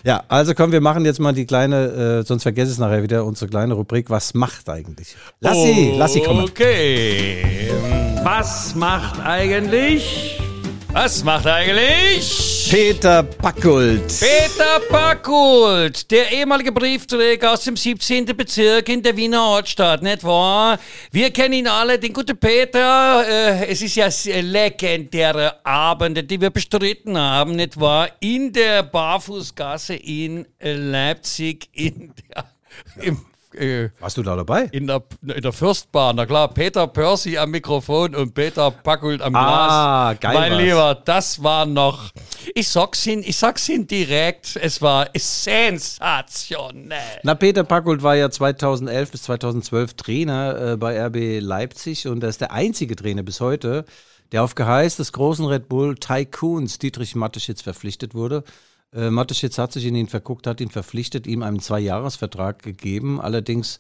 Ja, 0.03 0.25
also 0.29 0.55
komm, 0.55 0.73
wir 0.73 0.81
machen 0.81 1.05
jetzt 1.05 1.21
mal 1.21 1.35
die 1.35 1.45
kleine, 1.45 2.21
äh, 2.23 2.27
sonst 2.27 2.43
vergesse 2.45 2.69
ich 2.69 2.73
es 2.73 2.79
nachher 2.79 3.03
wieder, 3.03 3.27
unsere 3.27 3.51
kleine 3.51 3.75
Rubrik. 3.75 4.09
Was 4.09 4.33
macht 4.33 4.67
eigentlich? 4.71 5.15
Lass 5.41 5.63
sie, 5.63 5.93
lass 5.95 6.15
sie 6.15 6.21
kommen. 6.21 6.45
Okay. 6.45 7.71
Was 8.23 8.75
macht 8.75 9.21
eigentlich? 9.21 10.41
Was 10.93 11.23
macht 11.23 11.47
eigentlich? 11.47 12.50
Peter 12.71 13.25
Packult. 13.25 14.21
Peter 14.21 14.79
Packult, 14.89 16.09
der 16.09 16.31
ehemalige 16.31 16.71
Briefträger 16.71 17.55
aus 17.55 17.65
dem 17.65 17.77
17. 17.77 18.27
Bezirk 18.27 18.89
in 18.89 19.03
der 19.03 19.17
Wiener 19.17 19.43
Ortstadt, 19.43 20.05
nicht 20.05 20.23
wahr? 20.23 20.79
Wir 21.11 21.33
kennen 21.33 21.55
ihn 21.55 21.67
alle, 21.67 21.99
den 21.99 22.13
guten 22.13 22.39
Peter. 22.39 23.25
Äh, 23.29 23.67
es 23.67 23.83
ist 23.83 23.97
ja 23.97 24.09
legendäre 24.41 25.67
Abende, 25.67 26.23
die 26.23 26.41
wir 26.41 26.51
bestritten 26.51 27.19
haben, 27.19 27.57
nicht 27.57 27.81
wahr? 27.81 28.09
In 28.21 28.53
der 28.53 28.85
Barfußgasse 28.85 29.97
in 29.97 30.47
Leipzig, 30.61 31.69
in 31.73 32.15
der, 32.29 32.45
im 33.03 33.27
äh, 33.55 33.91
Warst 33.99 34.17
du 34.17 34.23
da 34.23 34.37
dabei? 34.37 34.65
In 34.73 34.87
der, 34.87 35.03
in 35.23 35.43
der 35.43 35.53
Fürstbahn, 35.53 36.17
na 36.17 36.27
klar, 36.27 36.49
Peter 36.49 36.87
Percy 36.87 37.39
am 37.39 37.51
Mikrofon 37.51 38.15
und 38.15 38.35
Peter 38.35 38.71
Packult 38.71 39.23
am 39.23 39.35
ah, 39.35 40.15
Glas. 40.15 40.21
Geil 40.21 40.35
mein 40.35 40.53
was. 40.53 40.61
Lieber, 40.61 41.03
das 41.05 41.43
war 41.43 41.67
noch, 41.67 42.11
ich 42.55 42.69
sag's 42.69 43.07
Ihnen, 43.07 43.23
ich 43.25 43.37
sag's 43.37 43.69
Ihnen 43.69 43.87
direkt, 43.87 44.57
es 44.57 44.83
war 44.83 45.09
sensationell. 45.17 47.21
Na, 47.23 47.35
Peter 47.35 47.65
Packult 47.65 48.03
war 48.03 48.17
ja 48.17 48.31
2011 48.31 49.11
bis 49.11 49.23
2012 49.25 49.95
Trainer 49.95 50.73
äh, 50.73 50.77
bei 50.77 51.07
RB 51.07 51.41
Leipzig 51.41 52.07
und 52.07 52.23
er 52.23 52.29
ist 52.29 52.41
der 52.41 52.53
einzige 52.53 52.97
Trainer 52.97 53.23
bis 53.23 53.41
heute, 53.41 53.85
der 54.33 54.45
auf 54.45 54.55
Geheiß 54.55 54.97
des 54.97 55.13
großen 55.13 55.47
Red 55.47 55.69
Bull 55.69 55.97
Tycoons 55.97 56.79
Dietrich 56.79 57.15
Mateschitz 57.15 57.63
verpflichtet 57.63 58.15
wurde. 58.15 58.45
Äh, 58.93 59.11
Mateschitz 59.11 59.59
hat 59.59 59.73
sich 59.73 59.85
in 59.87 59.95
ihn 59.95 60.09
verguckt, 60.09 60.47
hat 60.47 60.61
ihn 60.61 60.71
verpflichtet, 60.71 61.27
ihm 61.27 61.43
einen 61.43 61.61
Zweijahresvertrag 61.61 62.63
gegeben. 62.63 63.21
Allerdings 63.21 63.79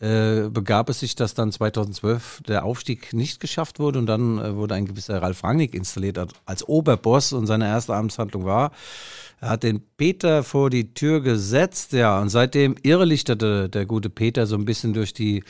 äh, 0.00 0.48
begab 0.48 0.88
es 0.88 1.00
sich, 1.00 1.14
dass 1.14 1.34
dann 1.34 1.52
2012 1.52 2.42
der 2.48 2.64
Aufstieg 2.64 3.12
nicht 3.12 3.38
geschafft 3.38 3.78
wurde 3.78 3.98
und 3.98 4.06
dann 4.06 4.38
äh, 4.38 4.56
wurde 4.56 4.74
ein 4.74 4.86
gewisser 4.86 5.20
Ralf 5.20 5.44
Rangnick 5.44 5.74
installiert 5.74 6.18
als 6.46 6.66
Oberboss 6.66 7.32
und 7.32 7.46
seine 7.46 7.66
erste 7.66 7.94
Amtshandlung 7.94 8.44
war, 8.44 8.72
er 9.42 9.48
hat 9.48 9.62
den 9.62 9.80
Peter 9.96 10.44
vor 10.44 10.68
die 10.68 10.92
Tür 10.92 11.22
gesetzt, 11.22 11.94
ja, 11.94 12.20
und 12.20 12.28
seitdem 12.28 12.74
irrlichterte 12.82 13.70
der 13.70 13.86
gute 13.86 14.10
Peter 14.10 14.46
so 14.46 14.54
ein 14.54 14.66
bisschen 14.66 14.92
durch 14.92 15.14
die 15.14 15.44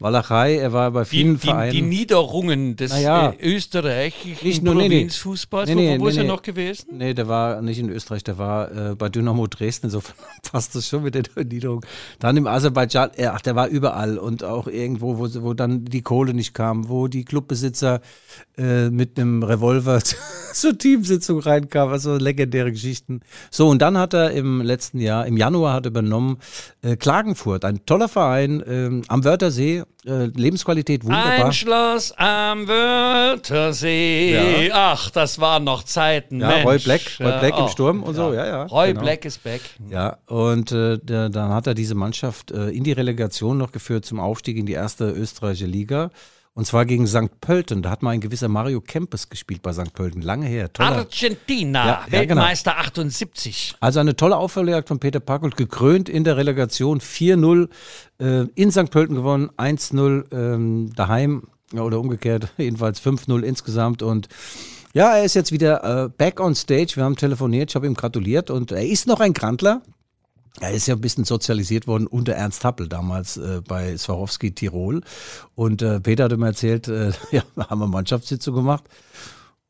Walachei. 0.00 0.56
Er 0.56 0.72
war 0.72 0.90
bei 0.90 1.04
vielen 1.04 1.38
die, 1.38 1.46
Vereinen. 1.46 1.70
Die, 1.70 1.82
Niederungen 1.82 2.74
des 2.74 2.90
naja, 2.90 3.30
äh, 3.30 3.54
österreichischen 3.54 4.44
nicht 4.44 4.62
nur, 4.64 4.74
Provinzfußballs. 4.74 5.68
Nee, 5.68 5.74
nee, 5.76 5.94
wo, 5.94 6.00
wo 6.00 6.04
nee, 6.06 6.10
ist 6.10 6.16
er 6.16 6.24
noch 6.24 6.42
gewesen? 6.42 6.86
Nee, 6.98 7.14
der 7.14 7.28
war 7.28 7.62
nicht 7.62 7.78
in 7.78 7.88
Österreich, 7.88 8.24
der 8.24 8.36
war 8.36 8.90
äh, 8.90 8.94
bei 8.96 9.08
Dynamo 9.08 9.46
Dresden, 9.46 9.86
insofern 9.86 10.16
passt 10.50 10.74
das 10.74 10.88
schon 10.88 11.04
mit 11.04 11.14
der 11.14 11.22
Niederung. 11.44 11.86
Dann 12.18 12.36
im 12.36 12.48
Aserbaidschan, 12.48 13.10
ach, 13.26 13.40
der 13.42 13.54
war 13.54 13.68
überall 13.68 13.95
überall 13.96 14.18
und 14.18 14.44
auch 14.44 14.66
irgendwo, 14.66 15.18
wo, 15.18 15.28
wo 15.42 15.54
dann 15.54 15.84
die 15.84 16.02
Kohle 16.02 16.34
nicht 16.34 16.54
kam, 16.54 16.88
wo 16.88 17.08
die 17.08 17.24
Clubbesitzer 17.24 18.00
äh, 18.58 18.90
mit 18.90 19.18
einem 19.18 19.42
Revolver 19.42 20.00
zur 20.52 20.78
Teamsitzung 20.78 21.40
reinkamen, 21.40 21.92
also 21.92 22.16
legendäre 22.16 22.72
Geschichten. 22.72 23.20
So, 23.50 23.68
und 23.68 23.80
dann 23.82 23.98
hat 23.98 24.14
er 24.14 24.32
im 24.32 24.60
letzten 24.60 25.00
Jahr, 25.00 25.26
im 25.26 25.36
Januar 25.36 25.74
hat 25.74 25.86
er 25.86 25.90
übernommen, 25.90 26.38
äh, 26.82 26.96
Klagenfurt, 26.96 27.64
ein 27.64 27.84
toller 27.86 28.08
Verein 28.08 28.62
ähm, 28.66 29.02
am 29.08 29.24
Wörthersee, 29.24 29.84
äh, 30.06 30.26
Lebensqualität 30.26 31.04
wunderbar. 31.04 31.46
Ein 31.46 31.52
Schloss 31.52 32.12
am 32.16 32.68
Wörthersee. 32.68 34.36
Ach, 34.72 35.10
das 35.10 35.38
waren 35.38 35.64
noch 35.64 35.82
Zeiten. 35.82 36.40
Ja, 36.40 36.48
Mensch. 36.48 36.64
Roy 36.64 36.78
Black, 36.78 37.00
Roy 37.20 37.26
Ja, 37.26 37.38
Black 37.38 37.58
im 37.58 37.64
oh. 37.64 37.68
Sturm 37.68 38.02
und 38.02 38.14
so, 38.14 38.32
ja, 38.32 38.46
ja. 38.46 38.62
Roy 38.64 38.88
genau. 38.88 39.00
Black 39.02 39.24
is 39.24 39.38
back. 39.38 39.60
Ja, 39.90 40.18
und 40.26 40.72
äh, 40.72 40.98
der, 40.98 41.28
dann 41.28 41.50
hat 41.50 41.66
er 41.66 41.74
diese 41.74 41.94
Mannschaft 41.94 42.50
äh, 42.50 42.68
in 42.68 42.84
die 42.84 42.92
Relegation 42.92 43.58
noch 43.58 43.72
geführt 43.72 44.04
zum 44.04 44.20
Aufstieg 44.20 44.56
in 44.56 44.66
die 44.66 44.74
erste 44.74 45.10
österreichische 45.10 45.66
Liga. 45.66 46.10
Und 46.56 46.64
zwar 46.64 46.86
gegen 46.86 47.06
St. 47.06 47.38
Pölten. 47.42 47.82
Da 47.82 47.90
hat 47.90 48.02
mal 48.02 48.12
ein 48.12 48.22
gewisser 48.22 48.48
Mario 48.48 48.80
Kempes 48.80 49.28
gespielt 49.28 49.60
bei 49.60 49.74
St. 49.74 49.92
Pölten. 49.92 50.22
Lange 50.22 50.46
her. 50.46 50.72
Toller. 50.72 50.96
Argentina, 51.00 51.86
Ja, 51.86 52.06
ja, 52.10 52.24
genau. 52.24 52.40
Weltmeister 52.40 52.78
78. 52.78 53.74
Also 53.78 54.00
eine 54.00 54.16
tolle 54.16 54.38
Aufholjagd 54.38 54.88
von 54.88 54.98
Peter 54.98 55.20
Packold, 55.20 55.58
gekrönt 55.58 56.08
in 56.08 56.24
der 56.24 56.38
Relegation 56.38 57.00
4-0 57.00 57.68
äh, 58.20 58.46
in 58.54 58.72
St. 58.72 58.90
Pölten 58.90 59.16
gewonnen, 59.16 59.50
1-0 59.58 60.32
ähm, 60.32 60.92
daheim 60.96 61.42
oder 61.74 62.00
umgekehrt, 62.00 62.48
jedenfalls 62.56 63.02
5-0 63.02 63.42
insgesamt 63.42 64.02
und 64.02 64.28
ja, 64.94 65.14
er 65.14 65.24
ist 65.24 65.34
jetzt 65.34 65.52
wieder 65.52 66.04
äh, 66.04 66.08
back 66.08 66.40
on 66.40 66.54
stage. 66.54 66.92
Wir 66.94 67.04
haben 67.04 67.16
telefoniert, 67.16 67.70
ich 67.70 67.74
habe 67.76 67.86
ihm 67.86 67.92
gratuliert 67.92 68.50
und 68.50 68.72
er 68.72 68.86
ist 68.86 69.06
noch 69.06 69.20
ein 69.20 69.34
Grandler. 69.34 69.82
Er 70.60 70.72
ist 70.72 70.86
ja 70.86 70.94
ein 70.94 71.00
bisschen 71.00 71.24
sozialisiert 71.24 71.86
worden 71.86 72.06
unter 72.06 72.32
Ernst 72.32 72.64
Happel 72.64 72.88
damals 72.88 73.36
äh, 73.36 73.60
bei 73.66 73.96
Swarovski 73.96 74.52
Tirol. 74.52 75.02
Und 75.54 75.82
äh, 75.82 76.00
Peter 76.00 76.24
hat 76.24 76.36
mir 76.36 76.46
erzählt, 76.46 76.88
äh, 76.88 77.12
ja, 77.30 77.42
wir 77.54 77.68
haben 77.68 77.82
eine 77.82 77.90
Mannschaftssitzung 77.90 78.54
gemacht. 78.54 78.84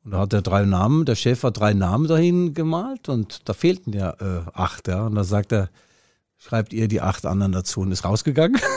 Und 0.04 0.12
da 0.12 0.18
hat 0.18 0.32
er 0.32 0.42
drei 0.42 0.64
Namen, 0.64 1.04
der 1.04 1.16
Chef 1.16 1.42
hat 1.42 1.58
drei 1.58 1.74
Namen 1.74 2.06
dahin 2.06 2.54
gemalt 2.54 3.08
und 3.08 3.48
da 3.48 3.54
fehlten 3.54 3.92
ja 3.92 4.10
äh, 4.20 4.42
acht, 4.52 4.86
ja. 4.86 5.04
Und 5.04 5.16
da 5.16 5.24
sagt 5.24 5.50
er, 5.50 5.68
schreibt 6.36 6.72
ihr 6.72 6.86
die 6.86 7.00
acht 7.00 7.26
anderen 7.26 7.50
dazu 7.50 7.80
und 7.80 7.90
ist 7.90 8.04
rausgegangen. 8.04 8.60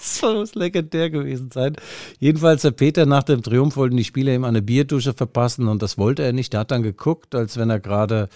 Das 0.00 0.22
muss 0.22 0.54
legendär 0.54 1.10
gewesen 1.10 1.50
sein. 1.52 1.76
Jedenfalls, 2.18 2.62
der 2.62 2.70
Peter 2.70 3.04
nach 3.04 3.22
dem 3.22 3.42
Triumph 3.42 3.76
wollten 3.76 3.98
die 3.98 4.04
Spieler 4.04 4.32
ihm 4.32 4.44
eine 4.44 4.62
Bierdusche 4.62 5.12
verpassen 5.12 5.68
und 5.68 5.82
das 5.82 5.98
wollte 5.98 6.22
er 6.22 6.32
nicht. 6.32 6.54
Der 6.54 6.60
hat 6.60 6.70
dann 6.70 6.82
geguckt, 6.82 7.34
als 7.34 7.58
wenn 7.58 7.68
er 7.68 7.80
gerade 7.80 8.30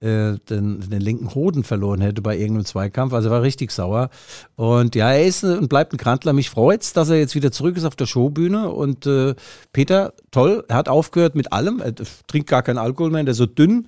äh, 0.00 0.34
den, 0.50 0.80
den 0.80 1.00
linken 1.00 1.34
Hoden 1.34 1.64
verloren 1.64 2.00
hätte 2.00 2.22
bei 2.22 2.36
irgendeinem 2.36 2.66
Zweikampf. 2.66 3.12
Also 3.12 3.28
er 3.28 3.32
war 3.32 3.42
richtig 3.42 3.70
sauer. 3.70 4.10
Und 4.54 4.94
ja, 4.94 5.10
er 5.10 5.24
ist 5.24 5.42
äh, 5.42 5.56
und 5.56 5.68
bleibt 5.68 5.92
ein 5.92 5.96
Krantler. 5.96 6.32
Mich 6.32 6.50
freut's, 6.50 6.92
dass 6.92 7.08
er 7.08 7.18
jetzt 7.18 7.34
wieder 7.34 7.52
zurück 7.52 7.76
ist 7.76 7.84
auf 7.84 7.96
der 7.96 8.06
Showbühne. 8.06 8.70
Und 8.70 9.06
äh, 9.06 9.34
Peter, 9.72 10.12
toll, 10.30 10.64
er 10.68 10.76
hat 10.76 10.88
aufgehört 10.88 11.34
mit 11.34 11.52
allem. 11.52 11.80
Er 11.80 11.94
trinkt 12.26 12.48
gar 12.48 12.62
keinen 12.62 12.78
Alkohol 12.78 13.10
mehr, 13.10 13.24
der 13.24 13.32
ist 13.32 13.38
so 13.38 13.46
dünn. 13.46 13.86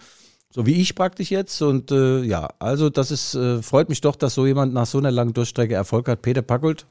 So 0.50 0.64
wie 0.64 0.80
ich 0.80 0.94
praktisch 0.94 1.30
jetzt. 1.30 1.60
Und 1.60 1.90
äh, 1.90 2.22
ja, 2.22 2.48
also 2.58 2.88
das 2.88 3.10
ist, 3.10 3.34
äh, 3.34 3.62
freut 3.62 3.88
mich 3.90 4.00
doch, 4.00 4.16
dass 4.16 4.34
so 4.34 4.46
jemand 4.46 4.72
nach 4.72 4.86
so 4.86 4.98
einer 4.98 5.10
langen 5.10 5.34
Durchstrecke 5.34 5.74
Erfolg 5.74 6.08
hat. 6.08 6.22
Peter 6.22 6.42
Packold, 6.42 6.86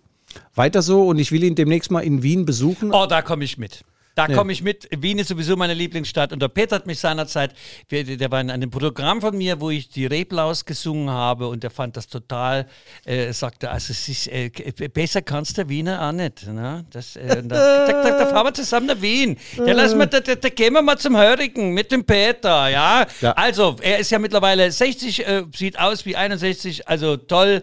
weiter 0.53 0.83
so 0.83 1.07
und 1.07 1.17
ich 1.17 1.31
will 1.31 1.43
ihn 1.43 1.55
demnächst 1.55 1.89
mal 1.89 2.01
in 2.01 2.21
Wien 2.21 2.45
besuchen. 2.45 2.93
Oh, 2.93 3.07
da 3.07 3.23
komme 3.23 3.43
ich 3.43 3.57
mit. 3.57 3.83
Da 4.17 4.27
komme 4.27 4.51
ich 4.51 4.63
mit. 4.63 4.87
Wien 4.97 5.19
ist 5.19 5.27
sowieso 5.27 5.55
meine 5.55 5.73
Lieblingsstadt. 5.75 6.33
Und 6.33 6.41
der 6.41 6.47
Peter 6.47 6.75
hat 6.77 6.87
mich 6.87 6.99
seinerzeit, 6.99 7.53
der 7.91 8.31
war 8.31 8.41
in 8.41 8.49
einem 8.49 8.71
Programm 8.71 9.21
von 9.21 9.37
mir, 9.37 9.61
wo 9.61 9.69
ich 9.69 9.89
die 9.89 10.07
Reblaus 10.07 10.65
gesungen 10.65 11.09
habe 11.09 11.47
und 11.47 11.61
der 11.61 11.69
fand 11.69 11.95
das 11.97 12.07
total, 12.07 12.65
äh, 13.05 13.31
sagte, 13.31 13.69
also 13.69 13.91
es 13.91 14.09
ist, 14.09 14.27
äh, 14.27 14.49
k- 14.49 14.87
besser 14.87 15.21
kannst 15.21 15.57
der 15.57 15.69
Wiener 15.69 16.01
auch 16.07 16.11
nicht. 16.11 16.47
Ne? 16.47 16.85
Das, 16.91 17.15
äh, 17.15 17.43
da, 17.43 17.85
da, 17.85 18.01
da, 18.03 18.17
da 18.17 18.25
fahren 18.27 18.47
wir 18.47 18.53
zusammen 18.53 18.87
nach 18.87 19.01
Wien. 19.01 19.37
Da, 19.55 19.71
lassen 19.73 19.99
wir, 19.99 20.07
da, 20.07 20.19
da, 20.19 20.35
da 20.35 20.49
gehen 20.49 20.73
wir 20.73 20.81
mal 20.81 20.97
zum 20.97 21.15
Hörigen 21.15 21.73
mit 21.73 21.91
dem 21.91 22.03
Peter, 22.03 22.69
ja? 22.69 23.05
Ja. 23.21 23.31
Also, 23.33 23.75
er 23.81 23.99
ist 23.99 24.09
ja 24.09 24.17
mittlerweile 24.19 24.71
60, 24.71 25.27
äh, 25.27 25.43
sieht 25.55 25.77
aus 25.77 26.05
wie 26.05 26.15
61, 26.15 26.87
also 26.87 27.17
toll 27.17 27.61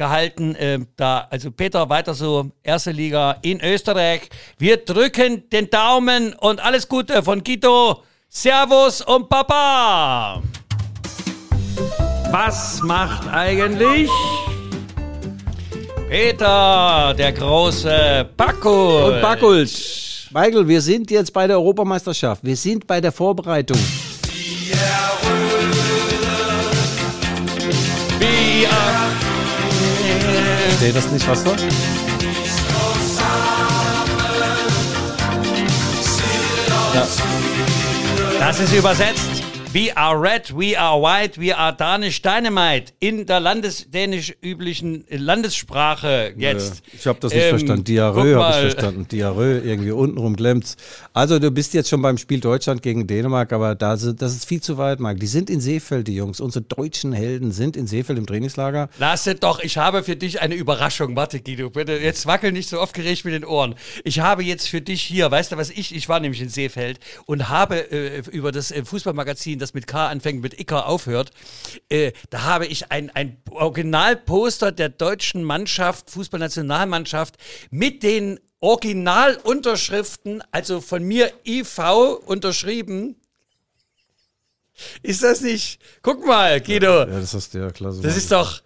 gehalten. 0.00 0.56
ähm, 0.58 0.86
da, 0.96 1.28
also 1.30 1.50
Peter, 1.50 1.88
weiter 1.90 2.14
so, 2.14 2.50
erste 2.62 2.90
Liga 2.90 3.36
in 3.42 3.60
Österreich. 3.60 4.22
Wir 4.58 4.78
drücken 4.78 5.48
den 5.50 5.68
Daumen 5.68 6.32
und 6.32 6.58
alles 6.64 6.88
Gute 6.88 7.22
von 7.22 7.44
Guido. 7.44 8.02
Servus 8.30 9.02
und 9.02 9.28
Papa. 9.28 10.42
Was 12.30 12.80
macht 12.82 13.28
eigentlich 13.28 14.08
Peter, 16.08 17.14
der 17.18 17.32
große 17.32 18.26
Paco? 18.36 19.08
Und 19.08 19.20
Packold. 19.20 19.70
Michael, 20.32 20.66
wir 20.66 20.80
sind 20.80 21.10
jetzt 21.10 21.32
bei 21.32 21.46
der 21.46 21.58
Europameisterschaft. 21.58 22.42
Wir 22.42 22.56
sind 22.56 22.86
bei 22.86 23.00
der 23.00 23.12
Vorbereitung. 23.12 23.78
Wir 24.64 25.09
Verstehe 30.80 30.98
das 30.98 31.10
nicht, 31.12 31.28
was 31.28 31.44
da? 31.44 31.50
Das 38.38 38.60
ist 38.60 38.72
übersetzt. 38.72 39.39
We 39.72 39.96
are 39.96 40.20
red, 40.20 40.50
we 40.52 40.76
are 40.76 41.00
white, 41.00 41.38
we 41.40 41.54
are 41.56 41.72
Danish 41.72 42.20
Dynamite. 42.22 42.92
In 42.98 43.24
der 43.26 43.38
landesdänisch 43.38 44.34
üblichen 44.42 45.04
Landessprache 45.08 46.34
jetzt. 46.36 46.82
Ich 46.92 47.06
habe 47.06 47.20
das 47.20 47.32
nicht 47.32 47.44
Ähm, 47.44 47.50
verstanden. 47.50 47.84
Diarrhoe 47.84 48.34
habe 48.34 48.66
ich 48.66 48.72
verstanden. 48.72 49.06
Diarrhoe, 49.06 49.60
irgendwie 49.60 49.92
untenrum 49.92 50.34
klemmt's. 50.34 50.76
Also 51.12 51.38
du 51.38 51.52
bist 51.52 51.72
jetzt 51.74 51.88
schon 51.88 52.02
beim 52.02 52.18
Spiel 52.18 52.40
Deutschland 52.40 52.82
gegen 52.82 53.06
Dänemark, 53.06 53.52
aber 53.52 53.76
da, 53.76 53.94
das 53.94 54.32
ist 54.34 54.44
viel 54.44 54.60
zu 54.60 54.76
weit, 54.76 54.98
Marc. 54.98 55.20
Die 55.20 55.28
sind 55.28 55.48
in 55.48 55.60
Seefeld, 55.60 56.08
die 56.08 56.16
Jungs. 56.16 56.40
Unsere 56.40 56.64
deutschen 56.64 57.12
Helden 57.12 57.52
sind 57.52 57.76
in 57.76 57.86
Seefeld 57.86 58.18
im 58.18 58.26
Trainingslager. 58.26 58.88
Lasse 58.98 59.36
doch, 59.36 59.60
ich 59.60 59.78
habe 59.78 60.02
für 60.02 60.16
dich 60.16 60.40
eine 60.40 60.56
Überraschung. 60.56 61.14
Warte, 61.14 61.40
Guido, 61.40 61.70
bitte, 61.70 61.92
jetzt 61.92 62.26
wackel 62.26 62.50
nicht 62.50 62.68
so 62.68 62.80
aufgeregt 62.80 63.24
mit 63.24 63.34
den 63.34 63.44
Ohren. 63.44 63.76
Ich 64.02 64.18
habe 64.18 64.42
jetzt 64.42 64.66
für 64.68 64.80
dich 64.80 65.00
hier, 65.02 65.30
weißt 65.30 65.52
du 65.52 65.56
was 65.56 65.70
ich, 65.70 65.94
ich 65.94 66.08
war 66.08 66.18
nämlich 66.18 66.40
in 66.42 66.48
Seefeld 66.48 66.98
und 67.26 67.48
habe 67.48 67.92
äh, 67.92 68.22
über 68.32 68.50
das 68.50 68.72
äh, 68.72 68.84
Fußballmagazin, 68.84 69.59
das 69.60 69.74
mit 69.74 69.86
K 69.86 70.08
anfängt, 70.08 70.42
mit 70.42 70.58
Icker 70.58 70.86
aufhört, 70.86 71.30
äh, 71.88 72.12
da 72.30 72.42
habe 72.42 72.66
ich 72.66 72.90
ein, 72.90 73.10
ein 73.10 73.36
Originalposter 73.50 74.72
der 74.72 74.88
deutschen 74.88 75.44
Mannschaft, 75.44 76.10
Fußballnationalmannschaft, 76.10 77.36
mit 77.70 78.02
den 78.02 78.40
Originalunterschriften, 78.60 80.42
also 80.50 80.80
von 80.80 81.02
mir 81.02 81.32
IV 81.46 81.78
unterschrieben. 82.26 83.16
Ist 85.02 85.22
das 85.22 85.40
nicht? 85.40 85.80
Guck 86.02 86.26
mal, 86.26 86.60
Guido. 86.60 87.00
Ja, 87.00 87.06
das 87.06 87.34
ist 87.34 87.54
ja 87.54 87.70
klasse. 87.70 88.00
Das 88.02 88.16
ist 88.16 88.32
doch. 88.32 88.62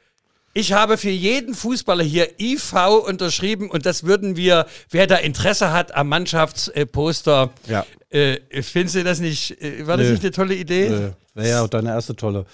Ich 0.56 0.72
habe 0.72 0.96
für 0.98 1.10
jeden 1.10 1.52
Fußballer 1.54 2.04
hier 2.04 2.40
IV 2.40 2.74
unterschrieben 3.06 3.68
und 3.70 3.86
das 3.86 4.04
würden 4.04 4.36
wir, 4.36 4.66
wer 4.90 5.08
da 5.08 5.16
Interesse 5.16 5.72
hat 5.72 5.94
am 5.96 6.08
Mannschaftsposter, 6.08 7.50
Ja. 7.68 7.84
äh, 8.10 8.38
findest 8.62 8.94
du 8.94 9.04
das 9.04 9.18
nicht, 9.20 9.60
äh, 9.60 9.86
war 9.86 9.96
das 9.96 10.06
Nö. 10.06 10.12
nicht 10.12 10.22
eine 10.22 10.30
tolle 10.30 10.54
Idee? 10.54 11.10
Ja 11.36 11.62
auch 11.64 11.68
deine 11.68 11.90
erste 11.90 12.14
tolle. 12.14 12.46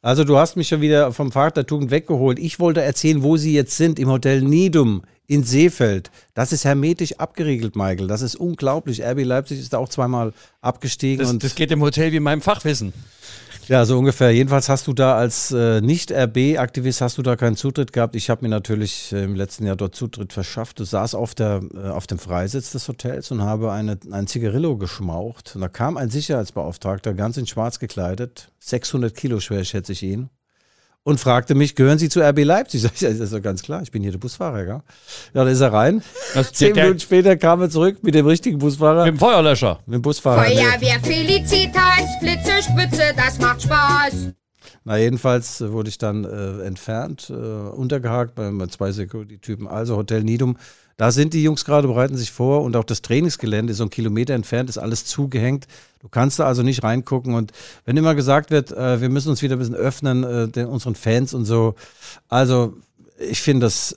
Also 0.00 0.22
du 0.22 0.36
hast 0.38 0.56
mich 0.56 0.68
schon 0.68 0.80
wieder 0.80 1.12
vom 1.12 1.32
Pfad 1.32 1.56
der 1.56 1.66
Tugend 1.66 1.90
weggeholt. 1.90 2.38
Ich 2.38 2.60
wollte 2.60 2.80
erzählen, 2.82 3.24
wo 3.24 3.36
sie 3.36 3.52
jetzt 3.52 3.76
sind, 3.76 3.98
im 3.98 4.08
Hotel 4.08 4.42
Nidum 4.42 5.02
in 5.28 5.44
Seefeld. 5.44 6.10
Das 6.34 6.52
ist 6.52 6.64
hermetisch 6.64 7.12
abgeriegelt, 7.18 7.76
Michael. 7.76 8.08
Das 8.08 8.22
ist 8.22 8.34
unglaublich. 8.34 9.04
RB 9.04 9.24
Leipzig 9.24 9.60
ist 9.60 9.74
da 9.74 9.78
auch 9.78 9.90
zweimal 9.90 10.32
abgestiegen. 10.62 11.20
Das, 11.20 11.30
und 11.30 11.44
das 11.44 11.54
geht 11.54 11.70
im 11.70 11.82
Hotel 11.82 12.10
wie 12.12 12.16
in 12.16 12.22
meinem 12.22 12.40
Fachwissen. 12.40 12.94
ja, 13.68 13.84
so 13.84 13.98
ungefähr. 13.98 14.30
Jedenfalls 14.30 14.70
hast 14.70 14.86
du 14.86 14.94
da 14.94 15.16
als 15.16 15.50
äh, 15.52 15.82
Nicht-RB-Aktivist 15.82 17.02
hast 17.02 17.18
du 17.18 17.22
da 17.22 17.36
keinen 17.36 17.56
Zutritt 17.56 17.92
gehabt. 17.92 18.16
Ich 18.16 18.30
habe 18.30 18.42
mir 18.42 18.48
natürlich 18.48 19.12
äh, 19.12 19.22
im 19.22 19.34
letzten 19.34 19.66
Jahr 19.66 19.76
dort 19.76 19.94
Zutritt 19.94 20.32
verschafft. 20.32 20.80
Du 20.80 20.84
saß 20.84 21.14
auf, 21.14 21.34
der, 21.34 21.60
äh, 21.74 21.88
auf 21.90 22.06
dem 22.06 22.18
Freisitz 22.18 22.72
des 22.72 22.88
Hotels 22.88 23.30
und 23.30 23.42
habe 23.42 23.70
eine, 23.70 23.98
ein 24.10 24.26
Zigarillo 24.26 24.78
geschmaucht. 24.78 25.52
Und 25.54 25.60
da 25.60 25.68
kam 25.68 25.98
ein 25.98 26.08
Sicherheitsbeauftragter, 26.08 27.12
ganz 27.12 27.36
in 27.36 27.46
schwarz 27.46 27.78
gekleidet, 27.78 28.50
600 28.60 29.14
Kilo 29.14 29.40
schwer, 29.40 29.62
schätze 29.64 29.92
ich 29.92 30.02
ihn, 30.02 30.30
und 31.08 31.18
fragte 31.18 31.54
mich, 31.54 31.74
gehören 31.74 31.98
Sie 31.98 32.08
zu 32.08 32.20
RB 32.20 32.44
Leipzig? 32.44 32.82
Sag 32.82 32.92
ich, 32.94 33.00
ja, 33.00 33.08
das 33.10 33.18
ist 33.20 33.32
doch 33.32 33.42
ganz 33.42 33.62
klar, 33.62 33.80
ich 33.82 33.90
bin 33.90 34.02
hier 34.02 34.12
der 34.12 34.18
Busfahrer, 34.18 34.64
gell? 34.64 34.82
Ja, 35.34 35.44
da 35.44 35.48
ist 35.50 35.60
er 35.60 35.72
rein. 35.72 36.02
Das- 36.34 36.52
Zehn 36.52 36.74
der- 36.74 36.84
Minuten 36.84 37.00
später 37.00 37.36
kam 37.36 37.60
er 37.62 37.70
zurück 37.70 37.98
mit 38.02 38.14
dem 38.14 38.26
richtigen 38.26 38.58
Busfahrer, 38.58 39.04
Mit 39.06 39.14
dem 39.14 39.18
Feuerlöscher. 39.18 39.80
mit 39.86 39.94
dem 39.96 40.02
Busfahrer. 40.02 40.44
Feuerwehr 40.44 41.00
Felicitas, 41.02 42.02
Flitze, 42.20 42.62
Spitze, 42.62 43.02
das 43.16 43.38
macht 43.38 43.62
Spaß. 43.62 44.32
Na, 44.84 44.96
jedenfalls 44.96 45.60
äh, 45.60 45.72
wurde 45.72 45.88
ich 45.88 45.98
dann 45.98 46.24
äh, 46.24 46.62
entfernt, 46.64 47.30
äh, 47.30 47.32
untergehakt 47.34 48.34
bei, 48.34 48.50
bei 48.50 48.66
zwei 48.68 48.92
Security-Typen. 48.92 49.66
Also 49.66 49.96
Hotel 49.96 50.22
Nidum. 50.22 50.56
Da 50.98 51.12
sind 51.12 51.32
die 51.32 51.44
Jungs 51.44 51.64
gerade, 51.64 51.86
bereiten 51.86 52.16
sich 52.16 52.32
vor 52.32 52.62
und 52.62 52.74
auch 52.74 52.82
das 52.82 53.02
Trainingsgelände 53.02 53.70
ist 53.70 53.76
so 53.76 53.84
einen 53.84 53.90
Kilometer 53.90 54.34
entfernt, 54.34 54.68
ist 54.68 54.78
alles 54.78 55.04
zugehängt. 55.06 55.68
Du 56.00 56.08
kannst 56.08 56.40
da 56.40 56.46
also 56.46 56.64
nicht 56.64 56.82
reingucken. 56.82 57.34
Und 57.34 57.52
wenn 57.84 57.96
immer 57.96 58.16
gesagt 58.16 58.50
wird, 58.50 58.72
äh, 58.72 59.00
wir 59.00 59.08
müssen 59.08 59.30
uns 59.30 59.40
wieder 59.40 59.54
ein 59.54 59.60
bisschen 59.60 59.76
öffnen, 59.76 60.24
äh, 60.24 60.48
den, 60.48 60.66
unseren 60.66 60.96
Fans 60.96 61.34
und 61.34 61.44
so. 61.44 61.76
Also 62.28 62.74
ich 63.18 63.40
finde 63.40 63.66
das 63.66 63.96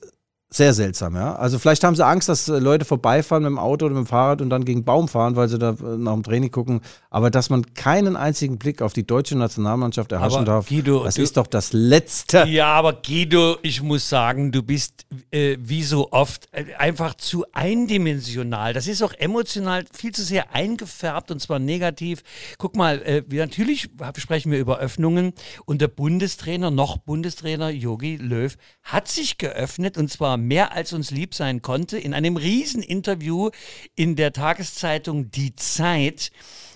Sehr 0.53 0.73
seltsam, 0.73 1.15
ja. 1.15 1.33
Also 1.35 1.59
vielleicht 1.59 1.81
haben 1.85 1.95
sie 1.95 2.05
Angst, 2.05 2.27
dass 2.27 2.49
äh, 2.49 2.59
Leute 2.59 2.83
vorbeifahren 2.83 3.43
mit 3.43 3.51
dem 3.51 3.57
Auto 3.57 3.85
oder 3.85 3.95
mit 3.95 4.03
dem 4.05 4.07
Fahrrad 4.07 4.41
und 4.41 4.49
dann 4.49 4.65
gegen 4.65 4.83
Baum 4.83 5.07
fahren, 5.07 5.37
weil 5.37 5.47
sie 5.47 5.57
da 5.57 5.69
äh, 5.71 5.97
nach 5.97 6.11
dem 6.13 6.23
Training 6.23 6.51
gucken. 6.51 6.81
Aber 7.09 7.29
dass 7.31 7.49
man 7.49 7.73
keinen 7.73 8.17
einzigen 8.17 8.57
Blick 8.57 8.81
auf 8.81 8.91
die 8.91 9.07
deutsche 9.07 9.37
Nationalmannschaft 9.37 10.11
erhaschen 10.11 10.39
Aber 10.39 10.45
darf, 10.45 10.67
Guido, 10.67 11.05
das 11.05 11.15
du- 11.15 11.21
ist 11.21 11.37
doch 11.37 11.47
das 11.47 11.71
Letzte. 11.71 12.43
Ja, 12.49 12.67
aber 12.73 12.91
Guido, 12.93 13.59
ich 13.61 13.81
muss 13.81 14.09
sagen, 14.09 14.51
du 14.51 14.61
bist 14.61 15.05
äh, 15.31 15.55
wie 15.61 15.83
so 15.83 16.11
oft 16.11 16.49
äh, 16.51 16.65
einfach 16.77 17.13
zu 17.15 17.45
eindimensional. 17.53 18.73
Das 18.73 18.87
ist 18.87 19.01
auch 19.03 19.13
emotional 19.13 19.85
viel 19.93 20.11
zu 20.11 20.23
sehr 20.23 20.53
eingefärbt 20.53 21.31
und 21.31 21.39
zwar 21.41 21.59
negativ. 21.59 22.23
Guck 22.57 22.75
mal, 22.75 23.01
äh, 23.03 23.23
wir, 23.27 23.41
natürlich 23.45 23.89
sprechen 24.17 24.51
wir 24.51 24.59
über 24.59 24.79
Öffnungen 24.79 25.33
und 25.65 25.81
der 25.81 25.87
Bundestrainer, 25.87 26.71
noch 26.71 26.97
Bundestrainer 26.97 27.69
Yogi 27.69 28.17
Löw, 28.17 28.55
hat 28.83 29.07
sich 29.07 29.37
geöffnet 29.37 29.97
und 29.97 30.09
zwar 30.11 30.40
mehr 30.41 30.73
als 30.73 30.93
uns 30.93 31.11
lieb 31.11 31.33
sein 31.33 31.61
konnte 31.61 31.97
in 31.97 32.13
einem 32.13 32.37
Rieseninterview 32.37 33.51
in 33.95 34.15
der 34.15 34.33
Tageszeitung 34.33 35.31
Die 35.31 35.55
Zeit 35.55 36.31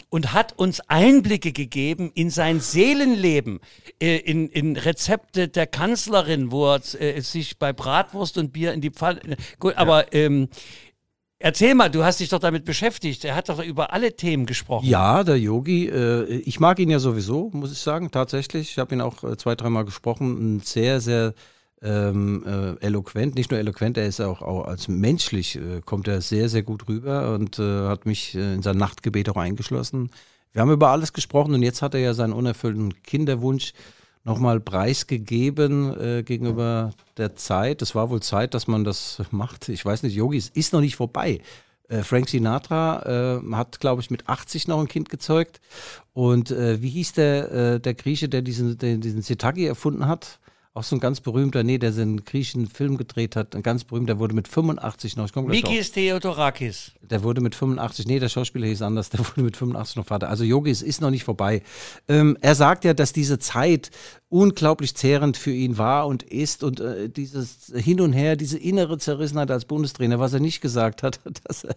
und 0.10 0.34
hat 0.34 0.58
uns 0.58 0.80
Einblicke 0.88 1.52
gegeben 1.52 2.12
in 2.14 2.30
sein 2.30 2.62
Seelenleben, 2.62 3.60
äh, 4.02 4.18
in, 4.18 4.48
in 4.50 4.78
Rezepte 4.78 5.48
der 5.48 5.68
Kanzlerin, 5.68 6.52
wo 6.52 6.74
er 6.74 6.82
äh, 7.02 7.20
sich 7.22 7.60
bei 7.60 7.74
Bratwurst 7.74 8.38
und 8.38 8.54
Bier 8.54 8.74
in 8.74 8.82
die 8.82 8.92
Pfanne. 8.92 9.36
Gut, 9.60 9.76
aber 9.76 10.14
ähm, 10.14 10.48
erzähl 11.40 11.76
mal, 11.76 11.90
du 11.90 12.04
hast 12.04 12.20
dich 12.20 12.30
doch 12.30 12.40
damit 12.40 12.66
beschäftigt. 12.66 13.26
Er 13.26 13.36
hat 13.36 13.50
doch 13.50 13.62
über 13.64 13.92
alle 13.94 14.16
Themen 14.16 14.46
gesprochen. 14.46 14.86
Ja, 14.88 15.24
der 15.24 15.38
Yogi, 15.38 15.88
äh, 15.88 16.26
ich 16.46 16.60
mag 16.60 16.80
ihn 16.80 16.90
ja 16.90 17.00
sowieso, 17.00 17.50
muss 17.54 17.72
ich 17.72 17.80
sagen, 17.80 18.12
tatsächlich. 18.12 18.72
Ich 18.72 18.78
habe 18.78 18.96
ihn 18.96 19.02
auch 19.02 19.24
äh, 19.24 19.36
zwei, 19.38 19.56
dreimal 19.56 19.86
gesprochen. 19.86 20.58
Ein 20.58 20.60
sehr, 20.62 21.02
sehr 21.02 21.34
ähm, 21.82 22.44
äh, 22.46 22.86
eloquent, 22.86 23.36
nicht 23.36 23.52
nur 23.52 23.60
eloquent, 23.60 23.98
er 23.98 24.08
ist 24.08 24.22
auch, 24.22 24.42
auch 24.42 24.66
als 24.66 24.88
menschlich, 24.88 25.58
äh, 25.58 25.82
kommt 25.84 26.08
er 26.08 26.22
sehr, 26.22 26.50
sehr 26.50 26.64
gut 26.64 26.88
rüber 26.88 27.34
und 27.34 27.60
äh, 27.60 27.88
hat 27.88 28.06
mich 28.06 28.36
äh, 28.36 28.54
in 28.54 28.62
sein 28.62 28.78
Nachtgebet 28.78 29.30
auch 29.30 29.38
eingeschlossen. 29.38 30.10
Wir 30.54 30.62
haben 30.62 30.72
über 30.72 30.90
alles 30.90 31.14
gesprochen 31.14 31.54
und 31.54 31.64
jetzt 31.64 31.82
hat 31.82 31.94
er 31.94 32.00
ja 32.00 32.14
seinen 32.14 32.34
unerfüllten 32.34 33.04
Kinderwunsch 33.04 33.74
nochmal 34.24 34.60
preisgegeben 34.60 36.00
äh, 36.00 36.24
gegenüber 36.24 36.92
der 37.18 37.36
Zeit. 37.36 37.82
Es 37.82 37.94
war 37.94 38.10
wohl 38.10 38.22
Zeit, 38.22 38.54
dass 38.54 38.68
man 38.68 38.84
das 38.84 39.22
macht. 39.32 39.70
Ich 39.70 39.86
weiß 39.86 40.04
nicht, 40.04 40.16
Yogi, 40.16 40.38
es 40.38 40.50
ist 40.50 40.74
noch 40.74 40.82
nicht 40.82 40.96
vorbei. 40.96 41.42
Äh, 41.88 42.04
Frank 42.04 42.30
Sinatra 42.30 43.42
äh, 43.44 43.52
hat, 43.54 43.80
glaube 43.80 44.02
ich, 44.02 44.10
mit 44.10 44.28
80 44.28 44.68
noch 44.68 44.80
ein 44.80 44.88
Kind 44.88 45.10
gezeugt. 45.10 45.62
Und 46.14 46.52
äh, 46.52 46.82
wie 46.82 46.90
hieß 46.90 47.14
der, 47.14 47.52
äh, 47.52 47.80
der 47.80 47.94
Grieche, 47.94 48.28
der 48.28 48.42
diesen, 48.42 48.78
der 48.78 48.98
diesen 48.98 49.22
Setagi 49.22 49.66
erfunden 49.66 50.08
hat? 50.08 50.40
Auch 50.76 50.84
so 50.84 50.98
ein 50.98 51.00
ganz 51.00 51.22
berühmter, 51.22 51.64
nee, 51.64 51.78
der 51.78 51.94
so 51.94 52.02
einen 52.02 52.26
griechischen 52.26 52.68
Film 52.68 52.98
gedreht 52.98 53.38
hat, 53.38 53.56
ein 53.56 53.64
ganz 53.64 53.86
berühmter, 53.86 54.16
der 54.16 54.20
wurde 54.20 54.36
mit 54.36 54.50
85 54.50 55.16
noch, 55.16 55.26
ich 55.26 55.32
komme. 55.32 55.48
Mikis 55.48 55.94
Theodorakis. 55.94 56.92
Der 57.02 57.24
wurde 57.24 57.40
mit 57.40 57.56
85, 57.56 58.08
nee, 58.08 58.20
der 58.20 58.28
Schauspieler 58.28 58.68
hieß 58.68 58.82
anders, 58.82 59.10
der 59.10 59.20
wurde 59.26 59.42
mit 59.42 59.56
85 59.56 59.96
noch 59.96 60.06
Vater. 60.06 60.30
Also 60.30 60.44
Yogi, 60.44 60.72
es 60.72 60.82
ist 60.82 61.00
noch 61.00 61.12
nicht 61.12 61.24
vorbei. 61.24 61.64
Ähm, 62.10 62.38
er 62.42 62.56
sagt 62.56 62.84
ja, 62.84 62.94
dass 62.94 63.14
diese 63.14 63.40
Zeit 63.40 63.90
unglaublich 64.28 64.96
zehrend 64.96 65.38
für 65.38 65.52
ihn 65.52 65.78
war 65.78 66.08
und 66.08 66.22
ist 66.24 66.64
und 66.64 66.82
äh, 66.82 67.08
dieses 67.08 67.72
Hin 67.74 68.02
und 68.02 68.12
Her, 68.12 68.36
diese 68.36 68.58
innere 68.58 68.98
Zerrissenheit 68.98 69.50
als 69.50 69.64
Bundestrainer, 69.64 70.20
was 70.20 70.34
er 70.34 70.42
nicht 70.42 70.60
gesagt 70.60 71.04
hat, 71.04 71.22
dass 71.46 71.64
er, 71.64 71.76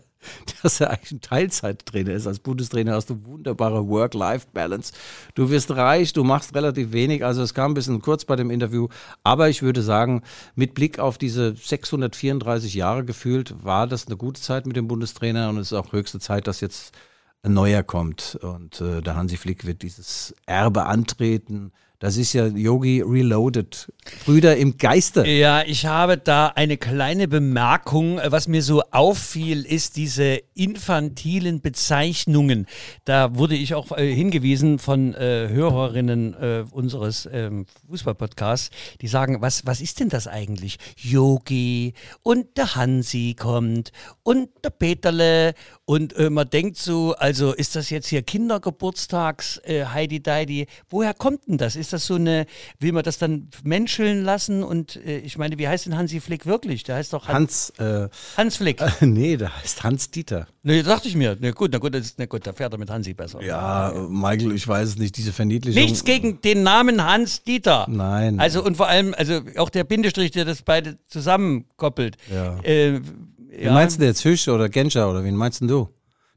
dass 0.63 0.81
er 0.81 0.91
eigentlich 0.91 1.13
ein 1.13 1.21
Teilzeittrainer 1.21 2.13
ist. 2.13 2.27
Als 2.27 2.41
Bundestrainer 2.41 2.95
hast 2.95 3.11
du 3.11 3.25
wunderbare 3.25 3.87
Work-Life-Balance. 3.87 4.93
Du 5.37 5.51
wirst 5.51 5.71
reich, 5.71 6.13
du 6.13 6.25
machst 6.25 6.53
relativ 6.57 6.91
wenig. 6.91 7.25
Also 7.25 7.43
es 7.43 7.55
kam 7.55 7.71
ein 7.71 7.75
bisschen 7.75 8.03
kurz 8.03 8.25
bei 8.25 8.35
dem 8.35 8.51
Interview, 8.51 8.88
aber 9.23 9.49
ich 9.49 9.63
würde 9.63 9.83
sagen, 9.83 10.23
mit 10.55 10.75
Blick 10.75 10.99
auf 10.99 11.19
diese 11.19 11.55
634 11.55 12.75
Jahre 12.75 13.05
gefühlt, 13.05 13.65
war 13.65 13.87
das 13.87 14.07
eine 14.07 14.17
gute 14.17 14.41
Zeit 14.41 14.67
mit 14.67 14.77
dem 14.77 14.89
Bundestrainer 14.89 15.49
und 15.49 15.59
es 15.59 15.73
ist 15.73 15.79
auch 15.79 15.93
höchste 15.93 16.21
Zeit, 16.21 16.47
dass 16.47 16.61
jetzt 16.61 16.97
ein 17.43 17.55
neuer 17.55 17.83
kommt. 17.83 18.39
Und 18.43 18.81
äh, 18.81 19.01
der 19.01 19.17
Hansi 19.17 19.37
Flick 19.37 19.67
wird 19.67 19.83
dieses 19.83 20.35
Erbe 20.47 20.87
antreten. 20.87 21.73
Das 22.01 22.17
ist 22.17 22.33
ja 22.33 22.47
Yogi 22.47 23.03
Reloaded. 23.05 23.93
Brüder 24.25 24.57
im 24.57 24.79
Geiste. 24.79 25.27
Ja, 25.27 25.63
ich 25.63 25.85
habe 25.87 26.17
da 26.17 26.47
eine 26.47 26.77
kleine 26.77 27.27
Bemerkung. 27.27 28.21
Was 28.25 28.47
mir 28.47 28.63
so 28.63 28.83
auffiel, 28.93 29.67
ist 29.67 29.97
diese 29.97 30.41
infantilen 30.55 31.61
Bezeichnungen. 31.61 32.67
Da 33.05 33.35
wurde 33.35 33.57
ich 33.57 33.75
auch 33.75 33.91
äh, 33.99 34.15
hingewiesen 34.15 34.79
von 34.79 35.13
äh, 35.15 35.49
Hörerinnen 35.49 36.35
äh, 36.35 36.65
unseres 36.71 37.29
ähm, 37.33 37.67
Fußballpodcasts, 37.89 38.71
die 39.01 39.09
sagen, 39.09 39.39
was, 39.41 39.67
was 39.67 39.81
ist 39.81 39.99
denn 39.99 40.09
das 40.09 40.29
eigentlich? 40.29 40.79
Yogi 40.97 41.95
und 42.23 42.57
der 42.57 42.77
Hansi 42.77 43.35
kommt 43.37 43.91
und 44.23 44.51
der 44.63 44.71
Peterle 44.71 45.55
und 45.85 46.15
äh, 46.17 46.29
man 46.29 46.49
denkt 46.51 46.77
so, 46.77 47.15
also 47.15 47.55
ist 47.55 47.75
das 47.75 47.89
jetzt 47.89 48.09
hier 48.09 48.23
Kindergeburtstags 48.23 49.59
äh, 49.65 49.87
Heidi 49.87 50.23
Deidi? 50.23 50.67
Woher 50.91 51.15
kommt 51.15 51.49
denn 51.49 51.57
das? 51.57 51.77
Ist 51.77 51.88
das 51.93 52.07
so 52.07 52.15
eine, 52.15 52.47
will 52.79 52.93
man 52.93 53.03
das 53.03 53.19
dann 53.19 53.49
menscheln 53.63 54.25
lassen? 54.25 54.63
Und 54.63 54.97
äh, 54.97 55.19
ich 55.19 55.39
meine, 55.39 55.59
wie 55.59 55.69
heißt 55.69 55.87
denn 55.87 55.97
Hansi 55.97 56.21
Flick 56.21 56.47
wirklich? 56.47 56.83
Der 56.85 56.97
heißt 56.97 57.13
doch 57.13 57.29
Hans, 57.29 57.73
Hans, 57.79 58.05
äh, 58.05 58.09
Hans 58.37 58.57
Flick. 58.57 58.83
nee, 59.01 59.37
der 59.37 59.57
heißt 59.57 59.83
Hans 59.83 60.11
Dieter. 60.11 60.47
Ne, 60.63 60.83
dachte 60.83 61.09
ich 61.09 61.17
mir. 61.17 61.37
Na 61.41 61.51
gut, 61.51 61.71
na 61.73 61.79
gut, 61.79 61.95
das 61.95 62.03
ist, 62.03 62.19
na 62.19 62.27
gut, 62.27 62.47
da 62.47 62.53
fährt 62.53 62.73
er 62.73 62.79
mit 62.79 62.91
Hansi 62.91 63.15
besser. 63.15 63.43
Ja, 63.43 63.93
Michael, 64.09 64.53
ich 64.53 64.67
weiß 64.67 64.89
es 64.91 64.99
nicht, 64.99 65.17
diese 65.17 65.33
Verniedlichung. 65.33 65.83
Nichts 65.83 66.05
gegen 66.05 66.41
den 66.41 66.63
Namen 66.63 67.05
Hans 67.05 67.43
Dieter. 67.43 67.87
Nein. 67.89 68.41
Also 68.41 68.63
und 68.65 68.77
vor 68.77 68.89
allem, 68.89 69.15
also 69.17 69.41
auch 69.57 69.71
der 69.71 69.85
Bindestrich, 69.85 70.31
der 70.31 70.45
das 70.45 70.63
beide 70.63 70.99
zusammenkoppelt. 71.07 72.17
Ja. 72.33 72.59
Äh, 72.63 73.01
Wen 73.51 73.65
ja, 73.65 73.73
meinst 73.73 74.01
du 74.01 74.05
jetzt, 74.05 74.25
Hüsch 74.25 74.47
oder 74.49 74.69
Genscher 74.69 75.11
oder 75.11 75.25
wen 75.25 75.35
meinst 75.35 75.63
du? 75.63 75.89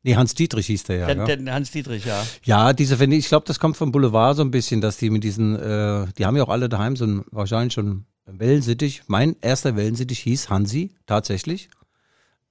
Nee, 0.04 0.16
Hans 0.16 0.34
Dietrich 0.34 0.66
hieß 0.68 0.84
der 0.86 0.96
ja. 0.98 1.06
der, 1.14 1.26
gell? 1.26 1.44
der 1.44 1.54
Hans 1.54 1.72
Dietrich, 1.72 2.06
ja. 2.06 2.26
Ja, 2.44 2.74
diese 2.74 2.98
Vernie- 2.98 3.18
ich 3.18 3.28
glaube, 3.28 3.46
das 3.46 3.60
kommt 3.60 3.78
vom 3.78 3.92
Boulevard 3.92 4.36
so 4.36 4.42
ein 4.42 4.52
bisschen, 4.52 4.82
dass 4.82 4.98
die 4.98 5.10
mit 5.10 5.24
diesen, 5.24 5.56
äh, 5.56 6.08
die 6.18 6.26
haben 6.26 6.36
ja 6.38 6.44
auch 6.44 6.50
alle 6.50 6.70
daheim 6.70 6.96
so 6.96 7.06
ein, 7.06 7.24
wahrscheinlich 7.32 7.74
schon 7.74 8.06
Wellensittich. 8.26 9.04
Mein 9.08 9.36
erster 9.42 9.76
Wellensittich 9.76 10.20
hieß 10.20 10.50
Hansi, 10.50 10.92
tatsächlich. 11.06 11.70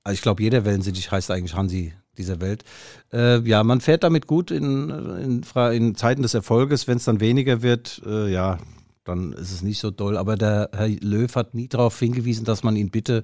Also 0.05 0.15
ich 0.15 0.23
glaube, 0.23 0.43
jeder 0.43 0.65
Wellensittich 0.65 1.11
heißt 1.11 1.31
eigentlich 1.31 1.55
Hansi 1.55 1.93
dieser 2.17 2.41
Welt. 2.41 2.65
Äh, 3.13 3.41
ja, 3.49 3.65
man 3.65 3.81
fährt 3.81 4.05
damit 4.05 4.27
gut 4.27 4.51
in, 4.51 4.91
in, 4.91 5.43
in 5.73 5.95
Zeiten 5.95 6.23
des 6.23 6.35
Erfolges. 6.35 6.87
Wenn 6.87 6.99
es 6.99 7.05
dann 7.05 7.21
weniger 7.21 7.63
wird, 7.63 8.01
äh, 8.07 8.31
ja, 8.31 8.59
dann 9.05 9.33
ist 9.33 9.53
es 9.53 9.63
nicht 9.63 9.79
so 9.81 9.91
doll. 9.91 10.17
Aber 10.17 10.37
der 10.37 10.71
Herr 10.73 10.89
Löw 10.89 11.35
hat 11.35 11.55
nie 11.55 11.69
darauf 11.69 11.99
hingewiesen, 11.99 12.45
dass 12.45 12.63
man 12.63 12.77
ihn 12.77 12.91
bitte 12.91 13.23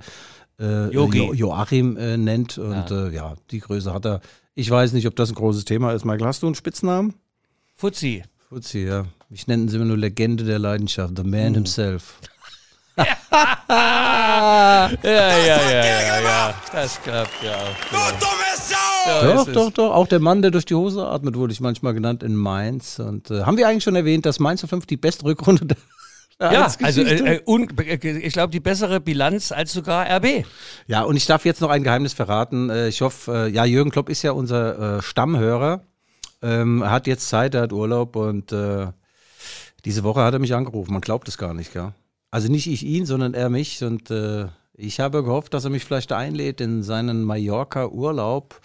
äh. 0.61 0.92
Jo 0.92 1.11
Joachim 1.11 1.97
äh, 1.97 2.16
nennt. 2.16 2.59
Und 2.59 2.90
ja. 2.90 3.07
Äh, 3.07 3.14
ja, 3.14 3.35
die 3.51 3.61
Größe 3.61 3.92
hat 3.92 4.07
er. 4.07 4.21
Ich 4.55 4.71
weiß 4.71 4.92
nicht, 4.92 5.07
ob 5.07 5.16
das 5.16 5.31
ein 5.31 5.35
großes 5.35 5.64
Thema 5.64 5.92
ist. 5.92 6.05
Michael, 6.05 6.27
hast 6.27 6.42
du 6.42 6.47
einen 6.47 6.55
Spitznamen? 6.55 7.14
Fuzzi. 7.75 8.25
Fuzzi, 8.49 8.87
ja. 8.87 9.05
Mich 9.29 9.47
nennen 9.47 9.69
sie 9.69 9.77
immer 9.77 9.85
nur 9.85 9.99
Legende 9.99 10.45
der 10.45 10.59
Leidenschaft, 10.59 11.14
the 11.16 11.25
man 11.25 11.55
himself. 11.55 12.21
Ja, 12.99 14.90
ja, 15.03 15.31
ja, 15.37 15.85
ja, 15.85 16.21
ja. 16.21 16.55
Das 16.73 17.03
klappt 17.03 17.42
ja 17.42 17.55
auch. 17.55 17.77
Du 17.90 17.97
dumme 18.19 18.47
Sau! 18.57 19.35
Doch, 19.35 19.53
doch, 19.53 19.71
doch. 19.71 19.95
Auch 19.95 20.09
der 20.09 20.21
Mann, 20.21 20.42
der 20.42 20.51
durch 20.51 20.64
die 20.64 20.75
Hose 20.75 21.07
atmet, 21.07 21.37
wurde 21.37 21.53
ich 21.53 21.61
manchmal 21.61 21.95
genannt 21.95 22.23
in 22.23 22.35
Mainz. 22.35 22.99
Und 22.99 23.31
äh, 23.31 23.42
haben 23.42 23.57
wir 23.57 23.69
eigentlich 23.69 23.85
schon 23.85 23.97
erwähnt, 23.97 24.27
dass 24.27 24.40
Mainz 24.40 24.64
05 24.66 24.87
die 24.87 24.97
beste 24.97 25.25
Rückrunde 25.25 25.66
der 25.66 25.77
Ja, 26.40 26.70
also 26.83 27.01
äh, 27.01 27.37
äh, 27.37 27.42
un, 27.46 27.68
ich 28.03 28.33
glaube, 28.35 28.51
die 28.51 28.61
bessere 28.61 29.01
Bilanz 29.01 29.53
als 29.53 29.72
sogar 29.72 30.07
RB. 30.18 30.44
Ja, 30.87 31.03
und 31.03 31.16
ich 31.16 31.25
darf 31.25 31.46
jetzt 31.46 31.62
noch 31.62 31.70
ein 31.70 31.83
Geheimnis 31.83 32.12
verraten. 32.12 32.68
Äh, 32.68 32.88
Ich 32.88 33.01
hoffe, 33.01 33.46
äh, 33.46 33.49
ja, 33.49 33.64
Jürgen 33.64 33.90
Klopp 33.90 34.11
ist 34.11 34.22
ja 34.22 34.33
unser 34.33 34.99
äh, 34.99 35.03
Stammhörer. 35.03 35.83
Ähm, 36.42 36.83
er 36.83 36.90
hat 36.90 37.07
jetzt 37.07 37.29
Zeit, 37.29 37.55
er 37.55 37.62
hat 37.62 37.72
Urlaub 37.72 38.16
und 38.16 38.53
äh, 38.53 38.88
diese 39.87 40.05
Woche 40.05 40.22
hat 40.22 40.35
er 40.35 40.40
mich 40.40 40.55
angerufen. 40.55 40.92
Man 40.92 41.01
glaubt 41.01 41.27
es 41.29 41.38
gar 41.38 41.55
nicht, 41.55 41.72
gell? 41.72 41.92
Also 42.31 42.51
nicht 42.51 42.66
ich 42.66 42.83
ihn, 42.85 43.07
sondern 43.07 43.33
er 43.33 43.49
mich. 43.49 43.83
Und 43.83 44.11
äh, 44.11 44.49
ich 44.75 45.01
habe 45.01 45.25
gehofft, 45.25 45.55
dass 45.55 45.64
er 45.64 45.70
mich 45.70 45.85
vielleicht 45.85 46.12
einlädt 46.12 46.61
in 46.61 46.83
seinen 46.83 47.25
Mallorca-Urlaub. 47.25 48.61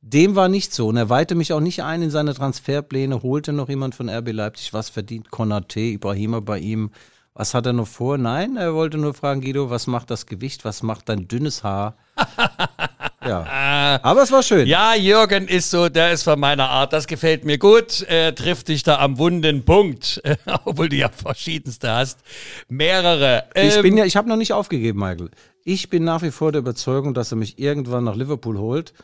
Dem 0.00 0.36
war 0.36 0.48
nicht 0.48 0.72
so. 0.72 0.86
Und 0.88 0.96
er 0.96 1.08
weihte 1.08 1.34
mich 1.34 1.52
auch 1.52 1.60
nicht 1.60 1.82
ein 1.82 2.02
in 2.02 2.10
seine 2.10 2.34
Transferpläne, 2.34 3.24
holte 3.24 3.52
noch 3.52 3.68
jemand 3.68 3.96
von 3.96 4.08
RB 4.08 4.30
Leipzig. 4.30 4.72
Was 4.72 4.90
verdient 4.90 5.32
Konate, 5.32 5.80
Ibrahima 5.80 6.38
bei 6.38 6.60
ihm? 6.60 6.90
Was 7.38 7.52
hat 7.52 7.66
er 7.66 7.74
noch 7.74 7.86
vor? 7.86 8.16
Nein, 8.16 8.56
er 8.56 8.72
wollte 8.72 8.96
nur 8.96 9.12
fragen, 9.12 9.42
Guido, 9.42 9.68
was 9.68 9.86
macht 9.86 10.10
das 10.10 10.24
Gewicht? 10.24 10.64
Was 10.64 10.82
macht 10.82 11.10
dein 11.10 11.28
dünnes 11.28 11.62
Haar? 11.62 11.94
ja. 13.26 14.00
Aber 14.02 14.22
es 14.22 14.32
war 14.32 14.42
schön. 14.42 14.66
Ja, 14.66 14.94
Jürgen 14.94 15.46
ist 15.46 15.70
so, 15.70 15.90
der 15.90 16.12
ist 16.12 16.22
von 16.22 16.40
meiner 16.40 16.70
Art. 16.70 16.94
Das 16.94 17.06
gefällt 17.06 17.44
mir 17.44 17.58
gut. 17.58 18.00
Er 18.08 18.34
trifft 18.34 18.68
dich 18.68 18.84
da 18.84 19.00
am 19.00 19.18
wunden 19.18 19.66
Punkt, 19.66 20.22
obwohl 20.64 20.88
du 20.88 20.96
ja 20.96 21.10
verschiedenste 21.10 21.90
hast. 21.90 22.20
Mehrere. 22.68 23.44
Ich 23.54 23.76
Ähm, 23.76 23.82
bin 23.82 23.98
ja, 23.98 24.06
ich 24.06 24.16
habe 24.16 24.30
noch 24.30 24.36
nicht 24.36 24.54
aufgegeben, 24.54 25.00
Michael. 25.00 25.30
Ich 25.62 25.90
bin 25.90 26.04
nach 26.04 26.22
wie 26.22 26.30
vor 26.30 26.52
der 26.52 26.60
Überzeugung, 26.60 27.12
dass 27.12 27.32
er 27.32 27.36
mich 27.36 27.58
irgendwann 27.58 28.04
nach 28.04 28.16
Liverpool 28.16 28.56
holt. 28.56 28.94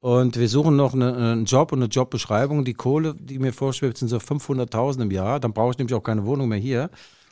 Und 0.00 0.38
wir 0.38 0.48
suchen 0.50 0.76
noch 0.76 0.92
eine, 0.92 1.16
einen 1.16 1.46
Job 1.46 1.72
und 1.72 1.78
eine 1.78 1.88
Jobbeschreibung. 1.88 2.66
Die 2.66 2.74
Kohle, 2.74 3.14
die 3.18 3.38
mir 3.38 3.54
vorschwebt, 3.54 3.96
sind 3.96 4.08
so 4.08 4.18
500.000 4.18 5.00
im 5.00 5.10
Jahr. 5.10 5.40
Dann 5.40 5.54
brauche 5.54 5.70
ich 5.70 5.78
nämlich 5.78 5.94
auch 5.94 6.02
keine 6.02 6.26
Wohnung 6.26 6.48
mehr 6.48 6.58
hier. 6.58 6.90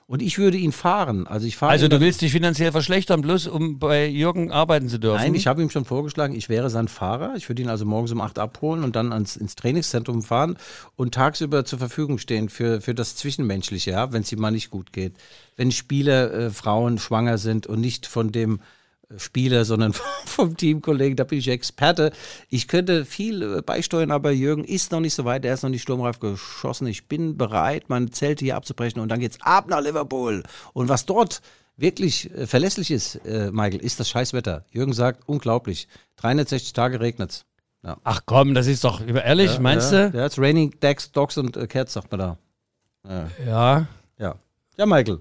Und 0.08 0.22
ich 0.22 0.38
würde 0.38 0.56
ihn 0.56 0.70
fahren. 0.70 1.26
Also 1.26 1.48
ich 1.48 1.56
fahre 1.56 1.72
Also 1.72 1.88
du 1.88 2.00
willst 2.00 2.20
dich 2.20 2.30
finanziell 2.30 2.70
verschlechtern, 2.70 3.22
bloß 3.22 3.48
um 3.48 3.80
bei 3.80 4.06
Jürgen 4.06 4.52
arbeiten 4.52 4.88
zu 4.88 4.98
dürfen? 4.98 5.20
Nein, 5.20 5.34
ich 5.34 5.48
habe 5.48 5.60
ihm 5.60 5.68
schon 5.68 5.84
vorgeschlagen, 5.84 6.36
ich 6.36 6.48
wäre 6.48 6.70
sein 6.70 6.86
Fahrer. 6.86 7.34
Ich 7.36 7.48
würde 7.48 7.62
ihn 7.62 7.68
also 7.68 7.84
morgens 7.84 8.12
um 8.12 8.20
8 8.20 8.38
abholen 8.38 8.84
und 8.84 8.94
dann 8.94 9.12
ans, 9.12 9.34
ins 9.36 9.56
Trainingszentrum 9.56 10.22
fahren 10.22 10.58
und 10.94 11.14
tagsüber 11.14 11.64
zur 11.64 11.80
Verfügung 11.80 12.18
stehen 12.18 12.48
für, 12.48 12.80
für 12.80 12.94
das 12.94 13.16
Zwischenmenschliche, 13.16 13.90
ja, 13.90 14.12
wenn 14.12 14.22
es 14.22 14.30
ihm 14.30 14.40
mal 14.40 14.52
nicht 14.52 14.70
gut 14.70 14.92
geht. 14.92 15.14
Wenn 15.56 15.72
Spieler, 15.72 16.32
äh, 16.32 16.50
Frauen 16.50 16.98
schwanger 16.98 17.38
sind 17.38 17.66
und 17.66 17.80
nicht 17.80 18.06
von 18.06 18.30
dem 18.30 18.60
Spieler, 19.16 19.64
sondern 19.64 19.92
vom 20.26 20.56
Teamkollegen, 20.56 21.16
da 21.16 21.24
bin 21.24 21.38
ich 21.38 21.48
Experte. 21.48 22.12
Ich 22.48 22.68
könnte 22.68 23.04
viel 23.04 23.42
äh, 23.42 23.62
beisteuern, 23.62 24.10
aber 24.10 24.30
Jürgen 24.32 24.64
ist 24.64 24.92
noch 24.92 25.00
nicht 25.00 25.14
so 25.14 25.24
weit, 25.24 25.44
er 25.44 25.54
ist 25.54 25.62
noch 25.62 25.70
nicht 25.70 25.82
sturmreif 25.82 26.18
geschossen. 26.18 26.86
Ich 26.86 27.06
bin 27.06 27.36
bereit, 27.36 27.88
meine 27.88 28.10
Zelte 28.10 28.44
hier 28.44 28.56
abzubrechen 28.56 29.00
und 29.00 29.08
dann 29.08 29.20
geht's 29.20 29.38
ab 29.40 29.68
nach 29.68 29.80
Liverpool. 29.80 30.42
Und 30.72 30.88
was 30.88 31.06
dort 31.06 31.40
wirklich 31.76 32.32
äh, 32.34 32.46
verlässlich 32.46 32.90
ist, 32.90 33.16
äh, 33.26 33.50
Michael, 33.52 33.80
ist 33.80 34.00
das 34.00 34.08
Scheißwetter. 34.08 34.64
Jürgen 34.70 34.92
sagt, 34.92 35.22
unglaublich. 35.26 35.88
360 36.16 36.72
Tage 36.72 37.00
regnet's. 37.00 37.44
Ja. 37.84 37.98
Ach 38.02 38.22
komm, 38.26 38.54
das 38.54 38.66
ist 38.66 38.82
doch 38.82 39.06
ehrlich, 39.06 39.60
meinst 39.60 39.92
ja, 39.92 40.08
du? 40.08 40.18
Ja, 40.18 40.26
it's 40.26 40.38
raining 40.38 40.74
dogs, 40.80 41.12
dogs 41.12 41.38
und 41.38 41.56
äh, 41.56 41.68
cats, 41.68 41.92
sagt 41.92 42.10
man 42.10 42.18
da. 42.18 42.38
Ja. 43.46 43.86
Ja. 44.18 44.34
Ja, 44.76 44.86
Michael. 44.86 45.20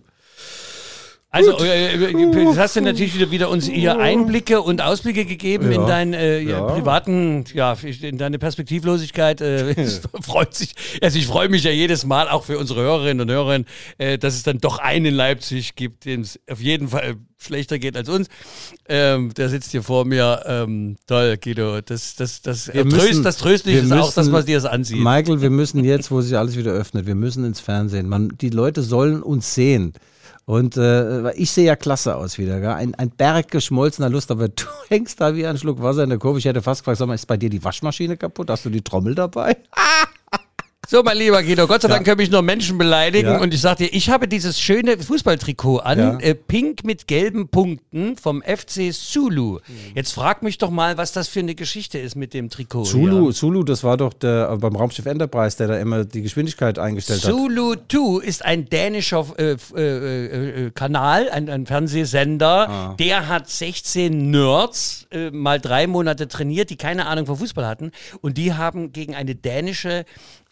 Also, 1.35 1.59
äh, 1.59 1.95
äh, 1.95 2.45
das 2.45 2.57
hast 2.57 2.75
du 2.77 2.81
natürlich 2.81 3.13
wieder, 3.13 3.29
wieder 3.29 3.49
uns 3.49 3.67
hier 3.67 3.99
Einblicke 3.99 4.61
und 4.61 4.81
Ausblicke 4.81 5.25
gegeben 5.25 5.69
in 5.69 5.85
deinen 5.85 6.13
äh, 6.13 6.39
ja. 6.39 6.59
Ja. 6.59 6.61
privaten, 6.67 7.43
ja, 7.53 7.75
in 8.01 8.17
deine 8.17 8.39
Perspektivlosigkeit. 8.39 9.41
Äh, 9.41 9.71
es 9.81 10.01
freut 10.21 10.53
sich, 10.53 10.73
also 11.01 11.17
ich 11.19 11.27
freue 11.27 11.49
mich 11.49 11.63
ja 11.63 11.71
jedes 11.71 12.05
Mal 12.05 12.29
auch 12.29 12.45
für 12.45 12.57
unsere 12.57 12.81
Hörerinnen 12.81 13.27
und 13.27 13.31
Hörer, 13.33 13.61
äh, 13.97 14.17
dass 14.17 14.35
es 14.35 14.43
dann 14.43 14.59
doch 14.59 14.79
einen 14.79 15.07
in 15.07 15.13
Leipzig 15.13 15.75
gibt, 15.75 16.05
dem 16.05 16.21
es 16.21 16.39
auf 16.49 16.61
jeden 16.61 16.87
Fall 16.87 17.17
schlechter 17.37 17.79
geht 17.79 17.97
als 17.97 18.07
uns. 18.07 18.27
Ähm, 18.87 19.33
der 19.33 19.49
sitzt 19.49 19.71
hier 19.71 19.83
vor 19.83 20.05
mir. 20.05 20.41
Ähm, 20.45 20.95
toll, 21.05 21.35
Guido. 21.37 21.81
Das, 21.81 22.15
das, 22.15 22.41
das, 22.41 22.73
Wir 22.73 22.87
tröst, 22.87 23.07
müssen- 23.07 23.23
das 23.23 23.37
Tröstliche 23.37 23.79
ist 23.79 23.89
wir 23.89 24.01
auch, 24.01 24.05
dass 24.07 24.15
müssen- 24.15 24.31
man 24.31 24.45
dir 24.45 24.55
das 24.55 24.65
ansieht. 24.65 24.99
Michael, 24.99 25.41
wir 25.41 25.49
müssen 25.49 25.83
jetzt, 25.83 26.11
wo 26.11 26.21
sich 26.21 26.37
alles 26.37 26.55
wieder 26.57 26.71
öffnet, 26.71 27.05
wir 27.05 27.15
müssen 27.15 27.43
ins 27.43 27.59
Fernsehen. 27.59 28.07
Man, 28.07 28.29
die 28.39 28.49
Leute 28.49 28.81
sollen 28.81 29.21
uns 29.21 29.53
sehen. 29.53 29.93
Und 30.45 30.77
äh, 30.77 31.31
ich 31.33 31.49
sehe 31.51 31.65
ja 31.65 31.75
klasse 31.75 32.15
aus 32.15 32.37
wieder. 32.37 32.59
Gell? 32.59 32.69
Ein, 32.69 32.93
ein 32.95 33.09
Berg 33.09 33.49
geschmolzener 33.49 34.09
Lust, 34.09 34.29
aber 34.29 34.47
du 34.49 34.65
hängst 34.89 35.19
da 35.19 35.35
wie 35.35 35.45
ein 35.45 35.57
Schluck 35.57 35.81
Wasser 35.81 36.03
in 36.03 36.09
der 36.09 36.19
Kurve. 36.19 36.39
Ich 36.39 36.45
hätte 36.45 36.61
fast 36.61 36.81
gefragt, 36.81 36.99
sag 36.99 37.07
mal, 37.07 37.15
ist 37.15 37.25
bei 37.25 37.37
dir 37.37 37.49
die 37.49 37.63
Waschmaschine 37.63 38.15
kaputt? 38.15 38.49
Hast 38.49 38.65
du 38.65 38.69
die 38.69 38.81
Trommel 38.81 39.15
dabei? 39.15 39.57
So, 40.87 41.01
mein 41.01 41.17
lieber 41.17 41.41
Guido, 41.41 41.65
Gott 41.65 41.81
sei 41.81 41.87
Dank 41.87 42.05
können 42.05 42.17
mich 42.17 42.29
nur 42.29 42.43
Menschen 42.43 42.77
beleidigen. 42.77 43.27
Ja. 43.29 43.41
Und 43.41 43.53
ich 43.53 43.61
sag 43.61 43.77
dir, 43.77 43.87
ich 43.91 44.09
habe 44.11 44.27
dieses 44.27 44.59
schöne 44.59 44.97
Fußballtrikot 44.99 45.79
an, 45.79 45.97
Ja. 45.99 46.17
äh, 46.19 46.35
pink 46.35 46.83
mit 46.83 47.07
gelben 47.07 47.47
Punkten 47.49 48.17
vom 48.17 48.43
FC 48.43 48.93
Zulu. 48.93 49.59
Jetzt 49.95 50.13
frag 50.13 50.43
mich 50.43 50.59
doch 50.59 50.69
mal, 50.69 50.97
was 50.97 51.11
das 51.11 51.27
für 51.27 51.39
eine 51.39 51.55
Geschichte 51.55 51.97
ist 51.97 52.15
mit 52.15 52.33
dem 52.35 52.49
Trikot. 52.51 52.83
Zulu, 52.85 53.27
Ja. 53.29 53.33
Zulu, 53.33 53.63
das 53.63 53.83
war 53.83 53.97
doch 53.97 54.13
der 54.13 54.49
äh, 54.53 54.57
beim 54.57 54.75
Raumschiff 54.75 55.07
Enterprise, 55.07 55.57
der 55.57 55.67
da 55.69 55.77
immer 55.79 56.05
die 56.05 56.21
Geschwindigkeit 56.21 56.77
eingestellt 56.77 57.23
hat. 57.23 57.31
Zulu 57.31 57.75
2 57.89 58.23
ist 58.23 58.45
ein 58.45 58.69
dänischer 58.69 59.25
äh, 59.39 59.55
äh, 59.75 59.79
äh, 59.79 60.65
äh, 60.67 60.71
Kanal, 60.71 61.29
ein, 61.29 61.49
ein 61.49 61.65
Fernsehsender. 61.65 62.69
Ah. 62.69 62.95
Der 62.99 63.27
hat 63.27 63.49
16 63.49 64.29
Nerds 64.29 65.07
mal 65.31 65.59
drei 65.59 65.87
Monate 65.87 66.27
trainiert, 66.27 66.69
die 66.69 66.75
keine 66.77 67.07
Ahnung 67.07 67.25
von 67.25 67.37
Fußball 67.37 67.65
hatten. 67.65 67.91
Und 68.21 68.37
die 68.37 68.53
haben 68.53 68.91
gegen 68.91 69.15
eine 69.15 69.33
dänische 69.33 70.05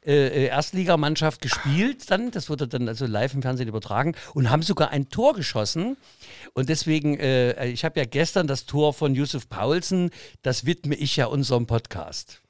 äh, 0.05 0.27
äh, 0.27 0.45
Erstligamannschaft 0.47 1.41
gespielt 1.41 2.09
dann, 2.11 2.31
das 2.31 2.49
wurde 2.49 2.67
dann 2.67 2.87
also 2.87 3.05
live 3.05 3.33
im 3.33 3.41
Fernsehen 3.41 3.67
übertragen 3.67 4.15
und 4.33 4.49
haben 4.49 4.61
sogar 4.61 4.89
ein 4.89 5.09
Tor 5.09 5.33
geschossen 5.33 5.97
und 6.53 6.69
deswegen, 6.69 7.17
äh, 7.19 7.67
ich 7.67 7.85
habe 7.85 7.99
ja 7.99 8.05
gestern 8.05 8.47
das 8.47 8.65
Tor 8.65 8.93
von 8.93 9.15
Yusuf 9.15 9.49
Paulsen, 9.49 10.11
das 10.41 10.65
widme 10.65 10.95
ich 10.95 11.15
ja 11.15 11.27
unserem 11.27 11.67
Podcast. 11.67 12.41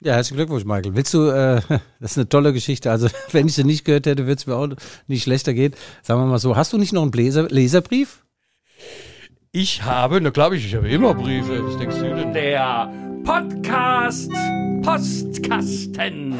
Ja, 0.00 0.14
herzlichen 0.14 0.38
Glückwunsch, 0.38 0.64
Michael. 0.64 0.96
Willst 0.96 1.14
du, 1.14 1.28
äh, 1.28 1.60
das 2.00 2.12
ist 2.12 2.18
eine 2.18 2.28
tolle 2.28 2.52
Geschichte. 2.52 2.90
Also, 2.90 3.08
wenn 3.30 3.46
ich 3.46 3.54
sie 3.54 3.64
nicht 3.64 3.84
gehört 3.84 4.06
hätte, 4.06 4.26
würde 4.26 4.40
es 4.40 4.46
mir 4.46 4.56
auch 4.56 4.68
nicht 5.06 5.22
schlechter 5.22 5.54
gehen. 5.54 5.74
Sagen 6.02 6.20
wir 6.20 6.26
mal 6.26 6.38
so, 6.38 6.56
hast 6.56 6.72
du 6.72 6.78
nicht 6.78 6.92
noch 6.92 7.02
einen 7.02 7.12
Bläser 7.12 7.48
Leserbrief? 7.48 8.24
Ich 9.52 9.84
habe, 9.84 10.20
na 10.20 10.30
glaube 10.30 10.56
ich, 10.56 10.66
ich 10.66 10.74
habe 10.74 10.88
immer 10.88 11.14
Briefe. 11.14 11.64
Was 11.64 11.78
denkst 11.78 11.96
du 11.98 12.14
denn? 12.16 12.32
Der 12.32 13.11
Podcast 13.24 14.32
Postkasten. 14.82 16.34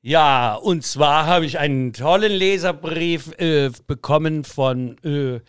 Ja, 0.00 0.54
und 0.54 0.82
zwar 0.82 1.26
habe 1.26 1.44
ich 1.44 1.58
einen 1.58 1.92
tollen 1.92 2.32
Leserbrief 2.32 3.32
äh, 3.38 3.70
bekommen 3.86 4.44
von 4.44 4.96
äh, 5.04 5.40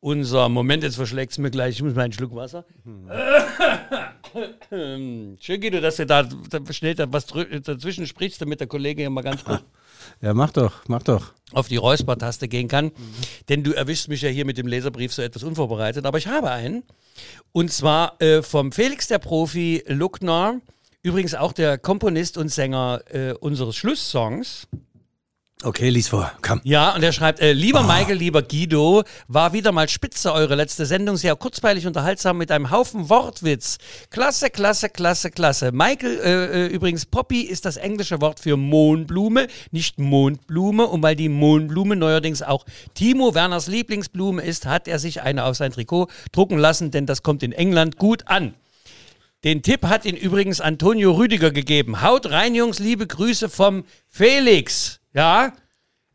unser, 0.00 0.48
Moment, 0.48 0.84
jetzt 0.84 0.96
verschlägt 0.96 1.32
es 1.32 1.38
mir 1.38 1.50
gleich, 1.50 1.76
ich 1.76 1.82
muss 1.82 1.94
mal 1.94 2.02
einen 2.02 2.12
Schluck 2.12 2.34
Wasser. 2.34 2.64
Schön, 4.68 5.38
Guido, 5.60 5.80
dass 5.80 5.96
du 5.96 6.06
da, 6.06 6.22
da 6.22 6.72
schnell 6.72 6.94
da 6.94 7.12
was 7.12 7.26
dazwischen 7.26 8.06
sprichst, 8.06 8.40
damit 8.40 8.60
der 8.60 8.68
Kollege 8.68 9.02
hier 9.02 9.10
mal 9.10 9.22
ganz 9.22 9.44
kurz 9.44 9.64
Ja, 10.20 10.34
mach 10.34 10.50
doch, 10.50 10.72
mach 10.88 11.02
doch. 11.02 11.32
auf 11.52 11.68
die 11.68 11.76
Räuspertaste 11.76 12.48
gehen 12.48 12.68
kann. 12.68 12.92
Denn 13.48 13.62
du 13.62 13.72
erwischst 13.72 14.08
mich 14.08 14.22
ja 14.22 14.28
hier 14.28 14.44
mit 14.44 14.58
dem 14.58 14.66
Leserbrief 14.66 15.12
so 15.12 15.22
etwas 15.22 15.42
unvorbereitet. 15.42 16.04
Aber 16.06 16.18
ich 16.18 16.26
habe 16.26 16.50
einen. 16.50 16.82
Und 17.52 17.72
zwar 17.72 18.20
äh, 18.20 18.42
vom 18.42 18.72
Felix 18.72 19.08
der 19.08 19.18
Profi 19.18 19.82
Luckner. 19.86 20.60
Übrigens 21.02 21.34
auch 21.34 21.52
der 21.52 21.78
Komponist 21.78 22.36
und 22.36 22.48
Sänger 22.48 23.00
äh, 23.10 23.32
unseres 23.32 23.76
Schlusssongs. 23.76 24.66
Okay, 25.66 25.88
lies 25.88 26.06
vor, 26.06 26.30
komm. 26.42 26.60
Ja, 26.62 26.94
und 26.94 27.02
er 27.02 27.10
schreibt, 27.10 27.40
äh, 27.40 27.52
lieber 27.52 27.82
Michael, 27.82 28.18
lieber 28.18 28.40
Guido, 28.40 29.02
war 29.26 29.52
wieder 29.52 29.72
mal 29.72 29.88
spitze 29.88 30.32
eure 30.32 30.54
letzte 30.54 30.86
Sendung, 30.86 31.16
sehr 31.16 31.34
kurzweilig 31.34 31.88
unterhaltsam 31.88 32.38
mit 32.38 32.52
einem 32.52 32.70
Haufen 32.70 33.08
Wortwitz. 33.08 33.78
Klasse, 34.08 34.48
klasse, 34.48 34.88
klasse, 34.88 35.32
klasse. 35.32 35.72
Michael, 35.72 36.20
äh, 36.20 36.66
äh, 36.66 36.66
übrigens, 36.68 37.04
Poppy 37.04 37.40
ist 37.40 37.64
das 37.64 37.78
englische 37.78 38.20
Wort 38.20 38.38
für 38.38 38.56
Mohnblume, 38.56 39.48
nicht 39.72 39.98
Mondblume. 39.98 40.86
Und 40.86 41.02
weil 41.02 41.16
die 41.16 41.28
Mohnblume 41.28 41.96
neuerdings 41.96 42.42
auch 42.42 42.64
Timo 42.94 43.34
Werners 43.34 43.66
Lieblingsblume 43.66 44.42
ist, 44.42 44.66
hat 44.66 44.86
er 44.86 45.00
sich 45.00 45.22
eine 45.22 45.42
auf 45.42 45.56
sein 45.56 45.72
Trikot 45.72 46.06
drucken 46.30 46.58
lassen, 46.58 46.92
denn 46.92 47.06
das 47.06 47.24
kommt 47.24 47.42
in 47.42 47.50
England 47.50 47.96
gut 47.96 48.22
an. 48.28 48.54
Den 49.42 49.62
Tipp 49.62 49.82
hat 49.82 50.04
ihn 50.04 50.16
übrigens 50.16 50.60
Antonio 50.60 51.10
Rüdiger 51.10 51.50
gegeben. 51.50 52.02
Haut 52.02 52.30
rein, 52.30 52.54
Jungs, 52.54 52.78
liebe 52.78 53.08
Grüße 53.08 53.48
vom 53.48 53.84
Felix. 54.08 55.00
Ja? 55.16 55.52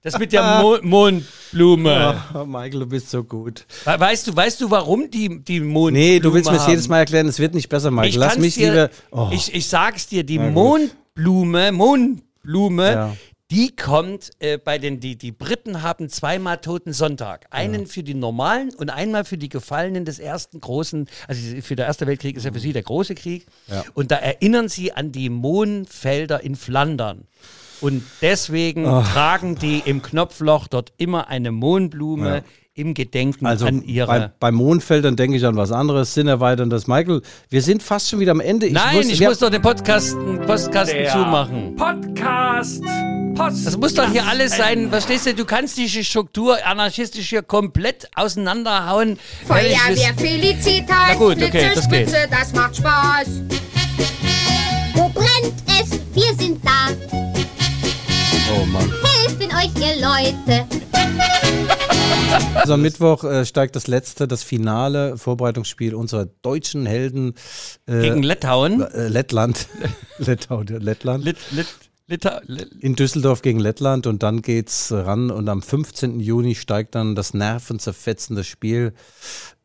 Das 0.03 0.17
mit 0.17 0.31
der 0.33 0.61
Mo 0.61 0.77
Mondblume. 0.81 2.21
Oh, 2.33 2.45
Michael, 2.45 2.79
du 2.79 2.85
bist 2.87 3.09
so 3.09 3.23
gut. 3.23 3.65
We- 3.85 3.99
Weißt 3.99 4.27
du, 4.27 4.35
weißt 4.35 4.61
du, 4.61 4.71
warum 4.71 5.11
die, 5.11 5.43
die 5.43 5.59
Mondblume 5.59 5.91
Nee, 5.91 6.19
du 6.19 6.33
willst 6.33 6.49
mir 6.49 6.57
das 6.57 6.67
jedes 6.67 6.87
Mal 6.87 6.99
erklären, 6.99 7.27
es 7.27 7.37
wird 7.39 7.53
nicht 7.53 7.69
besser, 7.69 7.91
Michael. 7.91 8.09
Ich 8.09 8.15
Lass 8.15 8.37
mich 8.37 8.55
dir, 8.55 8.69
lieber. 8.71 8.89
Oh, 9.11 9.29
ich, 9.31 9.53
ich 9.53 9.67
sag's 9.67 10.07
dir, 10.07 10.23
die. 10.23 10.39
Mondblume, 10.39 11.71
Mondblume, 11.71 12.91
Ja. 12.91 13.17
die 13.51 13.75
kommt 13.75 14.31
äh, 14.39 14.57
bei 14.57 14.79
den, 14.79 14.99
die, 14.99 15.17
die 15.17 15.31
Briten 15.31 15.83
haben 15.83 16.09
zweimal 16.09 16.57
Toten 16.57 16.93
Sonntag. 16.93 17.45
Einen 17.51 17.85
für 17.85 18.01
die 18.01 18.15
Normalen 18.15 18.73
und 18.73 18.89
einmal 18.89 19.23
für 19.23 19.37
die 19.37 19.49
Gefallenen 19.49 20.05
des 20.05 20.17
ersten 20.17 20.61
großen, 20.61 21.07
also 21.27 21.41
für 21.61 21.75
der 21.75 21.85
Erste 21.85 22.07
Weltkrieg 22.07 22.37
ist 22.37 22.45
ja 22.45 22.51
für 22.51 22.59
sie 22.59 22.73
der 22.73 22.83
große 22.83 23.13
Krieg. 23.13 23.45
Ja. 23.67 23.83
Und 23.93 24.09
da 24.09 24.15
erinnern 24.15 24.67
sie 24.67 24.93
an 24.93 25.11
die 25.11 25.29
Mohnfelder 25.29 26.41
in 26.43 26.55
Flandern. 26.55 27.25
Und 27.82 28.03
deswegen 28.21 28.84
tragen 28.86 29.55
die 29.55 29.82
im 29.86 30.01
Knopfloch 30.01 30.67
dort 30.67 30.93
immer 30.97 31.27
eine 31.27 31.51
Mohnblume 31.51 32.43
im 32.73 32.93
Gedenken 32.93 33.45
also 33.45 33.65
an 33.65 33.84
ihre. 33.84 34.07
bei, 34.07 34.32
bei 34.39 34.51
Mondfeldern 34.51 35.15
denke 35.15 35.36
ich 35.38 35.45
an 35.45 35.57
was 35.57 35.71
anderes, 35.71 36.13
sinnerweiterndes. 36.13 36.88
Michael, 36.88 37.21
wir 37.49 37.61
sind 37.61 37.84
fast 37.84 38.09
schon 38.09 38.19
wieder 38.19 38.32
am 38.32 38.39
Ende. 38.39 38.71
Nein, 38.71 38.95
muss, 38.95 39.07
ich 39.07 39.19
muss 39.19 39.39
doch 39.39 39.49
den 39.49 39.61
Podcasten, 39.61 40.39
Postkasten 40.45 41.05
zumachen. 41.11 41.75
Podcast. 41.75 42.82
Post. 43.36 43.65
Das 43.65 43.77
muss 43.77 43.93
doch 43.93 44.09
hier 44.09 44.25
alles 44.27 44.55
sein. 44.55 44.89
Verstehst 44.89 45.25
du? 45.25 45.34
Du 45.34 45.45
kannst 45.45 45.77
die 45.77 45.89
Struktur 45.89 46.57
anarchistisch 46.65 47.29
hier 47.29 47.41
komplett 47.41 48.09
auseinanderhauen. 48.15 49.13
ich 49.41 49.47
Feuerwehr 49.47 50.13
das- 50.13 50.21
Felicitas, 50.21 50.97
Na 51.09 51.13
gut, 51.15 51.38
okay, 51.41 51.71
das 51.73 51.89
geht. 51.89 52.07
Spitze, 52.09 52.27
das 52.29 52.53
macht 52.53 52.77
Spaß. 52.77 53.27
Wo 54.93 55.09
brennt 55.09 55.53
es? 55.82 55.99
Wir 56.13 56.34
sind 56.38 56.59
da. 56.63 57.30
Oh 58.53 58.65
Mann. 58.65 58.91
Helfen 59.03 59.49
euch, 59.55 59.71
ihr 59.81 60.01
Leute. 60.01 60.65
Also 62.55 62.73
am 62.73 62.81
Mittwoch 62.81 63.23
äh, 63.23 63.45
steigt 63.45 63.75
das 63.75 63.87
letzte, 63.87 64.27
das 64.27 64.43
finale 64.43 65.17
Vorbereitungsspiel 65.17 65.95
unserer 65.95 66.25
deutschen 66.41 66.85
Helden 66.85 67.33
äh, 67.87 68.01
Gegen 68.01 68.23
Litauen. 68.23 68.81
äh, 68.81 69.07
Lettland. 69.07 69.67
Lettau, 70.17 70.63
der 70.63 70.79
Lettland. 70.79 71.23
Lit, 71.25 71.37
Lit, 71.51 71.67
Lita 72.07 72.41
Li- 72.45 72.65
in 72.79 72.95
Düsseldorf 72.95 73.41
gegen 73.41 73.59
Lettland 73.59 74.05
und 74.05 74.21
dann 74.21 74.41
geht's 74.41 74.91
ran 74.91 75.31
und 75.31 75.47
am 75.47 75.61
15. 75.61 76.19
Juni 76.19 76.55
steigt 76.55 76.95
dann 76.95 77.15
das 77.15 77.33
nervenzerfetzende 77.33 78.43
Spiel 78.43 78.93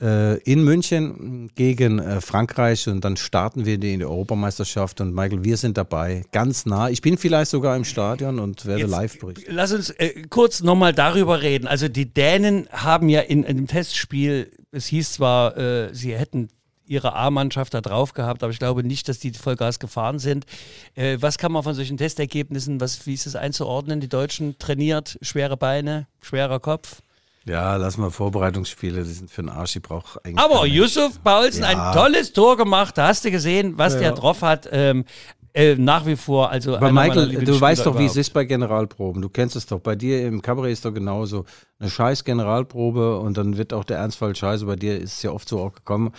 äh, 0.00 0.38
in 0.42 0.62
München 0.62 1.50
gegen 1.56 1.98
äh, 1.98 2.20
Frankreich 2.20 2.88
und 2.88 3.04
dann 3.04 3.16
starten 3.16 3.66
wir 3.66 3.74
in 3.74 3.80
die 3.80 4.04
Europameisterschaft 4.04 5.00
und 5.00 5.12
Michael, 5.14 5.42
wir 5.42 5.56
sind 5.56 5.76
dabei, 5.76 6.24
ganz 6.30 6.66
nah. 6.66 6.88
Ich 6.88 7.02
bin 7.02 7.18
vielleicht 7.18 7.50
sogar 7.50 7.76
im 7.76 7.84
Stadion 7.84 8.38
und 8.38 8.64
werde 8.66 8.82
Jetzt, 8.82 8.90
live 8.90 9.18
berichten. 9.18 9.52
Lass 9.52 9.72
uns 9.72 9.90
äh, 9.90 10.22
kurz 10.28 10.62
nochmal 10.62 10.92
darüber 10.92 11.42
reden. 11.42 11.66
Also 11.66 11.88
die 11.88 12.12
Dänen 12.12 12.68
haben 12.70 13.08
ja 13.08 13.22
in, 13.22 13.42
in 13.42 13.56
dem 13.56 13.66
Testspiel, 13.66 14.52
es 14.70 14.86
hieß 14.86 15.14
zwar, 15.14 15.56
äh, 15.56 15.94
sie 15.94 16.14
hätten 16.14 16.48
ihre 16.86 17.14
A-Mannschaft 17.14 17.74
da 17.74 17.80
drauf 17.80 18.12
gehabt, 18.12 18.42
aber 18.42 18.52
ich 18.52 18.58
glaube 18.58 18.82
nicht, 18.84 19.08
dass 19.08 19.18
die 19.18 19.32
Vollgas 19.32 19.78
gefahren 19.78 20.18
sind. 20.18 20.46
Äh, 20.94 21.18
was 21.20 21.38
kann 21.38 21.52
man 21.52 21.62
von 21.62 21.74
solchen 21.74 21.96
Testergebnissen, 21.96 22.80
was, 22.80 23.06
wie 23.06 23.14
ist 23.14 23.26
es 23.26 23.36
einzuordnen? 23.36 24.00
Die 24.00 24.08
Deutschen 24.08 24.58
trainiert, 24.58 25.18
schwere 25.22 25.56
Beine, 25.56 26.06
schwerer 26.22 26.60
Kopf. 26.60 27.02
Ja, 27.44 27.76
lass 27.76 27.96
mal 27.96 28.10
Vorbereitungsspiele, 28.10 29.04
die 29.04 29.10
sind 29.12 29.30
für 29.30 29.42
den 29.42 29.50
Arsch, 29.50 29.74
die 29.74 29.80
braucht 29.80 30.24
eigentlich. 30.24 30.38
Aber. 30.44 30.66
Yusuf 30.66 31.22
Paulsen, 31.22 31.62
Ja. 31.62 31.90
ein 31.90 31.94
tolles 31.96 32.32
Tor 32.32 32.56
gemacht. 32.56 32.98
Da 32.98 33.06
hast 33.08 33.24
du 33.24 33.30
gesehen, 33.30 33.78
was 33.78 33.96
der 33.98 34.12
drauf 34.12 34.42
hat. 34.42 34.68
Ähm, 34.72 35.04
äh, 35.52 35.74
nach 35.76 36.04
wie 36.04 36.16
vor, 36.16 36.50
also 36.50 36.76
Aber 36.76 36.92
Michael, 36.92 37.28
du 37.44 37.58
weißt 37.58 37.86
doch, 37.86 37.94
wie 37.98 38.04
es 38.04 38.12
überhaupt. 38.12 38.16
ist 38.16 38.32
bei 38.34 38.44
Generalproben. 38.44 39.22
Du 39.22 39.28
kennst 39.30 39.56
es 39.56 39.64
doch. 39.64 39.78
Bei 39.80 39.94
dir 39.94 40.26
im 40.26 40.42
Kabarett 40.42 40.72
ist 40.72 40.84
doch 40.84 40.92
genauso. 40.92 41.46
Eine 41.78 41.88
scheiß 41.88 42.24
Generalprobe 42.24 43.18
und 43.20 43.38
dann 43.38 43.56
wird 43.56 43.72
auch 43.72 43.84
der 43.84 43.98
Ernstfall 43.98 44.34
scheiße. 44.36 44.66
Bei 44.66 44.76
dir 44.76 44.98
ist 44.98 45.14
es 45.14 45.22
ja 45.22 45.30
oft 45.30 45.48
so 45.48 45.60
auch 45.60 45.72
gekommen. 45.72 46.12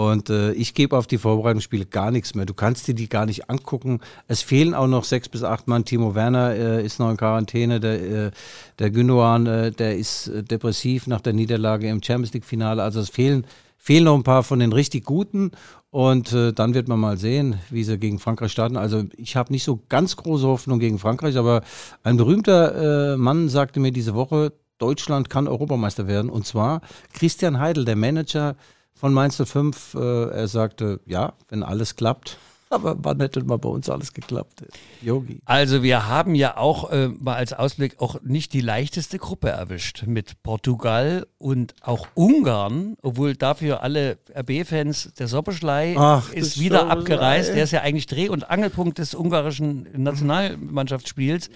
Und 0.00 0.30
äh, 0.30 0.52
ich 0.52 0.72
gebe 0.72 0.96
auf 0.96 1.06
die 1.06 1.18
Vorbereitungsspiele 1.18 1.84
gar 1.84 2.10
nichts 2.10 2.34
mehr. 2.34 2.46
Du 2.46 2.54
kannst 2.54 2.88
dir 2.88 2.94
die 2.94 3.10
gar 3.10 3.26
nicht 3.26 3.50
angucken. 3.50 4.00
Es 4.28 4.40
fehlen 4.40 4.72
auch 4.72 4.86
noch 4.86 5.04
sechs 5.04 5.28
bis 5.28 5.42
acht 5.42 5.68
Mann. 5.68 5.84
Timo 5.84 6.14
Werner 6.14 6.54
äh, 6.54 6.82
ist 6.82 7.00
noch 7.00 7.10
in 7.10 7.18
Quarantäne. 7.18 7.80
Der, 7.80 8.28
äh, 8.28 8.30
der 8.78 8.90
Gündogan, 8.90 9.44
äh, 9.44 9.72
der 9.72 9.98
ist 9.98 10.28
äh, 10.28 10.42
depressiv 10.42 11.06
nach 11.06 11.20
der 11.20 11.34
Niederlage 11.34 11.86
im 11.86 12.02
Champions 12.02 12.32
League-Finale. 12.32 12.82
Also 12.82 12.98
es 13.00 13.10
fehlen, 13.10 13.44
fehlen 13.76 14.04
noch 14.04 14.14
ein 14.14 14.22
paar 14.22 14.42
von 14.42 14.60
den 14.60 14.72
richtig 14.72 15.04
Guten. 15.04 15.50
Und 15.90 16.32
äh, 16.32 16.54
dann 16.54 16.72
wird 16.72 16.88
man 16.88 16.98
mal 16.98 17.18
sehen, 17.18 17.56
wie 17.68 17.84
sie 17.84 17.98
gegen 17.98 18.18
Frankreich 18.20 18.52
starten. 18.52 18.78
Also 18.78 19.04
ich 19.18 19.36
habe 19.36 19.52
nicht 19.52 19.64
so 19.64 19.80
ganz 19.90 20.16
große 20.16 20.46
Hoffnung 20.46 20.78
gegen 20.78 20.98
Frankreich, 20.98 21.36
aber 21.36 21.60
ein 22.04 22.16
berühmter 22.16 23.12
äh, 23.12 23.16
Mann 23.18 23.50
sagte 23.50 23.80
mir 23.80 23.92
diese 23.92 24.14
Woche, 24.14 24.54
Deutschland 24.78 25.28
kann 25.28 25.46
Europameister 25.46 26.08
werden. 26.08 26.30
Und 26.30 26.46
zwar 26.46 26.80
Christian 27.12 27.58
Heidel, 27.58 27.84
der 27.84 27.96
Manager 27.96 28.56
von 29.00 29.14
Mainz 29.14 29.42
05. 29.42 29.94
Äh, 29.94 30.28
er 30.30 30.46
sagte, 30.46 31.00
ja, 31.06 31.32
wenn 31.48 31.62
alles 31.62 31.96
klappt. 31.96 32.36
Aber 32.72 32.96
wann 33.02 33.18
hätte 33.18 33.42
mal 33.42 33.58
bei 33.58 33.68
uns 33.68 33.90
alles 33.90 34.12
geklappt? 34.12 34.62
Yogi. 35.02 35.40
Also 35.44 35.82
wir 35.82 36.06
haben 36.06 36.36
ja 36.36 36.56
auch 36.56 36.92
äh, 36.92 37.08
mal 37.08 37.34
als 37.34 37.52
Ausblick 37.52 37.98
auch 37.98 38.22
nicht 38.22 38.52
die 38.52 38.60
leichteste 38.60 39.18
Gruppe 39.18 39.48
erwischt 39.48 40.04
mit 40.06 40.40
Portugal 40.44 41.26
und 41.38 41.74
auch 41.80 42.06
Ungarn, 42.14 42.94
obwohl 43.02 43.34
dafür 43.34 43.82
alle 43.82 44.18
RB-Fans 44.36 45.14
der 45.18 45.26
Soppeschlei 45.26 45.96
Ach, 45.98 46.32
ist 46.32 46.56
der 46.56 46.62
wieder 46.62 46.80
Soppeschlei. 46.80 47.00
abgereist. 47.00 47.54
Der 47.54 47.64
ist 47.64 47.72
ja 47.72 47.80
eigentlich 47.80 48.06
Dreh- 48.06 48.28
und 48.28 48.48
Angelpunkt 48.48 48.98
des 48.98 49.16
ungarischen 49.16 49.88
Nationalmannschaftsspiels. 49.96 51.50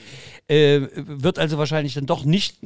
Äh, 0.48 0.88
wird 0.96 1.38
also 1.38 1.58
wahrscheinlich 1.58 1.94
dann 1.94 2.06
doch 2.06 2.24
nicht 2.24 2.58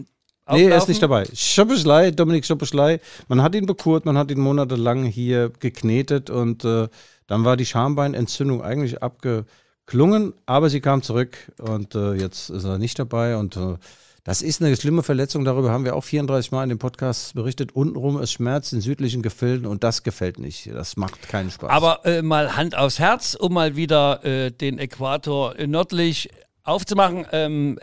Nee, 0.51 0.67
er 0.67 0.77
ist 0.77 0.89
nicht 0.89 1.03
dabei. 1.03 1.27
Schoppeschlei, 1.35 2.11
Dominik 2.11 2.47
Schoppeschlei. 2.47 3.01
Man 3.29 3.43
hat 3.43 3.55
ihn 3.55 3.67
bekurt, 3.67 4.07
man 4.07 4.17
hat 4.17 4.31
ihn 4.31 4.41
monatelang 4.41 5.05
hier 5.05 5.51
geknetet 5.61 6.31
und 6.31 6.65
äh, 6.65 6.89
dann 7.27 7.45
war 7.45 7.57
die 7.57 7.67
Schambeinentzündung 7.67 8.63
eigentlich 8.63 9.03
abgeklungen, 9.03 10.35
aber 10.47 10.71
sie 10.71 10.81
kam 10.81 11.03
zurück 11.03 11.37
und 11.59 11.95
äh, 11.95 12.15
jetzt 12.15 12.51
ist 12.51 12.65
er 12.65 12.79
nicht 12.79 12.99
dabei 12.99 13.37
und 13.37 13.57
äh, 13.57 13.77
das 14.29 14.43
ist 14.43 14.61
eine 14.61 14.77
schlimme 14.77 15.03
Verletzung, 15.03 15.47
darüber 15.47 15.71
haben 15.71 15.87
wir 15.87 15.97
auch 15.97 16.05
34 16.05 16.53
Mal 16.53 16.65
in 16.65 16.69
dem 16.69 16.79
Podcast 16.79 17.35
berichtet. 17.35 17.73
Untenrum, 17.73 18.19
es 18.19 18.31
schmerzt 18.31 18.75
in 18.75 18.83
südlichen 18.83 19.23
Gefilden 19.23 19.67
und 19.67 19.85
das 19.85 20.03
gefällt 20.03 20.39
nicht. 20.39 20.67
Das 20.67 20.99
macht 20.99 21.31
keinen 21.31 21.51
Spaß. 21.51 21.71
Aber 21.71 22.05
äh, 22.05 22.21
mal 22.21 22.55
Hand 22.55 22.77
aufs 22.77 22.99
Herz, 22.99 23.35
um 23.35 23.55
mal 23.55 23.75
wieder 23.75 24.23
äh, 24.27 24.51
den 24.51 24.79
Äquator 24.79 25.55
nördlich 25.67 26.29
aufzumachen. 26.69 27.27
Ähm, 27.33 27.79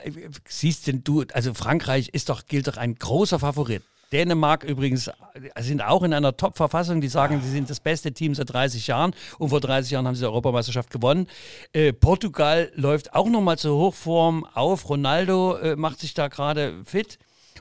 siehst 0.48 0.88
denn 0.88 1.04
du, 1.04 1.24
also 1.34 1.54
Frankreich 1.54 2.10
ist 2.10 2.30
doch, 2.30 2.46
gilt 2.46 2.68
doch 2.68 2.78
ein 2.78 2.96
großer 2.96 3.40
Favorit. 3.40 3.84
Dänemark 4.12 4.64
übrigens 4.64 5.08
äh, 5.08 5.14
sind 5.62 5.82
auch 5.82 6.04
in 6.04 6.14
einer 6.14 6.38
Top-Verfassung. 6.38 7.02
Die 7.02 7.08
sagen, 7.08 7.42
sie 7.44 7.50
sind 7.50 7.70
das 7.70 7.80
beste 7.80 8.14
Team 8.14 8.36
seit 8.36 8.54
30 8.54 8.88
Jahren 8.88 9.14
und 9.40 9.50
vor 9.50 9.60
30 9.60 9.92
Jahren 9.92 10.08
haben 10.08 10.16
sie 10.16 10.22
die 10.22 10.28
Europameisterschaft 10.28 10.90
gewonnen. 10.90 11.28
Äh, 11.74 11.92
Portugal 11.92 12.72
läuft 12.76 13.14
auch 13.14 13.28
nochmal 13.28 13.58
zur 13.58 13.78
Hochform 13.78 14.46
auf. 14.54 14.88
Ronaldo 14.90 15.58
äh, 15.58 15.76
macht 15.76 16.00
sich 16.00 16.14
da 16.14 16.28
gerade 16.28 16.82
fit. 16.86 17.18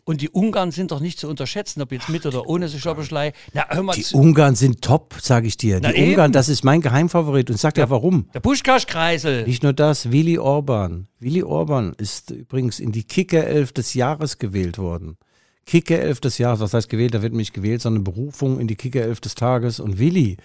Und 0.06 0.20
die 0.20 0.28
Ungarn 0.28 0.70
sind 0.70 0.90
doch 0.90 1.00
nicht 1.00 1.18
zu 1.18 1.28
unterschätzen, 1.28 1.80
ob 1.80 1.90
jetzt 1.90 2.10
mit 2.10 2.26
oder 2.26 2.46
ohne 2.46 2.68
Schoppeschlei. 2.68 3.32
Na, 3.54 3.64
hör 3.68 3.82
mal 3.82 3.94
die 3.94 4.02
zu. 4.02 4.18
Ungarn 4.18 4.54
sind 4.54 4.82
top, 4.82 5.14
sage 5.20 5.46
ich 5.46 5.56
dir. 5.56 5.80
Die 5.80 5.86
Na 5.86 5.94
eben. 5.94 6.10
Ungarn, 6.10 6.32
das 6.32 6.50
ist 6.50 6.62
mein 6.62 6.82
Geheimfavorit 6.82 7.48
und 7.48 7.58
sag 7.58 7.74
dir 7.74 7.88
warum. 7.88 8.28
Der 8.34 8.40
Puschkasch-Kreisel. 8.40 9.46
Nicht 9.46 9.62
nur 9.62 9.72
das, 9.72 10.12
Willi 10.12 10.38
Orban. 10.38 11.08
Willi 11.20 11.42
Orban 11.42 11.94
ist 11.96 12.30
übrigens 12.30 12.80
in 12.80 12.92
die 12.92 13.04
Kicker-Elf 13.04 13.72
des 13.72 13.94
Jahres 13.94 14.38
gewählt 14.38 14.76
worden. 14.76 15.16
Kicker-Elf 15.64 16.20
des 16.20 16.36
Jahres, 16.36 16.60
was 16.60 16.74
heißt 16.74 16.90
gewählt? 16.90 17.14
Da 17.14 17.22
wird 17.22 17.32
nicht 17.32 17.54
gewählt, 17.54 17.80
sondern 17.80 18.04
Berufung 18.04 18.60
in 18.60 18.66
die 18.66 18.76
Kicker-Elf 18.76 19.20
des 19.20 19.34
Tages. 19.34 19.80
Und 19.80 19.98
Willi, 19.98 20.36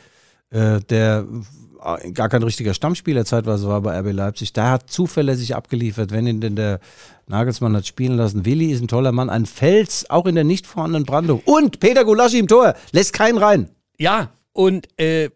äh, 0.51 0.79
der 0.81 1.25
äh, 1.83 2.11
gar 2.11 2.29
kein 2.29 2.43
richtiger 2.43 2.73
Stammspieler 2.73 3.25
zeitweise 3.25 3.67
war 3.67 3.81
bei 3.81 3.97
RB 3.99 4.11
Leipzig, 4.11 4.53
der 4.53 4.69
hat 4.71 4.89
zuverlässig 4.89 5.55
abgeliefert, 5.55 6.11
wenn 6.11 6.27
ihn 6.27 6.41
denn 6.41 6.55
der 6.55 6.79
Nagelsmann 7.27 7.75
hat 7.75 7.87
spielen 7.87 8.17
lassen. 8.17 8.45
Willi 8.45 8.71
ist 8.71 8.81
ein 8.81 8.87
toller 8.87 9.11
Mann, 9.11 9.29
ein 9.29 9.45
Fels, 9.45 10.09
auch 10.09 10.25
in 10.25 10.35
der 10.35 10.43
nicht 10.43 10.67
vorhandenen 10.67 11.05
Brandung. 11.05 11.41
Und 11.45 11.79
Peter 11.79 12.03
Gulaschi 12.03 12.39
im 12.39 12.47
Tor, 12.47 12.75
lässt 12.91 13.13
keinen 13.13 13.37
rein. 13.37 13.69
Ja, 13.97 14.31
und 14.53 14.87
äh, 14.99 15.29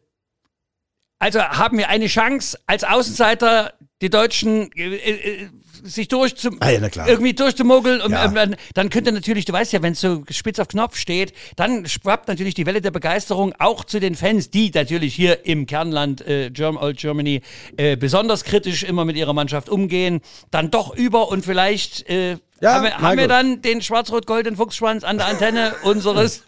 also 1.20 1.39
haben 1.39 1.78
wir 1.78 1.89
eine 1.89 2.07
Chance, 2.07 2.59
als 2.68 2.84
Außenseiter 2.84 3.74
die 4.01 4.09
Deutschen 4.09 4.72
äh, 4.74 4.95
äh, 4.95 5.49
sich 5.84 6.07
durchzu 6.07 6.51
Ah 6.59 6.69
ja, 6.69 6.80
irgendwie 7.07 7.34
durchzumogeln. 7.34 8.01
Und 8.01 8.11
Ja. 8.11 8.26
ähm, 8.26 8.36
dann, 8.36 8.55
dann 8.74 8.89
könnte 8.89 9.11
natürlich, 9.11 9.45
du 9.45 9.53
weißt 9.53 9.74
ja, 9.74 9.82
wenn 9.82 9.93
es 9.93 10.01
so 10.01 10.24
spitz 10.30 10.59
auf 10.59 10.67
Knopf 10.67 10.97
steht, 10.97 11.34
dann 11.55 11.86
schwappt 11.88 12.28
natürlich 12.28 12.53
die 12.53 12.65
Welle 12.65 12.82
der 12.82 12.91
Begeisterung 12.91 13.53
auch 13.59 13.84
zu 13.84 13.99
den 13.99 14.15
Fans, 14.15 14.49
die 14.49 14.71
natürlich 14.74 15.15
hier 15.15 15.45
im 15.45 15.65
Kernland 15.65 16.26
äh, 16.28 16.51
Germ 16.51 16.78
Old 16.78 16.97
Germany 16.97 17.41
äh, 17.78 17.95
besonders 17.97 18.43
kritisch 18.43 18.84
immer 18.84 19.05
mit 19.05 19.15
ihrer 19.15 19.34
Mannschaft 19.34 19.69
umgehen, 19.69 20.21
dann 20.51 20.69
doch 20.71 20.95
über 20.95 21.30
und 21.30 21.43
vielleicht 21.45 22.07
äh, 22.09 22.38
Ja, 22.64 22.76
haben, 22.76 22.84
wir, 22.84 22.97
haben 22.97 23.18
wir 23.18 23.28
dann 23.28 23.61
den 23.61 23.82
schwarz-rot-goldenen 23.82 24.55
Fuchsschwanz 24.55 25.03
an 25.03 25.18
der 25.18 25.28
Antenne 25.28 25.74
unseres. 25.84 26.43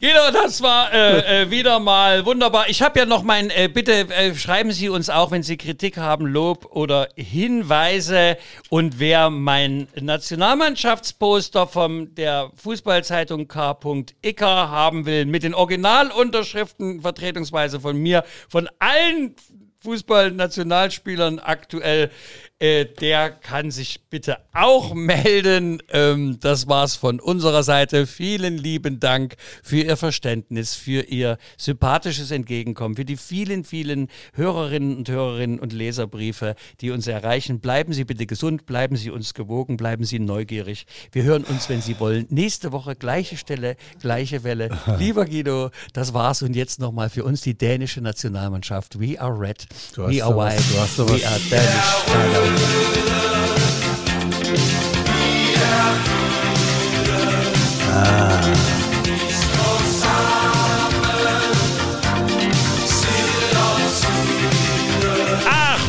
Guido, 0.00 0.30
das 0.32 0.62
war 0.62 0.92
äh, 0.92 1.42
äh, 1.42 1.50
wieder 1.50 1.80
mal 1.80 2.24
wunderbar. 2.24 2.68
Ich 2.68 2.82
habe 2.82 3.00
ja 3.00 3.04
noch 3.04 3.24
mein, 3.24 3.50
äh, 3.50 3.68
bitte 3.68 4.08
äh, 4.10 4.32
schreiben 4.32 4.70
Sie 4.70 4.88
uns 4.88 5.10
auch, 5.10 5.32
wenn 5.32 5.42
Sie 5.42 5.56
Kritik 5.56 5.96
haben, 5.96 6.24
Lob 6.24 6.66
oder 6.70 7.08
Hinweise. 7.16 8.36
Und 8.70 9.00
wer 9.00 9.28
mein 9.28 9.88
Nationalmannschaftsposter 10.00 11.66
von 11.66 12.14
der 12.14 12.52
Fußballzeitung 12.54 13.48
K.Icker 13.48 14.70
haben 14.70 15.04
will, 15.04 15.26
mit 15.26 15.42
den 15.42 15.52
Originalunterschriften, 15.52 17.00
vertretungsweise 17.00 17.80
von 17.80 17.96
mir, 17.96 18.22
von 18.48 18.68
allen 18.78 19.34
Fußballnationalspielern 19.82 21.40
aktuell, 21.40 22.12
äh, 22.60 22.86
der 22.86 23.30
kann 23.30 23.70
sich 23.70 24.00
bitte 24.10 24.38
auch 24.52 24.92
melden. 24.94 25.80
Ähm, 25.90 26.38
das 26.40 26.66
war's 26.66 26.96
von 26.96 27.20
unserer 27.20 27.62
Seite. 27.62 28.06
Vielen 28.06 28.58
lieben 28.58 28.98
Dank 28.98 29.36
für 29.62 29.82
Ihr 29.82 29.96
Verständnis, 29.96 30.74
für 30.74 31.02
Ihr 31.02 31.38
sympathisches 31.56 32.30
Entgegenkommen, 32.32 32.96
für 32.96 33.04
die 33.04 33.16
vielen, 33.16 33.64
vielen 33.64 34.08
Hörerinnen 34.32 34.96
und 34.96 35.08
Hörerinnen 35.08 35.60
und 35.60 35.72
Leserbriefe, 35.72 36.56
die 36.80 36.90
uns 36.90 37.06
erreichen. 37.06 37.60
Bleiben 37.60 37.92
Sie 37.92 38.04
bitte 38.04 38.26
gesund, 38.26 38.66
bleiben 38.66 38.96
Sie 38.96 39.10
uns 39.10 39.34
gewogen, 39.34 39.76
bleiben 39.76 40.04
Sie 40.04 40.18
neugierig. 40.18 40.86
Wir 41.12 41.22
hören 41.22 41.44
uns, 41.44 41.68
wenn 41.68 41.80
Sie 41.80 42.00
wollen, 42.00 42.26
nächste 42.28 42.72
Woche 42.72 42.96
gleiche 42.96 43.36
Stelle, 43.36 43.76
gleiche 44.00 44.42
Welle. 44.42 44.70
Lieber 44.98 45.26
Guido, 45.26 45.70
das 45.92 46.12
war's 46.12 46.42
und 46.42 46.56
jetzt 46.56 46.80
nochmal 46.80 47.08
für 47.08 47.22
uns 47.22 47.40
die 47.42 47.56
dänische 47.56 48.00
Nationalmannschaft. 48.00 48.98
We 48.98 49.20
are 49.20 49.38
red, 49.38 49.64
we 49.96 50.24
are 50.24 50.36
white, 50.36 50.62
we 51.08 51.24
are 51.24 51.38
Danish. 51.50 52.47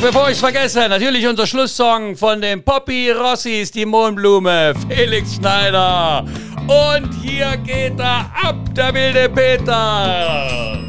Bevor 0.02 0.30
ich 0.32 0.40
vergesse, 0.40 0.88
natürlich 0.88 1.28
unser 1.28 1.46
Schlusssong 1.46 2.16
von 2.16 2.42
den 2.42 2.64
Poppy 2.64 3.12
Rossis, 3.12 3.70
die 3.70 3.86
Mohnblume, 3.86 4.74
Felix 4.90 5.36
Schneider. 5.36 6.26
Und 6.66 7.14
hier 7.22 7.58
geht 7.58 8.00
er 8.00 8.32
ab, 8.42 8.56
der 8.76 8.94
wilde 8.94 9.30
Peter. 9.30 10.89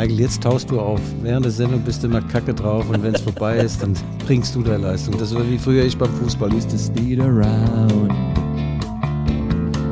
Michael, 0.00 0.20
jetzt 0.20 0.42
tauchst 0.42 0.70
du 0.70 0.80
auf. 0.80 0.98
Während 1.20 1.44
der 1.44 1.52
Sendung 1.52 1.82
bist 1.82 2.02
du 2.02 2.06
immer 2.06 2.22
kacke 2.22 2.54
drauf 2.54 2.88
und 2.88 3.02
wenn 3.02 3.14
es 3.14 3.20
vorbei 3.20 3.58
ist, 3.58 3.82
dann 3.82 3.92
bringst 4.26 4.54
du 4.54 4.62
deine 4.62 4.78
Leistung. 4.78 5.18
Das 5.18 5.34
war 5.34 5.46
wie 5.46 5.58
früher 5.58 5.84
ich 5.84 5.98
beim 5.98 6.08
Fußball. 6.14 6.50
used 6.54 6.70
to 6.70 6.78
speed 6.78 7.20
around, 7.20 8.10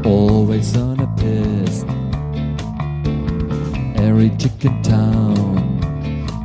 always 0.06 0.74
on 0.78 0.98
a 1.00 1.06
piss. 1.16 1.84
Every 3.96 4.30
chicken 4.38 4.82
town 4.82 5.78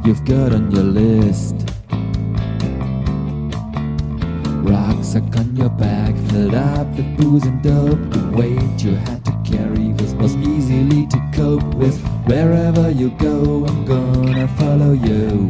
you've 0.04 0.26
got 0.26 0.52
on 0.52 0.70
your 0.70 0.84
list. 0.84 1.56
Rucksack 4.66 5.38
on 5.38 5.56
your 5.56 5.70
back, 5.70 6.14
filled 6.30 6.54
up 6.54 6.88
with 6.98 7.16
booze 7.16 7.46
and 7.46 7.64
dope. 7.64 8.12
The 8.12 8.30
weight 8.36 8.84
you 8.84 8.96
had 8.96 9.24
to 9.24 9.32
carry 9.50 9.94
was, 9.94 10.14
was 10.16 10.36
easily 10.36 11.08
to 11.08 11.33
cope 11.44 11.76
with. 11.76 12.00
Wherever 12.26 12.90
you 12.90 13.10
go, 13.28 13.66
I'm 13.68 13.84
gonna 13.86 14.48
follow 14.60 14.94
you. 14.94 15.50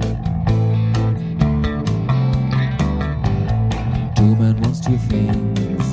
Two 4.17 4.31
men 4.41 4.55
wants 4.61 4.79
two 4.87 4.97
things 5.11 5.87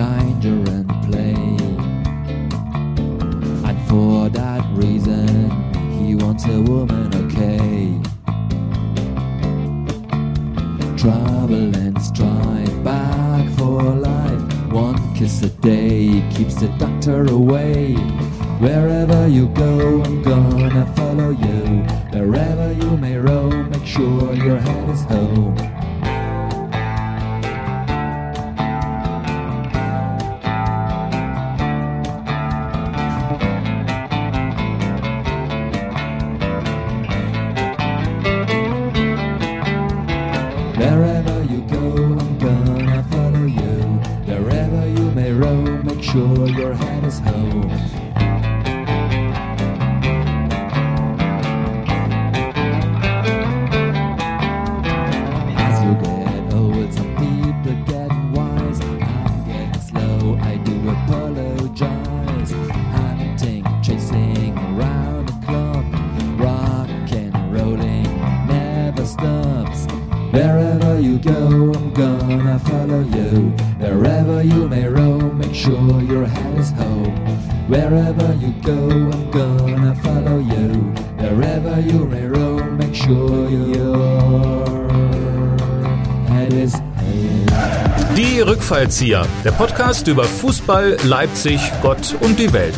danger 0.00 0.58
and 0.76 0.88
play. 1.06 1.38
And 3.68 3.78
for 3.88 4.28
that 4.40 4.62
reason, 4.82 5.50
he 5.96 6.16
wants 6.16 6.44
a 6.46 6.60
woman, 6.70 7.08
okay. 7.22 7.84
Trouble 11.02 11.68
and 11.84 11.96
strife, 12.02 12.76
back 12.82 13.44
for 13.56 13.82
life. 13.82 14.25
Kiss 15.16 15.40
a 15.40 15.48
day 15.48 16.22
keeps 16.36 16.56
the 16.56 16.68
doctor 16.78 17.24
away. 17.32 17.94
Wherever 18.60 19.26
you 19.26 19.46
go, 19.48 20.02
I'm 20.02 20.20
gonna 20.22 20.84
follow 20.94 21.30
you. 21.30 21.80
Wherever 22.12 22.72
you 22.74 22.98
may 22.98 23.16
roam, 23.16 23.70
make 23.70 23.86
sure 23.86 24.34
your 24.34 24.58
head 24.58 24.90
is 24.90 25.00
home. 25.04 25.75
Die 88.86 88.92
Rückfallzieher, 88.92 89.26
der 89.44 89.50
Podcast 89.50 90.06
über 90.06 90.22
Fußball, 90.22 90.96
Leipzig, 91.02 91.60
Gott 91.82 92.14
und 92.20 92.38
die 92.38 92.52
Welt. 92.52 92.76